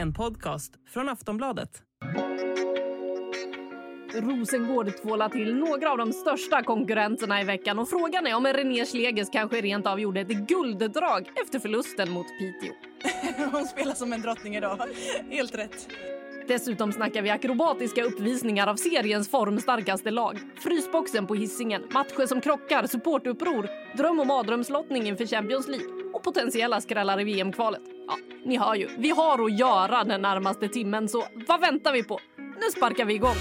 En 0.00 0.12
podcast 0.12 0.72
från 0.88 1.08
Aftonbladet. 1.08 1.82
Rosengård 4.14 4.96
tvålar 5.02 5.28
till 5.28 5.54
några 5.54 5.90
av 5.92 5.98
de 5.98 6.12
största 6.12 6.62
konkurrenterna 6.62 7.40
i 7.40 7.44
veckan 7.44 7.78
och 7.78 7.88
frågan 7.88 8.26
är 8.26 8.36
om 8.36 8.46
René 8.46 8.86
Schlegers 8.86 9.28
kanske 9.32 9.60
rent 9.60 9.86
av 9.86 10.00
gjorde 10.00 10.20
ett 10.20 10.28
gulddrag 10.48 11.30
efter 11.42 11.58
förlusten 11.58 12.10
mot 12.10 12.26
Piteå. 12.26 12.74
Hon 13.52 13.64
spelar 13.64 13.94
som 13.94 14.12
en 14.12 14.20
drottning 14.20 14.56
idag. 14.56 14.80
Helt 15.30 15.54
rätt. 15.54 15.88
Dessutom 16.48 16.92
snackar 16.92 17.22
vi 17.22 17.30
akrobatiska 17.30 18.04
uppvisningar 18.04 18.66
av 18.66 18.76
seriens 18.76 19.30
formstarkaste 19.30 20.10
lag. 20.10 20.38
Frysboxen 20.56 21.26
på 21.26 21.34
hissingen, 21.34 21.82
matcher 21.90 22.26
som 22.26 22.40
krockar, 22.40 22.86
supportuppror, 22.86 23.68
dröm 23.96 24.20
och 24.20 24.26
mardrömslottning 24.26 25.06
inför 25.06 25.26
Champions 25.26 25.68
League 25.68 26.09
och 26.20 26.24
potentiella 26.24 26.80
skrällar 26.80 27.20
i 27.20 27.24
VM-kvalet. 27.24 27.80
Ja, 28.06 28.14
ni 28.44 28.58
hör 28.58 28.74
ju, 28.74 28.88
vi 28.98 29.10
har 29.10 29.44
att 29.44 29.58
göra 29.58 30.04
den 30.04 30.22
närmaste 30.22 30.68
timmen 30.68 31.08
så 31.08 31.24
vad 31.48 31.60
väntar 31.60 31.92
vi 31.92 32.04
på? 32.04 32.18
Nu 32.36 32.70
sparkar 32.76 33.04
vi 33.04 33.14
igång! 33.14 33.36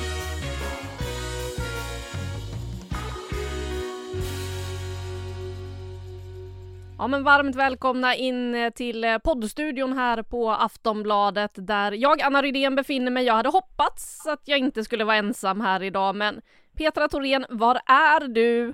Ja, 6.97 7.07
men 7.07 7.23
varmt 7.23 7.55
välkomna 7.55 8.15
in 8.15 8.55
eh, 8.55 8.69
till 8.69 9.03
eh, 9.03 9.17
poddstudion 9.17 9.93
här 9.93 10.23
på 10.23 10.51
Aftonbladet 10.51 11.51
där 11.55 11.91
jag, 11.91 12.21
Anna 12.21 12.41
Rydén, 12.41 12.75
befinner 12.75 13.11
mig. 13.11 13.25
Jag 13.25 13.33
hade 13.33 13.49
hoppats 13.49 14.27
att 14.27 14.41
jag 14.45 14.59
inte 14.59 14.83
skulle 14.83 15.03
vara 15.03 15.15
ensam 15.15 15.61
här 15.61 15.83
idag, 15.83 16.15
men 16.15 16.41
Petra 16.77 17.07
Thorén, 17.07 17.45
var 17.49 17.75
är 17.85 18.27
du? 18.27 18.73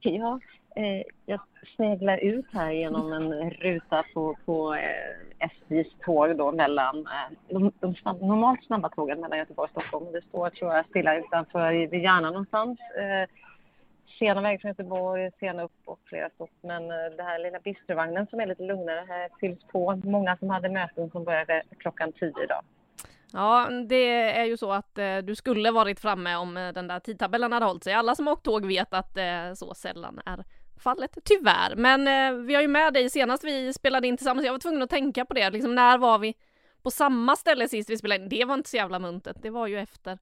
Ja, 0.00 0.40
eh, 0.76 1.02
jag 1.26 1.40
sneglar 1.76 2.18
ut 2.18 2.46
här 2.52 2.70
genom 2.70 3.12
en 3.12 3.50
ruta 3.50 4.04
på, 4.14 4.36
på 4.44 4.74
eh, 4.74 5.48
SJs 5.50 5.86
tåg 6.04 6.36
då 6.36 6.52
mellan 6.52 6.98
eh, 6.98 7.38
de, 7.48 7.72
de 7.80 7.94
snabb, 7.94 8.22
normalt 8.22 8.64
snabba 8.64 8.88
tågen 8.88 9.20
mellan 9.20 9.38
Göteborg 9.38 9.70
och 9.74 9.82
Stockholm. 9.82 10.12
Det 10.12 10.22
står, 10.28 10.50
tror 10.50 10.74
jag, 10.74 10.86
stilla 10.86 11.16
utanför 11.16 11.72
vid 11.72 12.02
Järna 12.02 12.30
någonstans. 12.30 12.80
Eh, 12.80 13.30
sena 14.18 14.40
väg 14.40 14.60
från 14.60 14.68
Göteborg, 14.68 15.30
sena 15.40 15.62
upp 15.62 15.80
och 15.84 16.00
flera 16.04 16.30
stopp. 16.30 16.50
Men 16.60 16.82
eh, 16.82 17.16
den 17.16 17.26
här 17.26 17.38
lilla 17.38 17.58
bistrovagnen 17.58 18.26
som 18.26 18.40
är 18.40 18.46
lite 18.46 18.62
lugnare 18.62 19.04
här 19.08 19.28
fylls 19.40 19.64
på. 19.72 20.00
Många 20.04 20.36
som 20.36 20.50
hade 20.50 20.68
möten 20.68 21.10
som 21.10 21.24
började 21.24 21.62
klockan 21.78 22.12
tio 22.12 22.44
idag. 22.44 22.62
Ja, 23.32 23.68
det 23.88 24.10
är 24.38 24.44
ju 24.44 24.56
så 24.56 24.72
att 24.72 24.98
eh, 24.98 25.18
du 25.18 25.34
skulle 25.34 25.70
varit 25.70 26.00
framme 26.00 26.36
om 26.36 26.56
eh, 26.56 26.72
den 26.72 26.88
där 26.88 27.00
tidtabellen 27.00 27.52
hade 27.52 27.66
hållit 27.66 27.84
sig. 27.84 27.92
Alla 27.92 28.14
som 28.14 28.26
har 28.26 28.34
åkt 28.34 28.44
tåg 28.44 28.66
vet 28.66 28.94
att 28.94 29.16
eh, 29.16 29.52
så 29.54 29.74
sällan 29.74 30.20
är 30.26 30.44
fallet, 30.80 31.18
tyvärr. 31.24 31.76
Men 31.76 32.08
eh, 32.08 32.40
vi 32.44 32.54
har 32.54 32.62
ju 32.62 32.68
med 32.68 32.94
dig 32.94 33.10
senast 33.10 33.44
vi 33.44 33.72
spelade 33.72 34.08
in 34.08 34.16
tillsammans. 34.16 34.46
Jag 34.46 34.52
var 34.52 34.58
tvungen 34.58 34.82
att 34.82 34.90
tänka 34.90 35.24
på 35.24 35.34
det. 35.34 35.50
Liksom, 35.50 35.74
när 35.74 35.98
var 35.98 36.18
vi 36.18 36.34
på 36.82 36.90
samma 36.90 37.36
ställe 37.36 37.68
sist 37.68 37.90
vi 37.90 37.96
spelade 37.96 38.22
in? 38.22 38.28
Det 38.28 38.44
var 38.44 38.54
inte 38.54 38.70
så 38.70 38.76
jävla 38.76 38.98
muntet. 38.98 39.36
Det 39.42 39.50
var 39.50 39.66
ju 39.66 39.78
efter 39.78 40.18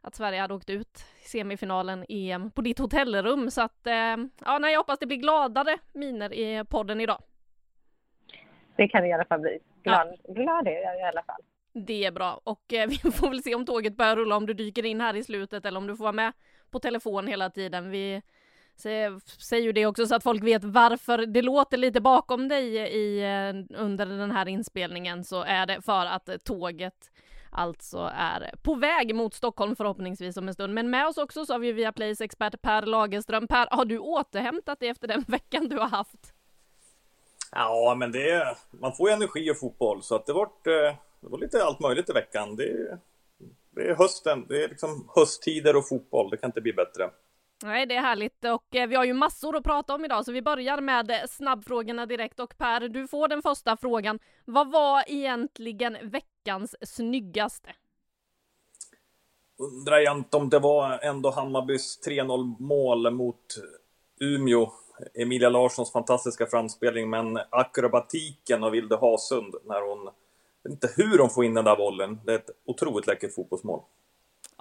att 0.00 0.14
Sverige 0.14 0.40
hade 0.40 0.54
åkt 0.54 0.70
ut 0.70 1.04
i 1.24 1.28
semifinalen 1.28 2.04
EM 2.08 2.50
på 2.50 2.62
ditt 2.62 2.78
hotellrum. 2.78 3.50
Så 3.50 3.62
att, 3.62 3.86
eh, 3.86 4.16
ja, 4.44 4.58
nej, 4.60 4.72
jag 4.72 4.80
hoppas 4.80 4.98
det 4.98 5.06
blir 5.06 5.16
gladare 5.16 5.78
miner 5.92 6.32
i 6.32 6.64
podden 6.64 7.00
idag. 7.00 7.22
Det 8.76 8.88
kan 8.88 9.02
det 9.02 9.08
i 9.08 9.12
alla 9.12 9.24
fall 9.24 9.40
bli. 9.40 9.58
Glad, 9.82 10.18
ja. 10.22 10.34
glad 10.34 10.66
är 10.66 10.82
jag 10.82 10.98
i 10.98 11.02
alla 11.02 11.22
fall. 11.22 11.42
Det 11.72 12.04
är 12.04 12.12
bra 12.12 12.40
och 12.44 12.72
eh, 12.72 12.88
vi 13.04 13.10
får 13.10 13.28
väl 13.28 13.42
se 13.42 13.54
om 13.54 13.66
tåget 13.66 13.96
börjar 13.96 14.16
rulla, 14.16 14.36
om 14.36 14.46
du 14.46 14.54
dyker 14.54 14.84
in 14.84 15.00
här 15.00 15.16
i 15.16 15.24
slutet 15.24 15.66
eller 15.66 15.78
om 15.78 15.86
du 15.86 15.96
får 15.96 16.04
vara 16.04 16.12
med 16.12 16.32
på 16.70 16.78
telefon 16.78 17.26
hela 17.26 17.50
tiden. 17.50 17.90
Vi 17.90 18.22
säger 19.38 19.62
ju 19.62 19.72
det 19.72 19.86
också 19.86 20.06
så 20.06 20.14
att 20.14 20.22
folk 20.22 20.44
vet 20.44 20.64
varför 20.64 21.18
det 21.26 21.42
låter 21.42 21.76
lite 21.76 22.00
bakom 22.00 22.48
dig 22.48 22.76
i, 22.76 23.20
eh, 23.20 23.78
under 23.80 24.06
den 24.06 24.30
här 24.30 24.48
inspelningen 24.48 25.24
så 25.24 25.42
är 25.42 25.66
det 25.66 25.82
för 25.82 26.06
att 26.06 26.44
tåget 26.44 27.10
alltså 27.50 28.10
är 28.14 28.54
på 28.62 28.74
väg 28.74 29.14
mot 29.14 29.34
Stockholm 29.34 29.76
förhoppningsvis 29.76 30.36
om 30.36 30.48
en 30.48 30.54
stund. 30.54 30.74
Men 30.74 30.90
med 30.90 31.06
oss 31.06 31.18
också 31.18 31.46
så 31.46 31.52
har 31.52 31.58
vi 31.58 31.72
via 31.72 31.92
Plays 31.92 32.20
expert 32.20 32.62
Per 32.62 32.82
Lagerström. 32.82 33.46
Per, 33.46 33.66
har 33.70 33.84
du 33.84 33.98
återhämtat 33.98 34.80
dig 34.80 34.88
efter 34.88 35.08
den 35.08 35.24
veckan 35.28 35.68
du 35.68 35.78
har 35.78 35.88
haft? 35.88 36.32
Ja, 37.52 37.94
men 37.98 38.12
det 38.12 38.30
är, 38.30 38.56
man 38.70 38.92
får 38.92 39.08
ju 39.08 39.14
energi 39.14 39.50
och 39.50 39.58
fotboll 39.58 40.02
så 40.02 40.14
att 40.14 40.26
det, 40.26 40.32
vart, 40.32 40.66
eh, 40.66 40.94
det 41.20 41.28
var 41.28 41.38
lite 41.38 41.64
allt 41.64 41.80
möjligt 41.80 42.10
i 42.10 42.12
veckan. 42.12 42.56
Det, 42.56 42.98
det 43.70 43.82
är 43.90 43.94
hösten, 43.94 44.46
det 44.48 44.64
är 44.64 44.68
liksom 44.68 45.10
hösttider 45.14 45.76
och 45.76 45.88
fotboll. 45.88 46.30
Det 46.30 46.36
kan 46.36 46.48
inte 46.48 46.60
bli 46.60 46.72
bättre. 46.72 47.10
Nej, 47.64 47.86
det 47.86 47.96
är 47.96 48.00
härligt 48.00 48.44
och 48.44 48.76
eh, 48.76 48.88
vi 48.88 48.96
har 48.96 49.04
ju 49.04 49.12
massor 49.12 49.56
att 49.56 49.64
prata 49.64 49.94
om 49.94 50.04
idag 50.04 50.24
så 50.24 50.32
vi 50.32 50.42
börjar 50.42 50.80
med 50.80 51.10
eh, 51.10 51.16
snabbfrågorna 51.28 52.06
direkt 52.06 52.40
och 52.40 52.58
Per, 52.58 52.88
du 52.88 53.08
får 53.08 53.28
den 53.28 53.42
första 53.42 53.76
frågan. 53.76 54.18
Vad 54.44 54.70
var 54.70 55.04
egentligen 55.06 55.96
veckans 56.02 56.76
snyggaste? 56.82 57.68
Undrar 59.58 60.00
egentligen 60.00 60.42
om 60.42 60.50
det 60.50 60.58
var 60.58 60.98
ändå 61.02 61.30
Hammarbys 61.30 62.00
3-0 62.06 62.56
mål 62.58 63.10
mot 63.10 63.36
eh, 64.20 64.26
Umeå. 64.26 64.72
Emilia 65.14 65.48
Larssons 65.48 65.92
fantastiska 65.92 66.46
framspelning, 66.46 67.10
men 67.10 67.38
akrobatiken 67.50 68.64
av 68.64 68.70
Vilde 68.70 68.96
Hasund 68.96 69.54
när 69.64 69.88
hon... 69.88 70.04
Jag 70.62 70.70
vet 70.70 70.84
inte 70.84 71.02
hur 71.02 71.18
hon 71.18 71.30
får 71.30 71.44
in 71.44 71.54
den 71.54 71.64
där 71.64 71.76
bollen. 71.76 72.20
Det 72.24 72.32
är 72.32 72.36
ett 72.36 72.50
otroligt 72.64 73.06
läckert 73.06 73.34
fotbollsmål. 73.34 73.80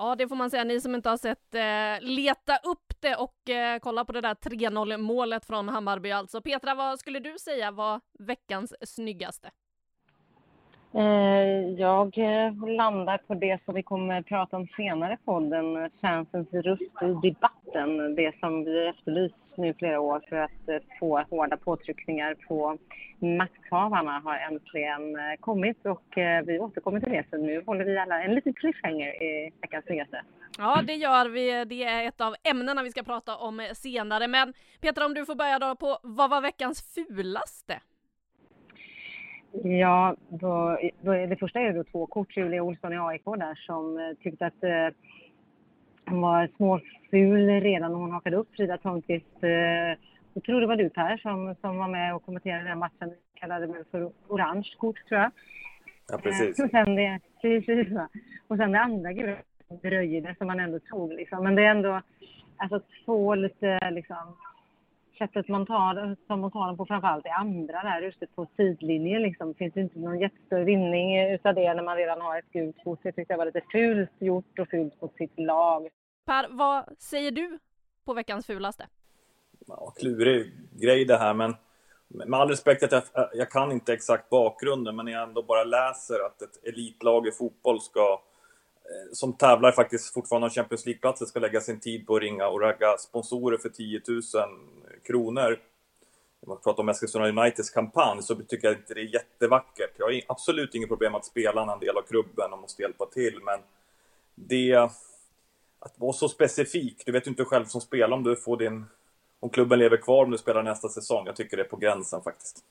Ja, 0.01 0.15
det 0.15 0.27
får 0.27 0.35
man 0.35 0.49
säga. 0.49 0.63
Ni 0.63 0.81
som 0.81 0.95
inte 0.95 1.09
har 1.09 1.17
sett, 1.17 1.55
eh, 1.55 2.07
leta 2.09 2.53
upp 2.55 2.93
det 2.99 3.15
och 3.15 3.49
eh, 3.49 3.79
kolla 3.79 4.05
på 4.05 4.11
det 4.11 4.21
där 4.21 4.33
3-0 4.33 4.97
målet 4.97 5.45
från 5.45 5.69
Hammarby 5.69 6.11
alltså. 6.11 6.41
Petra, 6.41 6.75
vad 6.75 6.99
skulle 6.99 7.19
du 7.19 7.37
säga 7.39 7.71
var 7.71 8.01
veckans 8.19 8.73
snyggaste? 8.81 9.49
Eh, 10.93 11.69
jag 11.77 12.17
eh, 12.17 12.75
landar 12.77 13.17
på 13.27 13.33
det 13.33 13.59
som 13.65 13.75
vi 13.75 13.83
kommer 13.83 14.19
att 14.19 14.25
prata 14.25 14.57
om 14.57 14.67
senare 14.67 15.17
på 15.25 15.39
den 15.39 15.89
fansens 16.01 16.53
eh, 16.53 16.61
röst 16.61 16.81
i 16.81 17.27
debatten. 17.27 18.15
Det 18.15 18.39
som 18.39 18.63
vi 18.63 18.87
efterlyst 18.87 19.35
nu 19.59 19.67
i 19.67 19.73
flera 19.73 19.99
år 19.99 20.23
för 20.29 20.35
att 20.35 20.67
eh, 20.67 20.75
få 20.99 21.23
hårda 21.29 21.57
påtryckningar 21.57 22.35
på 22.47 22.77
makthavarna 23.19 24.19
har 24.19 24.37
äntligen 24.37 25.17
kommit 25.39 25.85
och 25.85 26.03
vi 26.45 26.59
återkommer 26.59 26.99
till 26.99 27.11
det. 27.11 27.25
Så 27.29 27.37
nu 27.37 27.63
håller 27.65 27.85
vi 27.85 27.97
alla 27.97 28.23
en 28.23 28.35
liten 28.35 28.53
cliffhanger 28.53 29.23
i 29.23 29.51
veckans 29.61 29.85
snyggaste. 29.85 30.21
Ja, 30.57 30.81
det 30.87 30.93
gör 30.93 31.29
vi. 31.29 31.65
Det 31.65 31.83
är 31.83 32.07
ett 32.07 32.21
av 32.21 32.35
ämnena 32.43 32.83
vi 32.83 32.91
ska 32.91 33.03
prata 33.03 33.35
om 33.35 33.67
senare. 33.73 34.27
Men 34.27 34.53
Petra, 34.81 35.05
om 35.05 35.13
du 35.13 35.25
får 35.25 35.35
börja 35.35 35.59
då 35.59 35.75
på 35.75 35.99
vad 36.03 36.29
var 36.29 36.41
veckans 36.41 36.93
fulaste? 36.93 37.81
Ja, 39.51 40.15
då, 40.29 40.77
då, 41.01 41.11
det 41.11 41.37
första 41.39 41.59
är 41.59 41.73
då 41.73 41.83
två 41.83 42.07
kort. 42.07 42.37
Julia 42.37 42.63
Olsson 42.63 42.93
i 42.93 42.97
AIK 42.97 43.25
där 43.25 43.55
som 43.55 43.97
eh, 43.97 44.23
tyckte 44.23 44.45
att 44.45 44.63
eh, 44.63 44.87
hon 46.09 46.21
var 46.21 46.49
småful 46.57 47.61
redan 47.61 47.91
när 47.91 47.99
hon 47.99 48.11
hakade 48.11 48.37
upp 48.37 48.55
Frida 48.55 48.77
Törnqvist. 48.77 49.43
Eh, 49.43 49.49
jag 50.33 50.43
tror 50.45 50.61
det 50.61 50.67
var 50.67 50.75
du 50.75 50.89
Per 50.89 51.17
som, 51.17 51.55
som 51.61 51.77
var 51.77 51.87
med 51.87 52.15
och 52.15 52.25
kommenterade 52.25 52.69
den 52.69 52.79
matchen. 52.79 53.13
Kallade 53.33 53.67
det 53.67 53.83
för 53.91 54.11
orange 54.27 54.75
kort 54.77 55.07
tror 55.09 55.21
jag. 55.21 55.31
Ja, 56.11 56.17
precis. 56.17 56.59
och, 56.59 56.69
sen 56.69 56.95
det, 56.95 57.19
precis 57.41 57.87
och 58.47 58.57
sen 58.57 58.71
det 58.71 58.79
andra 58.79 59.13
gula 59.13 59.35
dröjde 59.81 60.35
som 60.37 60.47
man 60.47 60.59
ändå 60.59 60.79
tog 60.79 61.13
liksom. 61.13 61.43
Men 61.43 61.55
det 61.55 61.65
är 61.65 61.71
ändå 61.71 62.01
alltså 62.57 62.81
två 63.05 63.35
lite 63.35 63.91
liksom 63.91 64.35
sättet 65.17 65.47
man 65.47 65.65
tar, 65.65 66.15
som 66.27 66.39
man 66.39 66.51
tar 66.51 66.67
den 66.67 66.77
på 66.77 66.85
framförallt 66.85 67.25
i 67.25 67.29
andra 67.29 67.83
där 67.83 68.01
ute 68.01 68.27
på 68.35 68.47
sidlinjen 68.57 69.21
liksom. 69.21 69.53
Finns 69.53 69.73
det 69.73 69.81
inte 69.81 69.99
någon 69.99 70.19
jättestor 70.19 70.59
vinning 70.59 71.31
utav 71.33 71.55
det 71.55 71.73
när 71.73 71.83
man 71.83 71.97
redan 71.97 72.21
har 72.21 72.39
ett 72.39 72.51
gult 72.51 72.83
kort. 72.83 72.99
Jag 73.01 73.15
tyckte 73.15 73.33
det 73.33 73.37
var 73.37 73.45
lite 73.45 73.61
fult 73.71 74.11
gjort 74.19 74.59
och 74.59 74.69
fult 74.69 75.01
mot 75.01 75.15
sitt 75.15 75.39
lag. 75.39 75.89
Per, 76.29 76.47
vad 76.49 76.85
säger 76.99 77.31
du 77.31 77.59
på 78.05 78.13
veckans 78.13 78.45
fulaste? 78.45 78.87
Ja, 79.67 79.93
klurig 79.97 80.51
grej 80.71 81.05
det 81.05 81.17
här, 81.17 81.33
men 81.33 81.55
med 82.07 82.39
all 82.39 82.49
respekt 82.49 82.83
att 82.83 82.91
jag, 82.91 83.29
jag 83.33 83.51
kan 83.51 83.71
inte 83.71 83.93
exakt 83.93 84.29
bakgrunden, 84.29 84.95
men 84.95 85.07
jag 85.07 85.23
ändå 85.23 85.43
bara 85.43 85.63
läser 85.63 86.25
att 86.25 86.41
ett 86.41 86.63
elitlag 86.63 87.27
i 87.27 87.31
fotboll 87.31 87.81
ska 87.81 88.21
eh, 88.83 89.13
som 89.13 89.33
tävlar 89.33 89.71
faktiskt 89.71 90.13
fortfarande 90.13 90.45
om 90.45 90.51
Champions 90.51 90.85
League-platser 90.85 91.25
ska 91.25 91.39
lägga 91.39 91.61
sin 91.61 91.79
tid 91.79 92.07
på 92.07 92.15
att 92.15 92.21
ringa 92.21 92.47
och 92.47 92.61
ragga 92.61 92.97
sponsorer 92.97 93.57
för 93.57 93.69
10 93.69 94.01
000 94.07 94.21
kronor. 95.07 95.59
Om 96.41 96.49
man 96.49 96.57
pratar 96.63 96.83
om 96.83 96.89
Eskilstuna 96.89 97.27
Uniteds 97.27 97.69
kampanj 97.69 98.23
så 98.23 98.35
tycker 98.35 98.67
jag 98.67 98.77
inte 98.77 98.93
det 98.93 99.01
är 99.01 99.13
jättevackert. 99.13 99.91
Jag 99.97 100.05
har 100.05 100.21
absolut 100.27 100.75
inget 100.75 100.89
problem 100.89 101.15
att 101.15 101.25
spelarna 101.25 101.71
är 101.71 101.75
en 101.75 101.79
del 101.79 101.97
av 101.97 102.01
klubben 102.01 102.53
och 102.53 102.59
måste 102.59 102.81
hjälpa 102.81 103.05
till, 103.05 103.39
men 103.43 103.59
det... 104.35 104.89
Att 105.79 105.99
vara 105.99 106.13
så 106.13 106.29
specifik, 106.29 107.03
du 107.05 107.11
vet 107.11 107.27
ju 107.27 107.29
inte 107.29 107.45
själv 107.45 107.65
som 107.65 107.81
spelare 107.81 108.13
om 108.13 108.23
du 108.23 108.35
får 108.35 108.57
din... 108.57 108.85
Om 109.41 109.49
klubben 109.49 109.79
lever 109.79 109.97
kvar 109.97 110.23
om 110.23 110.31
du 110.31 110.37
spelar 110.37 110.63
nästa 110.63 110.89
säsong. 110.89 111.25
Jag 111.25 111.35
tycker 111.35 111.57
det 111.57 111.63
är 111.63 111.67
på 111.67 111.77
gränsen 111.77 112.21
faktiskt. 112.21 112.63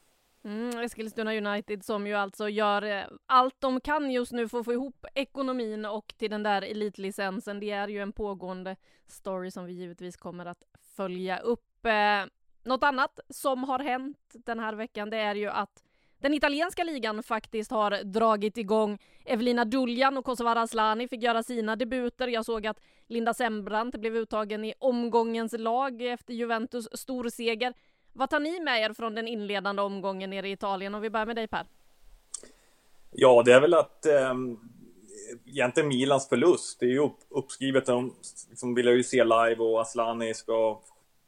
Mm, 0.45 0.79
Eskilstuna 0.79 1.35
United 1.35 1.85
som 1.85 2.07
ju 2.07 2.15
alltså 2.15 2.49
gör 2.49 2.83
eh, 2.83 3.05
allt 3.27 3.55
de 3.59 3.81
kan 3.81 4.11
just 4.11 4.33
nu 4.33 4.49
för 4.49 4.59
att 4.59 4.65
få 4.65 4.73
ihop 4.73 5.07
ekonomin 5.15 5.85
och 5.85 6.15
till 6.19 6.31
den 6.31 6.43
där 6.43 6.63
elitlicensen. 6.63 7.61
Det 7.61 7.71
är 7.71 7.89
ju 7.89 8.03
en 8.03 8.13
pågående 8.13 8.77
story 9.07 9.51
som 9.51 9.65
vi 9.65 9.73
givetvis 9.73 10.17
kommer 10.17 10.47
att 10.47 10.63
följa 10.97 11.39
upp. 11.39 11.87
Eh, 11.87 12.25
något 12.63 12.85
annat 12.85 13.21
som 13.29 13.65
har 13.65 13.79
hänt 13.79 14.19
den 14.33 14.61
här 14.61 14.75
veckan 14.75 15.11
det 15.11 15.17
är 15.17 15.35
ju 15.35 15.49
att 15.49 15.83
den 16.19 16.35
italienska 16.35 16.85
ligan 16.85 17.23
faktiskt 17.23 17.71
har 17.71 18.05
dragit 18.05 18.59
igång. 18.59 18.99
Evelina 19.25 19.65
Duljan 19.65 20.19
och 20.19 20.25
Kosovare 20.25 20.61
Asllani 20.61 21.09
fick 21.09 21.23
göra 21.23 21.43
sina 21.43 21.77
debuter. 21.77 22.29
Jag 22.29 22.45
såg 22.45 22.67
att 22.67 22.81
Linda 23.07 23.35
Sembrant 23.35 23.97
blev 23.97 24.17
uttagen 24.17 24.65
i 24.65 24.75
omgångens 24.79 25.55
lag 25.59 26.03
efter 26.03 26.35
Juventus 26.35 26.89
storseger. 26.93 27.75
Vad 28.13 28.31
tar 28.31 28.41
ni 28.41 28.61
med 28.61 28.83
er 28.83 28.93
från 28.93 29.15
den 29.15 29.29
inledande 29.29 29.83
omgången 29.83 30.31
nere 30.31 30.49
i 30.49 30.53
Italien? 30.53 30.95
Om 30.95 31.01
vi 31.01 31.11
börjar 31.11 31.27
med 31.27 31.37
dig 31.37 31.49
Per. 31.49 31.67
Ja, 33.11 33.43
det 33.45 33.53
är 33.53 33.61
väl 33.61 33.75
att 33.75 34.07
eh, 34.07 34.35
egentligen 35.47 35.89
Milans 35.89 36.29
förlust. 36.29 36.81
Det 36.81 36.87
är 36.87 36.91
ju 36.91 36.99
upp, 36.99 37.19
uppskrivet. 37.29 37.87
De 37.87 38.15
liksom 38.49 38.75
vill 38.75 38.87
ju 38.87 39.03
se 39.03 39.25
live 39.25 39.57
och 39.59 39.81
Aslani 39.81 40.35
ska 40.35 40.81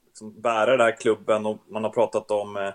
liksom 0.06 0.40
bära 0.40 0.70
den 0.70 0.80
här 0.80 0.96
klubben 0.96 1.46
och 1.46 1.58
man 1.68 1.84
har 1.84 1.90
pratat 1.90 2.30
om 2.30 2.56
eh, 2.56 2.72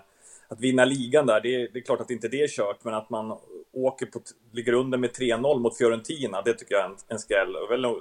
att 0.48 0.60
vinna 0.60 0.84
ligan 0.84 1.26
där. 1.26 1.40
Det 1.40 1.54
är, 1.54 1.68
det 1.72 1.78
är, 1.78 1.82
klart 1.82 2.00
att 2.00 2.10
inte 2.10 2.28
det 2.28 2.42
är 2.42 2.48
kört, 2.48 2.84
men 2.84 2.94
att 2.94 3.10
man 3.10 3.38
åker 3.72 4.06
på, 4.06 4.20
ligger 4.52 4.72
under 4.72 4.98
med 4.98 5.10
3-0 5.10 5.58
mot 5.58 5.78
Fiorentina, 5.78 6.42
det 6.42 6.54
tycker 6.54 6.74
jag 6.74 6.84
är 6.84 6.88
en, 6.88 6.96
en 7.08 7.18
skräll. 7.18 7.52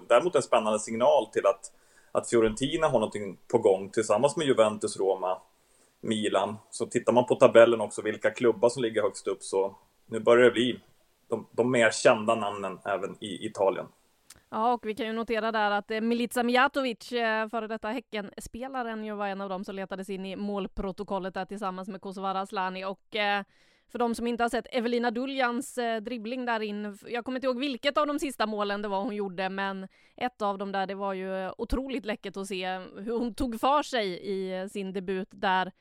Däremot 0.08 0.36
en 0.36 0.42
spännande 0.42 0.80
signal 0.80 1.26
till 1.26 1.46
att, 1.46 1.72
att 2.12 2.30
Fiorentina 2.30 2.88
har 2.88 3.00
någonting 3.00 3.38
på 3.48 3.58
gång 3.58 3.90
tillsammans 3.90 4.38
med 4.38 4.48
Juventus, 4.48 4.98
Roma 4.98 5.38
Milan. 6.02 6.56
Så 6.70 6.86
tittar 6.86 7.14
man 7.14 7.26
på 7.26 7.36
tabellen 7.36 7.82
också 7.82 8.02
vilka 8.02 8.32
klubbar 8.32 8.70
som 8.70 8.84
ligger 8.84 9.02
högst 9.02 9.28
upp 9.28 9.44
så 9.44 9.76
nu 10.06 10.20
börjar 10.20 10.46
det 10.46 10.52
bli 10.52 10.80
de, 11.30 11.48
de 11.52 11.72
mer 11.72 11.92
kända 11.92 12.36
namnen 12.36 12.80
även 12.86 13.16
i 13.20 13.46
Italien. 13.46 13.86
Ja, 14.50 14.74
och 14.74 14.86
vi 14.86 14.96
kan 14.96 15.06
ju 15.06 15.14
notera 15.14 15.52
där 15.52 15.72
att 15.72 15.92
eh, 15.92 16.02
Milica 16.02 16.44
Mijatovic, 16.44 17.12
eh, 17.12 17.50
före 17.50 17.68
detta 17.68 17.90
Häcken-spelaren, 17.90 19.04
ju 19.04 19.16
var 19.16 19.28
en 19.28 19.42
av 19.42 19.50
dem 19.50 19.64
som 19.64 19.76
letades 19.76 20.10
in 20.10 20.26
i 20.26 20.36
målprotokollet 20.36 21.34
där 21.34 21.46
tillsammans 21.46 21.90
med 21.90 22.02
Kosovare 22.02 22.40
Asllani. 22.40 22.86
Och 22.86 23.16
eh, 23.16 23.44
för 23.92 24.00
de 24.00 24.16
som 24.16 24.28
inte 24.28 24.44
har 24.44 24.50
sett 24.50 24.68
Evelina 24.72 25.12
Duljans 25.12 25.80
dribbling 26.02 26.46
där 26.46 26.60
in, 26.60 26.98
jag 27.08 27.26
kommer 27.26 27.38
inte 27.38 27.48
ihåg 27.48 27.60
vilket 27.60 27.98
av 27.98 28.08
de 28.08 28.20
sista 28.20 28.46
målen 28.46 28.82
det 28.82 28.88
var 28.88 29.02
hon 29.02 29.16
gjorde, 29.16 29.50
men 29.50 29.88
ett 30.18 30.42
av 30.42 30.58
dem 30.58 30.72
där, 30.72 30.88
det 30.88 30.96
var 30.96 31.14
ju 31.14 31.52
otroligt 31.58 32.06
läckert 32.06 32.38
att 32.38 32.48
se 32.48 32.68
hur 32.78 33.20
hon 33.20 33.34
tog 33.34 33.60
för 33.60 33.84
sig 33.84 34.20
i 34.32 34.70
sin 34.70 34.94
debut 34.94 35.30
där 35.32 35.72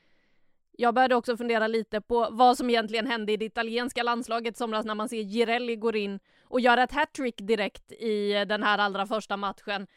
jag 0.77 0.93
började 0.93 1.15
också 1.15 1.37
fundera 1.37 1.67
lite 1.67 2.01
på 2.01 2.27
vad 2.31 2.57
som 2.57 2.69
egentligen 2.69 3.07
hände 3.07 3.31
i 3.31 3.37
det 3.37 3.45
italienska 3.45 4.03
landslaget 4.03 4.57
somras 4.57 4.85
när 4.85 4.95
man 4.95 5.09
ser 5.09 5.23
Girelli 5.23 5.75
går 5.75 5.95
in 5.95 6.19
och 6.43 6.59
gör 6.59 6.77
ett 6.77 6.91
hattrick 6.91 7.35
direkt 7.37 7.91
i 7.91 8.45
den 8.47 8.63
här 8.63 8.77
allra 8.77 9.05
första 9.05 9.37
matchen 9.37 9.87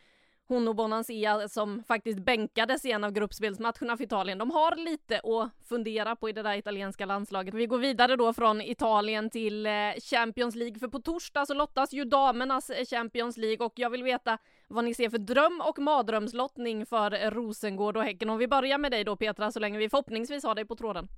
hon 0.49 0.69
och 0.69 0.75
Bonanzia 0.75 1.49
som 1.49 1.83
faktiskt 1.83 2.19
bänkades 2.19 2.85
i 2.85 2.91
en 2.91 3.05
av 3.05 3.11
gruppspelsmatcherna 3.11 3.97
för 3.97 4.05
Italien. 4.05 4.39
De 4.39 4.51
har 4.51 4.77
lite 4.77 5.17
att 5.19 5.69
fundera 5.69 6.17
på 6.17 6.29
i 6.29 6.33
det 6.33 6.43
där 6.43 6.57
italienska 6.57 7.07
landslaget. 7.07 7.55
Vi 7.55 7.67
går 7.67 7.79
vidare 7.79 8.17
då 8.17 8.33
från 8.33 8.61
Italien 8.61 9.31
till 9.31 9.67
eh, 9.67 9.73
Champions 10.11 10.55
League, 10.55 10.79
för 10.79 10.89
på 10.89 11.01
torsdag 11.01 11.47
så 11.47 11.55
lottas 11.55 11.93
ju 11.93 12.05
damernas 12.05 12.71
eh, 12.71 12.85
Champions 12.85 13.37
League 13.37 13.67
och 13.67 13.73
jag 13.77 13.91
vill 13.91 14.03
veta 14.03 14.39
vad 14.69 14.85
ni 14.85 14.95
ser 14.95 15.11
för 15.11 15.19
dröm 15.19 15.63
och 15.69 15.79
mardrömslottning 15.79 16.87
för 16.87 17.31
Rosengård 17.31 17.97
och 17.97 18.03
Häcken. 18.03 18.31
Om 18.31 18.39
vi 18.39 18.49
börjar 18.49 18.79
med 18.79 18.91
dig 18.91 19.05
då 19.05 19.17
Petra, 19.17 19.51
så 19.51 19.61
länge 19.61 19.79
vi 19.79 19.89
förhoppningsvis 19.89 20.45
har 20.45 20.55
dig 20.55 20.65
på 20.65 20.77
tråden. 20.77 21.09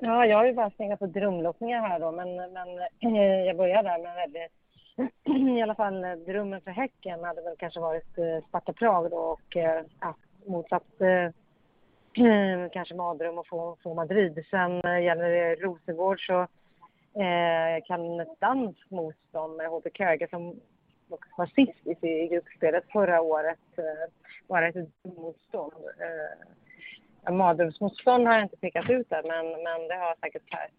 Ja, 0.00 0.26
jag 0.26 0.36
har 0.36 0.44
ju 0.44 0.52
bara 0.52 0.70
slängt 0.70 0.98
på 0.98 1.06
drömlottningar 1.06 1.88
här 1.88 2.00
då, 2.00 2.12
men, 2.12 2.36
men 2.36 2.68
eh, 2.78 3.44
jag 3.46 3.56
börjar 3.56 3.82
där 3.82 3.98
med 3.98 4.10
en 4.10 4.16
väldigt 4.16 4.52
i 5.58 5.62
alla 5.62 5.74
fall 5.74 6.04
eh, 6.04 6.12
drömmen 6.12 6.60
för 6.60 6.70
Häcken 6.70 7.24
hade 7.24 7.42
väl 7.42 7.56
kanske 7.58 7.80
varit 7.80 8.18
eh, 8.18 8.48
Sparta 8.48 8.72
Prag 8.72 9.10
då 9.10 9.16
och 9.16 9.56
eh, 9.56 9.82
ja, 10.00 10.14
motsatt 10.46 11.00
eh, 11.00 12.68
kanske 12.72 12.94
mardröm 12.94 13.38
att 13.38 13.48
få, 13.48 13.76
få 13.82 13.94
Madrid. 13.94 14.44
Sen 14.50 14.72
gäller 15.04 15.30
det 15.30 15.54
Rosengård 15.54 16.26
så 16.26 16.40
eh, 17.20 17.84
kan 17.86 18.20
ett 18.20 18.40
danskt 18.40 18.90
motstånd 18.90 19.56
med 19.56 19.66
HB 19.66 19.88
Köge 19.94 20.28
som 20.30 20.60
och 21.12 21.48
sist 21.48 22.04
i, 22.04 22.28
gruppspelet 22.28 22.84
förra 22.92 23.20
året 23.20 23.58
eh, 23.76 24.68
ett 24.68 24.76
motstånd. 25.02 25.72
Eh, 27.26 27.32
mardrömsmotstånd 27.32 28.26
har 28.26 28.34
jag 28.34 28.42
inte 28.42 28.56
pekat 28.56 28.90
ut 28.90 29.08
där 29.08 29.22
men, 29.22 29.62
men 29.62 29.88
det 29.88 29.94
har 29.94 30.16
säkert 30.20 30.50
Per. 30.50 30.70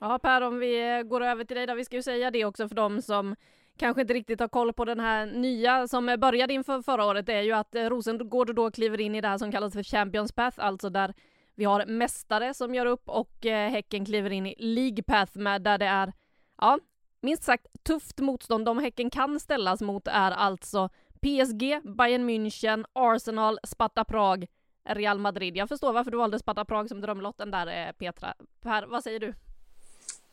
Ja 0.00 0.18
Per, 0.18 0.40
om 0.40 0.58
vi 0.58 1.02
går 1.06 1.20
över 1.20 1.44
till 1.44 1.56
dig 1.56 1.66
då. 1.66 1.74
Vi 1.74 1.84
ska 1.84 1.96
ju 1.96 2.02
säga 2.02 2.30
det 2.30 2.44
också 2.44 2.68
för 2.68 2.74
dem 2.74 3.02
som 3.02 3.36
kanske 3.76 4.00
inte 4.00 4.14
riktigt 4.14 4.40
har 4.40 4.48
koll 4.48 4.72
på 4.72 4.84
den 4.84 5.00
här 5.00 5.26
nya 5.26 5.88
som 5.88 6.16
började 6.18 6.54
inför 6.54 6.82
förra 6.82 7.04
året. 7.04 7.26
Det 7.26 7.32
är 7.32 7.42
ju 7.42 7.52
att 7.52 7.74
eh, 7.74 7.82
Rosengård 7.82 8.54
då 8.54 8.70
kliver 8.70 9.00
in 9.00 9.14
i 9.14 9.20
det 9.20 9.28
här 9.28 9.38
som 9.38 9.52
kallas 9.52 9.72
för 9.72 9.82
Champions 9.82 10.32
Path, 10.32 10.64
alltså 10.64 10.90
där 10.90 11.14
vi 11.54 11.64
har 11.64 11.86
mästare 11.86 12.54
som 12.54 12.74
gör 12.74 12.86
upp 12.86 13.08
och 13.08 13.46
eh, 13.46 13.70
Häcken 13.70 14.04
kliver 14.04 14.30
in 14.30 14.46
i 14.46 14.54
League 14.58 15.02
Path 15.02 15.38
med 15.38 15.62
där 15.62 15.78
det 15.78 15.86
är, 15.86 16.12
ja, 16.58 16.78
minst 17.22 17.42
sagt 17.42 17.66
tufft 17.82 18.18
motstånd. 18.18 18.64
De 18.64 18.78
Häcken 18.78 19.10
kan 19.10 19.40
ställas 19.40 19.80
mot 19.80 20.08
är 20.08 20.30
alltså 20.30 20.88
PSG, 21.20 21.80
Bayern 21.96 22.30
München, 22.30 22.84
Arsenal, 22.92 23.58
Sparta 23.64 24.04
Prag, 24.04 24.46
Real 24.84 25.18
Madrid. 25.18 25.56
Jag 25.56 25.68
förstår 25.68 25.92
varför 25.92 26.10
du 26.10 26.16
valde 26.16 26.38
Sparta 26.38 26.64
Prag 26.64 26.88
som 26.88 27.00
drömlotten 27.00 27.50
där 27.50 27.86
eh, 27.86 27.92
Petra. 27.92 28.34
Per, 28.62 28.86
vad 28.86 29.02
säger 29.02 29.20
du? 29.20 29.34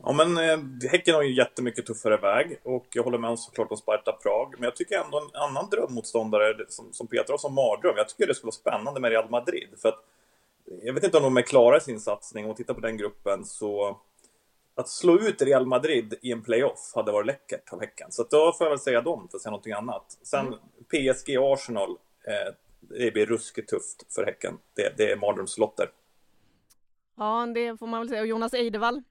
Ja, 0.02 0.12
men 0.12 0.38
eh, 0.38 0.90
Häcken 0.90 1.14
har 1.14 1.22
ju 1.22 1.34
jättemycket 1.34 1.86
tuffare 1.86 2.16
väg 2.16 2.60
och 2.62 2.86
jag 2.92 3.02
håller 3.02 3.18
med 3.18 3.30
om 3.30 3.36
såklart 3.36 3.70
om 3.70 3.76
Sparta 3.76 4.12
Prag. 4.12 4.54
Men 4.58 4.62
jag 4.62 4.76
tycker 4.76 5.04
ändå 5.04 5.18
en 5.18 5.40
annan 5.40 5.70
drömmotståndare 5.70 6.54
som, 6.68 6.92
som 6.92 7.06
Petra 7.06 7.32
har 7.32 7.38
som 7.38 7.54
mardröm. 7.54 7.94
Jag 7.96 8.08
tycker 8.08 8.26
det 8.26 8.34
skulle 8.34 8.48
vara 8.48 8.78
spännande 8.78 9.00
med 9.00 9.10
Real 9.10 9.30
Madrid. 9.30 9.68
För 9.82 9.88
att, 9.88 10.04
eh, 10.70 10.78
jag 10.82 10.92
vet 10.92 11.04
inte 11.04 11.16
om 11.16 11.22
de 11.22 11.36
är 11.36 11.42
klara 11.42 11.76
i 11.76 11.80
sin 11.80 12.00
satsning 12.00 12.46
och 12.46 12.56
tittar 12.56 12.74
på 12.74 12.80
den 12.80 12.96
gruppen 12.96 13.44
så 13.44 14.00
att 14.80 14.88
slå 14.88 15.18
ut 15.18 15.42
Real 15.42 15.66
Madrid 15.66 16.14
i 16.22 16.32
en 16.32 16.42
playoff 16.42 16.92
hade 16.94 17.12
varit 17.12 17.26
läckert 17.26 17.72
av 17.72 17.80
Häcken. 17.80 18.12
Så 18.12 18.22
då 18.22 18.52
får 18.52 18.66
jag 18.66 18.70
väl 18.70 18.78
säga 18.78 19.00
dem 19.00 19.28
för 19.30 19.36
att 19.36 19.42
säga 19.42 19.50
någonting 19.50 19.72
annat. 19.72 20.18
Sen 20.22 20.46
mm. 20.46 20.58
PSG 20.88 21.36
Arsenal, 21.38 21.90
eh, 22.26 22.54
det 22.80 23.10
blir 23.10 23.26
ruskigt 23.26 23.70
tufft 23.70 24.14
för 24.14 24.24
Häcken. 24.24 24.58
Det, 24.74 24.96
det 24.96 25.12
är 25.12 25.16
mardrömslotter. 25.16 25.90
Ja, 27.16 27.46
det 27.54 27.78
får 27.78 27.86
man 27.86 28.00
väl 28.00 28.08
säga. 28.08 28.20
Och 28.20 28.26
Jonas 28.26 28.54
Eidevall 28.54 29.02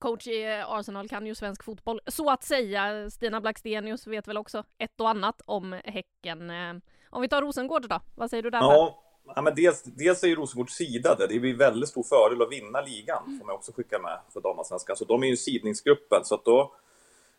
coach 0.00 0.26
i 0.26 0.46
Arsenal 0.66 1.08
kan 1.08 1.26
ju 1.26 1.34
svensk 1.34 1.64
fotboll 1.64 2.00
så 2.06 2.30
att 2.30 2.44
säga. 2.44 3.10
Stina 3.10 3.40
Blackstenius 3.40 4.06
vet 4.06 4.28
väl 4.28 4.36
också 4.36 4.64
ett 4.78 5.00
och 5.00 5.08
annat 5.08 5.42
om 5.44 5.80
Häcken. 5.84 6.50
Eh, 6.50 6.74
om 7.10 7.22
vi 7.22 7.28
tar 7.28 7.42
Rosengård 7.42 7.88
då, 7.88 8.00
vad 8.14 8.30
säger 8.30 8.42
du 8.42 8.50
där? 8.50 8.58
Ja, 8.58 9.02
ja 9.36 9.42
men 9.42 9.54
dels, 9.54 9.82
dels 9.82 10.22
är 10.22 10.28
ju 10.28 10.34
Rosengårds 10.34 10.74
sida 10.74 11.14
det. 11.14 11.40
Blir 11.40 11.56
väldigt 11.56 11.88
stor 11.88 12.02
fördel 12.02 12.42
att 12.42 12.52
vinna 12.52 12.80
ligan, 12.80 13.24
mm. 13.26 13.38
får 13.38 13.46
man 13.46 13.54
också 13.54 13.72
skicka 13.72 13.98
med 13.98 14.18
för 14.32 14.40
damallsvenskan. 14.40 14.96
Så 14.96 15.04
de 15.04 15.22
är 15.22 15.26
ju 15.26 15.36
sidningsgruppen, 15.36 16.24
så 16.24 16.34
att 16.34 16.44
då, 16.44 16.74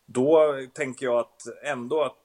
då 0.06 0.54
tänker 0.72 1.06
jag 1.06 1.18
att 1.18 1.42
ändå 1.64 2.02
att 2.02 2.18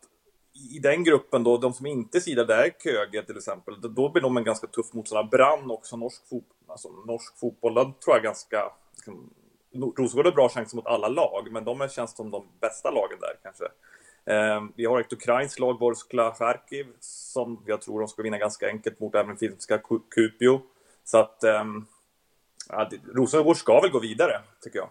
i 0.76 0.80
den 0.80 1.04
gruppen 1.04 1.44
då, 1.44 1.58
de 1.58 1.74
som 1.74 1.86
inte 1.86 2.22
sidar, 2.22 2.46
där 2.46 2.64
är 2.64 2.70
Köge 2.84 3.24
till 3.26 3.38
exempel, 3.38 3.82
då 3.82 4.10
blir 4.10 4.22
de 4.22 4.38
en 4.38 4.44
ganska 4.44 4.68
tuff 4.68 4.94
motståndare. 4.94 5.28
Brann 5.32 5.72
också, 5.72 5.98
norsk 5.98 6.28
fotboll, 6.30 6.68
alltså 6.68 6.90
norsk 6.90 7.40
fotboll, 7.40 7.74
den 7.74 7.94
tror 7.94 8.16
jag 8.16 8.24
ganska 8.24 8.72
liksom, 8.96 9.30
Rosengård 9.74 10.26
har 10.26 10.32
bra 10.32 10.50
chanser 10.50 10.76
mot 10.76 10.88
alla 10.88 11.08
lag, 11.08 11.48
men 11.52 11.64
de 11.64 11.90
känns 11.90 12.16
som 12.16 12.32
de 12.32 12.48
bästa 12.62 12.92
lagen 12.92 13.20
där 13.20 13.36
kanske. 13.44 13.66
Ehm, 14.28 14.72
vi 14.76 14.86
har 14.86 15.00
ett 15.00 15.14
ukrainskt 15.14 15.60
lag, 15.60 15.80
Vorskla 15.80 16.34
Charkiv, 16.34 16.86
som 17.00 17.64
jag 17.66 17.82
tror 17.82 18.00
de 18.00 18.08
ska 18.08 18.22
vinna 18.22 18.38
ganska 18.38 18.68
enkelt 18.68 19.00
mot 19.00 19.16
även 19.16 19.38
finska 19.38 19.78
Kupio. 20.10 20.62
Så 21.04 21.18
att 21.18 21.44
ehm, 21.44 21.86
ja, 22.70 22.90
Rosengård 23.14 23.58
ska 23.58 23.82
väl 23.82 23.92
gå 23.92 24.00
vidare, 24.00 24.42
tycker 24.62 24.80
jag. 24.80 24.90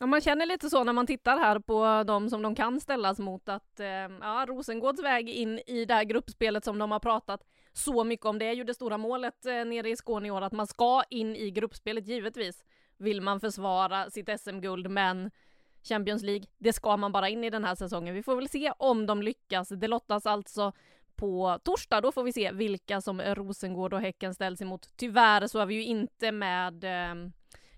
Ja, 0.00 0.06
man 0.06 0.20
känner 0.20 0.46
lite 0.46 0.70
så 0.70 0.84
när 0.84 0.92
man 0.92 1.06
tittar 1.06 1.38
här 1.38 1.58
på 1.58 2.04
de 2.06 2.30
som 2.30 2.42
de 2.42 2.54
kan 2.54 2.80
ställas 2.80 3.18
mot 3.18 3.48
att 3.48 3.80
ehm, 3.80 4.18
ja, 4.20 4.44
Rosengårds 4.48 5.02
väg 5.02 5.28
in 5.28 5.58
i 5.58 5.84
det 5.84 5.94
här 5.94 6.04
gruppspelet 6.04 6.64
som 6.64 6.78
de 6.78 6.92
har 6.92 7.00
pratat 7.00 7.40
så 7.72 8.04
mycket 8.04 8.26
om, 8.26 8.38
det 8.38 8.44
är 8.44 8.52
ju 8.52 8.64
det 8.64 8.74
stora 8.74 8.98
målet 8.98 9.46
eh, 9.46 9.64
nere 9.64 9.90
i 9.90 9.96
Skåne 9.96 10.28
i 10.28 10.30
år, 10.30 10.42
att 10.42 10.52
man 10.52 10.66
ska 10.66 11.02
in 11.10 11.36
i 11.36 11.50
gruppspelet 11.50 12.06
givetvis 12.06 12.64
vill 12.96 13.20
man 13.20 13.40
försvara 13.40 14.10
sitt 14.10 14.40
SM-guld, 14.40 14.90
men 14.90 15.30
Champions 15.82 16.22
League. 16.22 16.46
Det 16.58 16.72
ska 16.72 16.96
man 16.96 17.12
bara 17.12 17.28
in 17.28 17.44
i 17.44 17.50
den 17.50 17.64
här 17.64 17.74
säsongen. 17.74 18.14
Vi 18.14 18.22
får 18.22 18.36
väl 18.36 18.48
se 18.48 18.72
om 18.78 19.06
de 19.06 19.22
lyckas. 19.22 19.68
Det 19.68 19.88
lottas 19.88 20.26
alltså 20.26 20.72
på 21.16 21.58
torsdag. 21.64 22.00
Då 22.00 22.12
får 22.12 22.22
vi 22.22 22.32
se 22.32 22.52
vilka 22.52 23.00
som 23.00 23.20
Rosengård 23.20 23.94
och 23.94 24.00
Häcken 24.00 24.34
ställs 24.34 24.62
emot. 24.62 24.88
Tyvärr 24.96 25.46
så 25.46 25.58
är 25.58 25.66
vi 25.66 25.74
ju 25.74 25.84
inte 25.84 26.32
med 26.32 26.84
eh, 26.84 27.14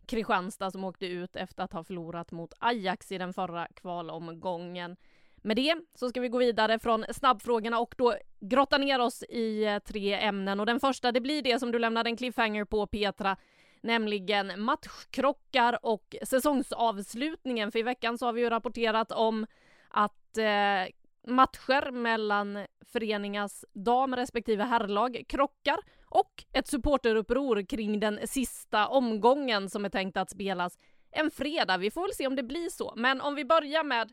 Kristianstad 0.06 0.70
som 0.70 0.84
åkte 0.84 1.06
ut 1.06 1.36
efter 1.36 1.64
att 1.64 1.72
ha 1.72 1.84
förlorat 1.84 2.32
mot 2.32 2.52
Ajax 2.58 3.12
i 3.12 3.18
den 3.18 3.32
förra 3.32 3.68
kvalomgången. 3.74 4.96
Med 5.36 5.56
det 5.56 5.76
så 5.94 6.08
ska 6.08 6.20
vi 6.20 6.28
gå 6.28 6.38
vidare 6.38 6.78
från 6.78 7.04
snabbfrågorna 7.10 7.78
och 7.78 7.94
då 7.98 8.14
grotta 8.40 8.78
ner 8.78 8.98
oss 8.98 9.22
i 9.22 9.64
eh, 9.64 9.78
tre 9.78 10.14
ämnen 10.14 10.60
och 10.60 10.66
den 10.66 10.80
första 10.80 11.12
det 11.12 11.20
blir 11.20 11.42
det 11.42 11.58
som 11.58 11.72
du 11.72 11.78
lämnade 11.78 12.10
en 12.10 12.16
cliffhanger 12.16 12.64
på 12.64 12.86
Petra, 12.86 13.36
nämligen 13.82 14.62
matchkrockar 14.62 15.78
och 15.82 16.16
säsongsavslutningen. 16.22 17.72
För 17.72 17.78
i 17.78 17.82
veckan 17.82 18.18
så 18.18 18.26
har 18.26 18.32
vi 18.32 18.40
ju 18.40 18.50
rapporterat 18.50 19.12
om 19.12 19.46
att 19.88 20.38
eh, 20.38 20.92
matcher 21.26 21.90
mellan 21.90 22.66
föreningars 22.92 23.64
dam 23.72 24.16
respektive 24.16 24.64
herrlag 24.64 25.24
krockar 25.28 25.78
och 26.06 26.44
ett 26.52 26.66
supporteruppror 26.66 27.66
kring 27.66 28.00
den 28.00 28.18
sista 28.26 28.88
omgången 28.88 29.70
som 29.70 29.84
är 29.84 29.88
tänkt 29.88 30.16
att 30.16 30.30
spelas 30.30 30.78
en 31.10 31.30
fredag. 31.30 31.76
Vi 31.76 31.90
får 31.90 32.02
väl 32.02 32.14
se 32.14 32.26
om 32.26 32.36
det 32.36 32.42
blir 32.42 32.68
så. 32.68 32.92
Men 32.96 33.20
om 33.20 33.34
vi 33.34 33.44
börjar 33.44 33.84
med 33.84 34.12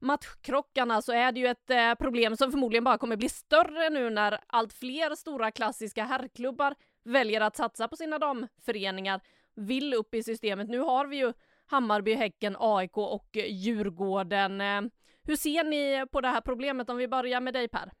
matchkrockarna 0.00 1.02
så 1.02 1.12
är 1.12 1.32
det 1.32 1.40
ju 1.40 1.46
ett 1.46 1.70
eh, 1.70 1.94
problem 1.94 2.36
som 2.36 2.50
förmodligen 2.50 2.84
bara 2.84 2.98
kommer 2.98 3.16
bli 3.16 3.28
större 3.28 3.90
nu 3.90 4.10
när 4.10 4.38
allt 4.46 4.72
fler 4.72 5.14
stora 5.14 5.50
klassiska 5.50 6.04
herrklubbar 6.04 6.74
väljer 7.04 7.40
att 7.40 7.56
satsa 7.56 7.88
på 7.88 7.96
sina 7.96 8.18
damföreningar, 8.18 9.20
vill 9.54 9.94
upp 9.94 10.14
i 10.14 10.22
systemet. 10.22 10.68
Nu 10.68 10.78
har 10.78 11.06
vi 11.06 11.16
ju 11.16 11.32
Hammarby, 11.66 12.14
Häcken, 12.14 12.56
AIK 12.58 12.96
och 12.96 13.36
eh, 13.36 13.44
Djurgården. 13.46 14.60
Eh, 14.60 14.80
hur 15.22 15.36
ser 15.36 15.64
ni 15.64 16.06
på 16.12 16.20
det 16.20 16.28
här 16.28 16.40
problemet 16.40 16.90
om 16.90 16.96
vi 16.96 17.08
börjar 17.08 17.40
med 17.40 17.54
dig 17.54 17.68
Per? 17.68 17.92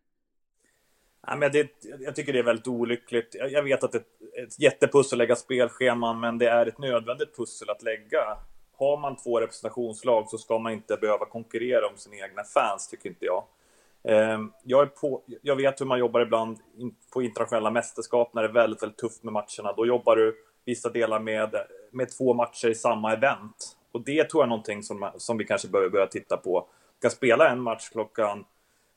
Ja, 1.26 1.36
men 1.36 1.52
det, 1.52 1.70
jag 2.00 2.16
tycker 2.16 2.32
det 2.32 2.38
är 2.38 2.42
väldigt 2.42 2.68
olyckligt. 2.68 3.36
Jag 3.50 3.62
vet 3.62 3.84
att 3.84 3.92
det 3.92 4.02
är 4.36 4.44
ett 4.46 4.60
jättepussel 4.60 5.16
att 5.16 5.18
lägga 5.18 5.36
spelscheman, 5.36 6.20
men 6.20 6.38
det 6.38 6.48
är 6.48 6.66
ett 6.66 6.78
nödvändigt 6.78 7.36
pussel 7.36 7.70
att 7.70 7.82
lägga. 7.82 8.38
Har 8.76 8.96
man 8.96 9.16
två 9.16 9.40
representationslag 9.40 10.28
så 10.28 10.38
ska 10.38 10.58
man 10.58 10.72
inte 10.72 10.96
behöva 10.96 11.26
konkurrera 11.26 11.86
om 11.86 11.96
sina 11.96 12.16
egna 12.16 12.44
fans, 12.44 12.88
tycker 12.88 13.08
inte 13.08 13.24
jag. 13.24 13.44
Ehm, 14.04 14.52
jag, 14.64 14.82
är 14.82 14.86
på, 14.86 15.22
jag 15.42 15.56
vet 15.56 15.80
hur 15.80 15.86
man 15.86 15.98
jobbar 15.98 16.20
ibland 16.20 16.58
på 17.12 17.22
internationella 17.22 17.70
mästerskap 17.70 18.34
när 18.34 18.42
det 18.42 18.48
är 18.48 18.52
väldigt, 18.52 18.82
väldigt 18.82 18.98
tufft 18.98 19.22
med 19.22 19.32
matcherna. 19.32 19.72
Då 19.76 19.86
jobbar 19.86 20.16
du 20.16 20.36
vissa 20.64 20.90
delar 20.90 21.20
med, 21.20 21.54
med 21.90 22.16
två 22.18 22.34
matcher 22.34 22.68
i 22.68 22.74
samma 22.74 23.12
event. 23.12 23.76
Och 23.92 24.04
det 24.04 24.24
tror 24.24 24.42
jag 24.42 24.46
är 24.46 24.48
någonting 24.48 24.82
som, 24.82 25.10
som 25.16 25.38
vi 25.38 25.44
kanske 25.44 25.68
behöver 25.68 25.90
börja 25.90 26.06
titta 26.06 26.36
på. 26.36 26.68
Vi 26.94 27.08
ska 27.08 27.16
spela 27.16 27.48
en 27.48 27.60
match 27.60 27.88
klockan 27.88 28.44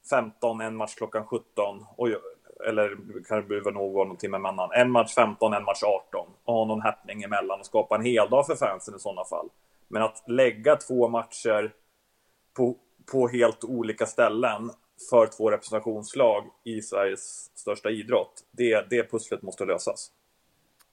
15, 0.09 0.61
en 0.61 0.75
match 0.75 0.95
klockan 0.95 1.25
17. 1.25 1.85
Och, 1.95 2.07
eller 2.67 2.97
kanske 3.27 3.47
behöver 3.47 3.71
behöva 3.71 3.93
vara 3.93 4.07
någon 4.07 4.17
timme 4.17 4.37
emellan. 4.37 4.69
En 4.71 4.91
match 4.91 5.15
15, 5.15 5.53
en 5.53 5.63
match 5.63 5.83
18. 5.83 6.27
Och 6.43 6.53
ha 6.53 6.65
någon 6.65 6.81
happening 6.81 7.23
emellan 7.23 7.59
och 7.59 7.65
skapa 7.65 7.95
en 7.95 8.05
heldag 8.05 8.47
för 8.47 8.55
fansen 8.55 8.95
i 8.95 8.99
sådana 8.99 9.25
fall. 9.25 9.49
Men 9.87 10.01
att 10.01 10.23
lägga 10.27 10.75
två 10.75 11.07
matcher 11.07 11.73
på, 12.53 12.75
på 13.11 13.27
helt 13.27 13.63
olika 13.63 14.05
ställen 14.05 14.71
för 15.09 15.27
två 15.27 15.51
representationslag 15.51 16.43
i 16.63 16.81
Sveriges 16.81 17.57
största 17.57 17.89
idrott, 17.89 18.33
det, 18.51 18.89
det 18.89 19.11
pusslet 19.11 19.41
måste 19.41 19.65
lösas. 19.65 20.11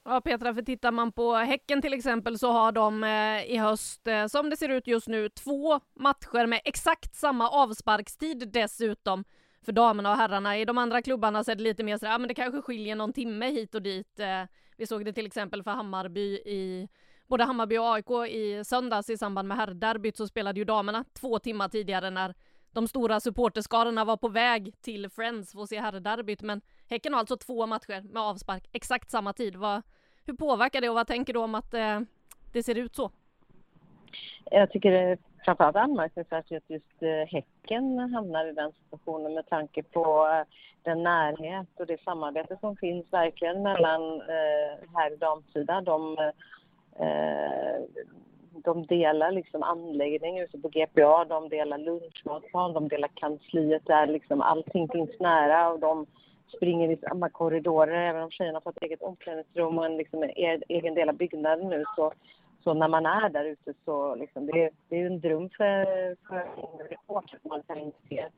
Ja 0.04 0.20
Petra, 0.20 0.54
för 0.54 0.62
tittar 0.62 0.92
man 0.92 1.12
på 1.12 1.34
Häcken 1.34 1.82
till 1.82 1.92
exempel 1.92 2.38
så 2.38 2.52
har 2.52 2.72
de 2.72 3.04
eh, 3.04 3.52
i 3.52 3.56
höst, 3.56 4.06
eh, 4.06 4.26
som 4.26 4.50
det 4.50 4.56
ser 4.56 4.68
ut 4.68 4.86
just 4.86 5.08
nu, 5.08 5.28
två 5.28 5.80
matcher 5.94 6.46
med 6.46 6.60
exakt 6.64 7.14
samma 7.14 7.48
avsparkstid 7.48 8.48
dessutom 8.52 9.24
för 9.62 9.72
damerna 9.72 10.10
och 10.10 10.16
herrarna. 10.16 10.58
I 10.58 10.64
de 10.64 10.78
andra 10.78 11.02
klubbarna 11.02 11.44
så 11.44 11.50
är 11.50 11.54
det 11.54 11.62
lite 11.62 11.82
mer 11.82 11.98
så 11.98 12.06
ja 12.06 12.18
men 12.18 12.28
det 12.28 12.34
kanske 12.34 12.62
skiljer 12.62 12.96
någon 12.96 13.12
timme 13.12 13.50
hit 13.50 13.74
och 13.74 13.82
dit. 13.82 14.20
Eh, 14.20 14.42
vi 14.76 14.86
såg 14.86 15.04
det 15.04 15.12
till 15.12 15.26
exempel 15.26 15.62
för 15.62 15.70
Hammarby 15.70 16.34
i 16.34 16.88
både 17.26 17.44
Hammarby 17.44 17.78
och 17.78 17.94
AIK 17.94 18.30
i 18.30 18.64
söndags 18.64 19.10
i 19.10 19.18
samband 19.18 19.48
med 19.48 19.56
herrderbyt 19.56 20.16
så 20.16 20.26
spelade 20.26 20.58
ju 20.58 20.64
damerna 20.64 21.04
två 21.12 21.38
timmar 21.38 21.68
tidigare 21.68 22.10
när 22.10 22.34
de 22.72 22.88
stora 22.88 23.20
supporterskarorna 23.20 24.04
var 24.04 24.16
på 24.16 24.28
väg 24.28 24.74
till 24.80 25.10
Friends 25.10 25.52
för 25.52 25.62
att 25.62 25.68
se 25.68 25.80
herrderbyt 25.80 26.42
men 26.42 26.60
Häcken 26.90 27.12
har 27.12 27.20
alltså 27.20 27.36
två 27.36 27.66
matcher 27.66 28.02
med 28.02 28.22
avspark 28.22 28.68
exakt 28.72 29.10
samma 29.10 29.32
tid. 29.32 29.56
Vad, 29.56 29.82
hur 30.26 30.34
påverkar 30.34 30.80
det 30.80 30.88
och 30.88 30.94
vad 30.94 31.06
tänker 31.06 31.32
du 31.32 31.38
om 31.38 31.54
att 31.54 31.74
eh, 31.74 32.00
det 32.52 32.62
ser 32.62 32.78
ut 32.78 32.96
så? 32.96 33.10
Jag 34.50 34.70
tycker 34.70 34.90
det 34.90 34.98
är 34.98 35.18
framförallt 35.44 35.76
anmärkningsvärt 35.76 36.52
att 36.52 36.70
just 36.70 37.02
eh, 37.02 37.32
Häcken 37.32 37.98
hamnar 37.98 38.46
i 38.46 38.52
den 38.52 38.72
situationen 38.72 39.34
med 39.34 39.46
tanke 39.46 39.82
på 39.82 40.28
eh, 40.28 40.54
den 40.82 41.02
närhet 41.02 41.68
och 41.78 41.86
det 41.86 42.02
samarbete 42.02 42.56
som 42.60 42.76
finns 42.76 43.06
verkligen 43.12 43.62
mellan 43.62 44.02
eh, 44.20 44.88
här 44.94 45.16
damsidan. 45.16 45.84
De, 45.84 46.18
eh, 46.98 47.82
de 48.64 48.86
delar 48.86 49.32
liksom 49.32 49.62
anläggning 49.62 50.38
ute 50.38 50.58
på 50.58 50.68
GPA, 50.68 51.24
de 51.24 51.48
delar 51.48 51.78
lunchmatsal, 51.78 52.72
de 52.72 52.88
delar 52.88 53.08
kansliet 53.14 53.86
där 53.86 54.06
liksom 54.06 54.40
allting 54.40 54.88
finns 54.88 55.20
nära 55.20 55.70
och 55.70 55.80
de 55.80 56.06
springer 56.56 56.90
i 56.90 56.96
samma 56.96 57.28
korridorer. 57.28 58.08
Även 58.08 58.22
om 58.22 58.30
tjejerna 58.30 58.56
har 58.56 58.60
fått 58.60 58.82
eget 58.82 59.02
omklädningsrum 59.02 59.78
och 59.78 59.86
en 59.86 59.96
liksom, 59.96 60.22
egen 60.68 60.94
del 60.94 61.08
av 61.08 61.14
byggnaden 61.14 61.68
nu 61.68 61.84
så, 61.96 62.12
så 62.64 62.74
när 62.74 62.88
man 62.88 63.06
är 63.06 63.28
där 63.28 63.44
ute 63.44 63.74
så 63.84 64.14
liksom, 64.14 64.46
det, 64.46 64.70
det 64.88 65.02
är 65.02 65.06
en 65.06 65.20
dröm 65.20 65.50
för, 65.50 65.84
för 66.28 66.46
reporter 66.88 67.36
att 67.36 67.44
man 67.44 67.62
kan 67.62 67.92
se 68.08 68.28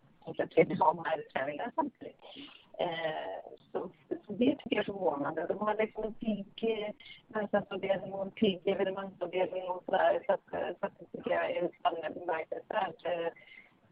tredje 0.55 0.75
i 0.75 1.33
träningen 1.33 1.71
samtidigt. 1.75 2.17
Eh, 2.79 3.40
det 4.41 4.57
tycker 4.57 4.77
jag 4.77 4.83
är 4.83 4.93
förvånande. 4.93 5.47
De 5.47 5.59
har 5.59 5.75
liksom 5.75 6.05
en 6.05 6.15
pigg 6.15 6.47
eh, 6.63 6.95
verkstadsavdelning 7.29 8.13
och 8.13 8.25
en 8.25 8.31
pigg 8.31 8.61
evenemangsavdelning 8.65 9.69
och 9.69 9.83
sådär. 9.85 10.23
Så, 10.27 10.33
att, 10.33 10.53
eh, 10.53 10.77
så 10.81 10.87
att 10.87 10.99
det 10.99 11.07
tycker 11.13 11.31
jag 11.31 11.51
är 11.51 11.71
spännande 11.79 12.21
bemärkelsvärt. 12.21 13.05
Eh, 13.05 13.27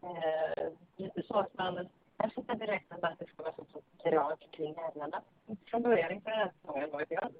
eh, 0.08 0.68
lite 0.96 1.22
så 1.22 1.34
att 1.38 1.58
man 1.58 1.88
jag 2.22 2.34
tycker 2.34 2.54
direkt 2.54 2.92
att 2.92 3.18
det 3.18 3.26
ska 3.26 3.42
vara 3.42 3.54
så 3.72 4.08
drag 4.10 4.38
kring 4.50 4.74
herrarna. 4.76 5.22
Från 5.66 5.82
början 5.82 6.12
inför 6.12 6.30
den 6.30 6.38
här 6.38 6.52
säsongen 6.60 6.90
var 6.90 7.04
jag. 7.08 7.30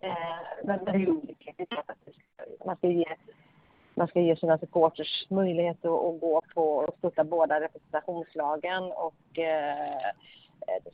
Eh, 0.00 0.46
men 0.64 0.84
det 0.84 0.90
är 0.90 0.98
ju 0.98 1.10
olyckligt. 1.10 1.72
Man 2.64 2.76
ska 2.76 2.88
ge 2.88 3.16
man 3.94 4.08
ska 4.08 4.20
ge 4.20 4.36
sina 4.36 4.58
supporters 4.58 5.30
möjlighet 5.30 5.84
att, 5.84 6.04
att 6.04 6.20
gå 6.20 6.42
på 6.54 6.76
och 6.76 6.98
stötta 6.98 7.24
båda 7.24 7.60
representationslagen 7.60 8.84
och 8.84 9.38
eh, 9.38 10.10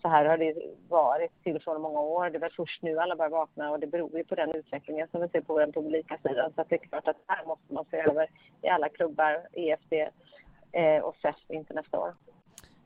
så 0.02 0.08
här 0.08 0.24
har 0.24 0.38
det 0.38 0.54
varit 0.88 1.42
till 1.42 1.60
från 1.60 1.82
många 1.82 2.00
år. 2.00 2.30
Det 2.30 2.38
är 2.38 2.40
väl 2.40 2.52
först 2.56 2.82
nu 2.82 2.98
alla 2.98 3.16
börjar 3.16 3.30
vakna 3.30 3.70
och 3.70 3.80
det 3.80 3.86
beror 3.86 4.16
ju 4.16 4.24
på 4.24 4.34
den 4.34 4.54
utvecklingen 4.54 5.08
som 5.10 5.20
vi 5.20 5.28
ser 5.28 5.40
på 5.40 5.58
den 5.58 5.72
publika 5.72 6.18
sidan. 6.22 6.52
Så 6.56 6.64
det 6.68 6.74
är 6.74 6.78
klart 6.78 7.08
att 7.08 7.16
här 7.26 7.44
måste 7.46 7.74
man 7.74 7.84
se 7.90 7.96
över 7.96 8.30
i 8.62 8.68
alla 8.68 8.88
klubbar, 8.88 9.46
EFD 9.52 9.92
eh, 10.72 11.02
och 11.02 11.16
SEF 11.22 11.36
inför 11.48 11.74
nästa 11.74 11.98
år. 11.98 12.14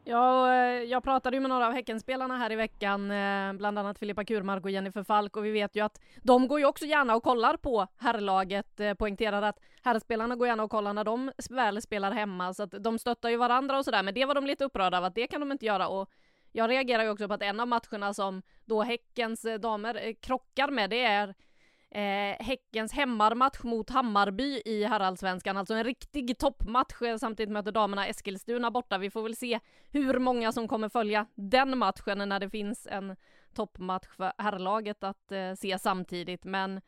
Ja, 0.08 0.54
eh, 0.54 0.82
jag 0.82 1.02
pratade 1.02 1.37
ju 1.37 1.40
med 1.40 1.49
några 1.49 1.66
av 1.66 1.73
Häckenspelarna 1.73 2.37
här 2.37 2.52
i 2.52 2.56
veckan, 2.56 3.11
eh, 3.11 3.52
bland 3.52 3.78
annat 3.78 3.99
Filippa 3.99 4.25
Kurmark 4.25 4.64
och 4.64 4.70
Jennifer 4.70 5.02
Falk 5.02 5.37
och 5.37 5.44
vi 5.44 5.50
vet 5.50 5.76
ju 5.76 5.85
att 5.85 6.00
de 6.23 6.49
går 6.49 6.58
ju 6.58 6.66
också 6.66 6.85
gärna 6.85 7.16
och 7.16 7.23
kollar 7.23 7.56
på 7.56 7.87
herrlaget, 7.99 8.80
eh, 8.80 8.94
poängterar 8.94 9.42
att 9.42 9.61
herrspelarna 9.85 10.37
går 10.37 10.46
gärna 10.46 10.62
och 10.62 10.70
kollar 10.70 10.92
när 10.92 11.04
de 11.04 11.32
väl 11.50 11.82
spelar 11.82 12.11
hemma 12.12 12.54
så 12.54 12.62
att 12.62 12.75
de 12.80 12.99
stöttar 12.99 13.28
ju 13.28 13.37
varandra 13.37 13.78
och 13.78 13.85
sådär 13.85 14.02
men 14.02 14.14
det 14.14 14.25
var 14.25 14.35
de 14.35 14.46
lite 14.46 14.64
upprörda 14.64 14.99
av 14.99 15.04
att 15.04 15.14
det 15.14 15.26
kan 15.26 15.40
de 15.40 15.52
inte 15.52 15.66
göra 15.66 15.88
och 15.88 16.11
jag 16.57 16.71
reagerar 16.71 17.03
ju 17.03 17.11
också 17.11 17.29
på 17.29 17.35
att 17.35 17.43
en 17.43 17.61
av 17.61 17.69
matcherna 17.69 18.15
som 18.15 18.43
då 18.65 18.83
Häckens 18.83 19.45
eh, 19.45 19.59
damer 19.59 20.07
eh, 20.07 20.15
krockar 20.21 20.71
med 20.71 20.91
det 20.91 21.05
är 21.05 21.35
eh, 21.91 22.45
Häckens 22.45 22.93
hemmarmatch 22.93 23.63
mot 23.63 23.91
Hammarby 23.91 24.63
i 24.65 24.85
herrallsvenskan, 24.85 25.57
alltså 25.57 25.75
en 25.75 25.85
riktig 25.85 26.39
toppmatch. 26.39 27.03
Eh, 27.03 27.17
samtidigt 27.17 27.53
möter 27.53 27.73
damerna 27.73 28.07
Eskilstuna 28.07 28.71
borta. 28.71 28.99
Vi 28.99 29.11
får 29.11 29.23
väl 29.23 29.37
se 29.37 29.61
hur 29.91 30.19
många 30.19 30.53
som 30.53 30.69
kommer 30.69 30.89
följa 30.89 31.27
den 31.35 31.79
matchen 31.79 32.29
när 32.29 32.41
det 32.41 32.51
finns 32.51 32.87
en 32.87 33.17
toppmatch 33.55 34.09
för 34.17 34.33
herrlaget 34.39 35.05
att 35.05 35.33
eh, 35.33 35.55
se 35.55 35.79
samtidigt. 35.79 36.45
Men 36.45 36.81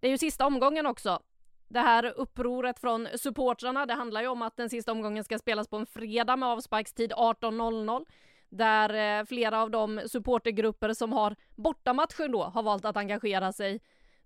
det 0.00 0.06
är 0.06 0.10
ju 0.10 0.18
sista 0.18 0.46
omgången 0.46 0.86
också. 0.86 1.22
Det 1.68 1.80
här 1.80 2.04
upproret 2.16 2.78
från 2.78 3.08
supportrarna, 3.14 3.86
det 3.86 3.94
handlar 3.94 4.20
ju 4.20 4.28
om 4.28 4.42
att 4.42 4.56
den 4.56 4.70
sista 4.70 4.92
omgången 4.92 5.24
ska 5.24 5.38
spelas 5.38 5.68
på 5.68 5.76
en 5.76 5.86
fredag 5.86 6.36
med 6.36 6.48
avsparkstid 6.48 7.12
18.00 7.12 8.06
där 8.52 9.20
eh, 9.20 9.24
flera 9.24 9.62
av 9.62 9.70
de 9.70 10.00
supportergrupper 10.06 10.94
som 10.94 11.12
har 11.12 11.36
bortamatchen 11.54 12.32
då 12.32 12.42
har 12.42 12.62
valt 12.62 12.84
att 12.84 12.96
engagera 12.96 13.52
sig 13.52 13.80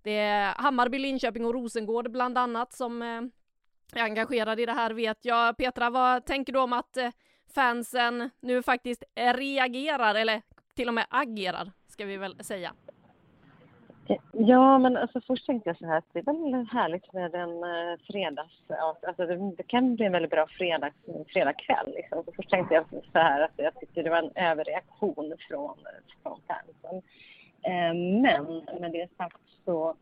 det 0.07 0.17
är 0.17 0.53
Hammarby, 0.57 0.99
Linköping 0.99 1.45
och 1.45 1.53
Rosengård 1.53 2.11
bland 2.11 2.37
annat 2.37 2.73
som 2.73 3.01
eh, 3.01 3.21
är 3.93 4.03
engagerade 4.03 4.61
i 4.61 4.65
det 4.65 4.73
här 4.73 4.91
vet 4.91 5.25
jag. 5.25 5.57
Petra, 5.57 5.89
vad 5.89 6.25
tänker 6.25 6.53
du 6.53 6.59
om 6.59 6.73
att 6.73 6.97
eh, 6.97 7.09
fansen 7.55 8.29
nu 8.39 8.63
faktiskt 8.63 9.03
reagerar, 9.15 10.15
eller 10.15 10.41
till 10.75 10.87
och 10.87 10.93
med 10.93 11.05
agerar, 11.09 11.71
ska 11.87 12.05
vi 12.05 12.17
väl 12.17 12.43
säga? 12.43 12.73
Ja, 14.31 14.77
men 14.77 14.97
alltså 14.97 15.21
först 15.21 15.45
tänkte 15.45 15.69
jag 15.69 15.77
så 15.77 15.85
här 15.85 15.97
att 15.97 16.13
det 16.13 16.19
är 16.19 16.23
väl 16.23 16.67
härligt 16.71 17.13
med 17.13 17.35
en 17.35 17.63
eh, 17.63 17.99
fredags... 18.11 18.63
Alltså 19.07 19.25
det, 19.25 19.55
det 19.57 19.63
kan 19.63 19.95
bli 19.95 20.05
en 20.05 20.11
väldigt 20.11 20.31
bra 20.31 20.47
fredags, 20.47 20.95
fredagkväll. 21.27 21.93
Liksom. 21.95 22.23
Så 22.23 22.31
först 22.35 22.49
tänkte 22.49 22.75
jag 22.75 22.85
så 22.89 23.19
här 23.19 23.41
att 23.41 23.51
jag 23.55 23.75
tyckte 23.75 24.01
det 24.01 24.09
var 24.09 24.17
en 24.17 24.31
överreaktion 24.35 25.33
från, 25.49 25.75
från 26.23 26.39
fansen. 26.47 27.01
Ehm, 27.63 28.21
men 28.21 28.45
med 28.81 28.91
det 28.91 29.07
sagt 29.17 29.41
så, 29.65 29.95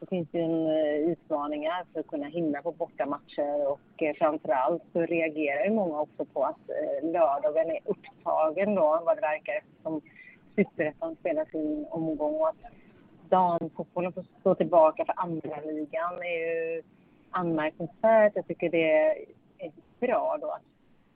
så 0.00 0.06
finns 0.06 0.28
det 0.32 0.40
en 0.40 0.66
eh, 0.66 0.74
uh, 0.74 1.10
utmaningar 1.12 1.84
för 1.92 2.00
att 2.00 2.06
kunna 2.06 2.26
hinna 2.26 2.62
på 2.62 2.72
bortamatcher 2.72 3.68
och 3.68 4.02
eh, 4.02 4.08
uh, 4.08 4.14
framför 4.18 4.52
allt 4.52 4.82
så 4.92 5.00
reagerar 5.00 5.64
ju 5.64 5.70
många 5.70 6.00
också 6.00 6.24
på 6.24 6.44
att 6.44 6.60
uh, 6.68 7.10
lördagen 7.12 7.70
är 7.70 7.80
upptagen 7.84 8.74
då 8.74 9.02
vad 9.06 9.16
det 9.16 9.20
verkar 9.20 9.52
eftersom 9.52 10.00
Superettan 10.56 11.16
spelar 11.16 11.44
sin 11.44 11.86
omgång 11.90 12.34
och 12.34 12.48
att 12.48 12.72
damfotbollen 13.28 14.12
får 14.12 14.24
stå 14.40 14.54
tillbaka 14.54 15.04
för 15.04 15.14
andra 15.16 15.60
ligan 15.60 16.14
är 16.22 16.38
ju 16.38 16.82
anmärkningsvärt. 17.30 18.32
Jag 18.34 18.46
tycker 18.46 18.70
det 18.70 18.92
är 19.58 19.72
bra 20.00 20.38
då 20.40 20.50
att 20.50 20.62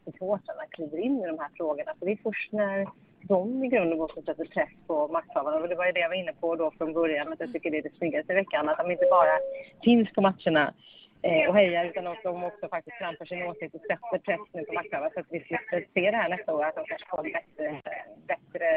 supportrarna 0.04 0.62
kliver 0.70 0.98
in 0.98 1.20
i 1.22 1.26
de 1.26 1.38
här 1.38 1.48
frågorna. 1.56 1.92
För 1.98 2.06
det 2.06 2.12
är 2.12 2.18
först 2.22 2.52
när 2.52 2.88
de 3.22 3.64
i 3.64 3.68
grund 3.68 3.92
och 3.92 3.98
botten 3.98 4.22
sätter 4.22 4.44
press 4.44 4.68
på 4.86 5.08
makthavarna. 5.08 5.56
Och 5.56 5.68
det 5.68 5.74
var 5.74 5.86
ju 5.86 5.92
det 5.92 6.00
jag 6.00 6.08
var 6.08 6.16
inne 6.16 6.32
på 6.32 6.56
då 6.56 6.70
från 6.70 6.92
början, 6.92 7.32
att 7.32 7.40
jag 7.40 7.52
tycker 7.52 7.70
det 7.70 7.78
är 7.78 7.82
det 7.82 7.96
snyggaste 7.98 8.32
i 8.32 8.36
veckan. 8.36 8.68
Att 8.68 8.78
de 8.78 8.90
inte 8.90 9.06
bara 9.10 9.38
finns 9.84 10.12
på 10.12 10.20
matcherna 10.20 10.74
eh, 11.22 11.48
och 11.48 11.54
hejar 11.54 11.84
utan 11.84 12.06
att 12.06 12.22
de 12.22 12.44
också 12.44 12.68
faktiskt 12.68 12.96
framför 12.96 13.24
sin 13.24 13.42
åsikt 13.42 13.74
och 13.74 13.80
sätter 13.80 14.18
press 14.18 14.40
nu 14.52 14.64
på 14.64 14.72
makthavarna 14.72 15.10
så 15.14 15.20
att 15.20 15.26
vi 15.30 15.40
slipper 15.40 15.86
se 15.94 16.10
det 16.10 16.16
här 16.16 16.28
nästa 16.28 16.54
år, 16.54 16.64
att 16.64 16.74
de 16.74 16.84
kanske 16.84 17.08
får 17.08 17.26
en 17.26 17.32
bättre, 17.32 17.82
bättre 18.26 18.68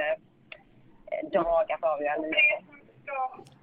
eh, 1.11 1.29
dag 1.29 1.71
att 1.71 1.83
avgöra 1.83 2.17
livet 2.17 2.80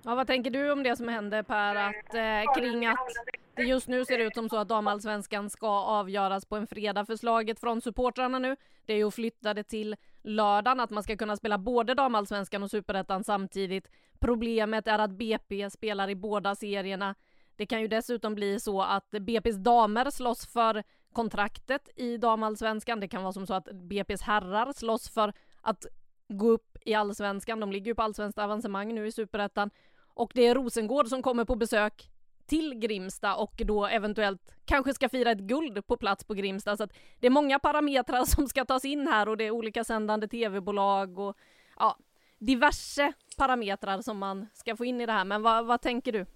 Ja, 0.04 0.14
vad 0.14 0.26
tänker 0.26 0.50
du 0.50 0.73
om 0.73 0.83
det 0.83 0.97
som 0.97 1.09
händer 1.09 1.42
Per, 1.42 1.75
att, 1.75 2.14
eh, 2.14 2.54
kring 2.54 2.87
att 2.87 3.09
det 3.54 3.62
just 3.62 3.88
nu 3.88 4.04
ser 4.04 4.18
ut 4.18 4.35
som 4.35 4.49
så 4.49 4.57
att 4.57 4.68
damallsvenskan 4.68 5.50
ska 5.50 5.68
avgöras 5.68 6.45
på 6.45 6.57
en 6.57 6.66
fredag. 6.66 7.04
Förslaget 7.04 7.61
från 7.61 7.80
supportrarna 7.80 8.38
nu, 8.38 8.57
det 8.87 8.92
är 8.92 8.97
ju 8.97 9.04
att 9.04 9.14
flytta 9.14 9.54
det 9.54 9.64
till 9.64 9.97
lördagen, 10.23 10.80
att 10.80 10.90
man 10.90 11.02
ska 11.02 11.16
kunna 11.16 11.37
spela 11.37 11.59
både 11.59 11.95
damallsvenskan 11.95 12.62
och 12.62 12.71
superettan 12.71 13.25
samtidigt. 13.25 13.90
Problemet 14.21 14.88
är 14.88 14.99
att 14.99 15.11
BP 15.11 15.71
spelar 15.71 16.11
i 16.11 16.14
båda 16.14 16.54
serierna. 16.54 17.14
Det 17.57 17.66
kan 17.66 17.80
ju 17.80 17.88
dessutom 17.88 18.35
bli 18.35 18.61
så 18.61 18.83
att 18.83 19.11
BP's 19.11 19.59
damer 19.59 20.11
slåss 20.11 20.52
för 20.52 20.83
kontraktet 21.12 21.88
i 21.97 22.16
damallsvenskan. 22.16 23.00
Det 23.00 23.09
kan 23.09 23.23
vara 23.23 23.33
som 23.33 23.47
så 23.47 23.54
att 23.54 23.68
BP's 23.68 24.23
herrar 24.23 24.73
slåss 24.73 25.09
för 25.09 25.33
att 25.61 25.87
gå 26.28 26.50
upp 26.50 26.68
i 26.85 26.95
allsvenskan. 26.95 27.61
De 27.61 27.73
ligger 27.73 27.87
ju 27.87 27.95
på 27.95 28.03
allsvenskt 28.03 28.39
avancemang 28.39 28.95
nu 28.95 29.07
i 29.07 29.13
superettan. 29.13 29.71
Och 30.15 30.33
det 30.35 30.47
är 30.47 30.55
Rosengård 30.55 31.09
som 31.09 31.23
kommer 31.23 31.45
på 31.45 31.57
besök 31.57 32.11
till 32.47 32.75
Grimsta 32.75 33.35
och 33.35 33.63
då 33.65 33.87
eventuellt 33.87 34.41
kanske 34.65 34.95
ska 34.95 35.09
fira 35.09 35.31
ett 35.31 35.39
guld 35.39 35.87
på 35.87 35.97
plats 35.97 36.25
på 36.25 36.35
Grimsta. 36.35 36.77
Så 36.77 36.85
att 36.85 36.93
det 37.21 37.27
är 37.27 37.31
många 37.31 37.59
parametrar 37.59 38.25
som 38.25 38.49
ska 38.49 38.65
tas 38.65 38.85
in 38.85 39.09
här 39.09 39.29
och 39.29 39.37
det 39.37 39.45
är 39.45 39.51
olika 39.51 39.85
sändande 39.85 40.29
tv-bolag 40.29 41.19
och 41.19 41.37
ja, 41.79 41.97
diverse 42.39 43.13
parametrar 43.37 44.01
som 44.01 44.19
man 44.19 44.47
ska 44.55 44.77
få 44.77 44.85
in 44.85 45.01
i 45.01 45.07
det 45.07 45.13
här. 45.13 45.25
Men 45.25 45.43
vad, 45.43 45.67
vad 45.67 45.81
tänker 45.81 46.13
du? 46.13 46.27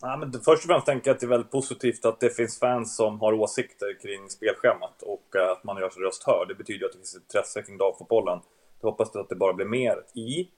Ja, 0.00 0.16
men 0.16 0.32
först 0.32 0.64
och 0.64 0.70
främst 0.70 0.86
tänker 0.86 1.08
jag 1.08 1.14
att 1.14 1.20
det 1.20 1.26
är 1.26 1.28
väldigt 1.28 1.50
positivt 1.50 2.04
att 2.04 2.20
det 2.20 2.30
finns 2.30 2.58
fans 2.58 2.96
som 2.96 3.20
har 3.20 3.32
åsikter 3.32 4.00
kring 4.02 4.30
spelschemat 4.30 5.02
och 5.02 5.36
eh, 5.36 5.50
att 5.50 5.64
man 5.64 5.76
gör 5.76 5.90
sin 5.90 6.02
röst 6.02 6.24
hörd. 6.26 6.48
Det 6.48 6.54
betyder 6.54 6.86
att 6.86 6.92
det 6.92 6.98
finns 6.98 7.16
intresse 7.16 7.62
kring 7.62 7.78
damfotbollen. 7.78 8.40
Det 8.80 8.86
hoppas 8.86 9.16
att 9.16 9.28
det 9.28 9.36
bara 9.36 9.52
blir 9.52 9.66
mer 9.66 10.04
i. 10.14 10.48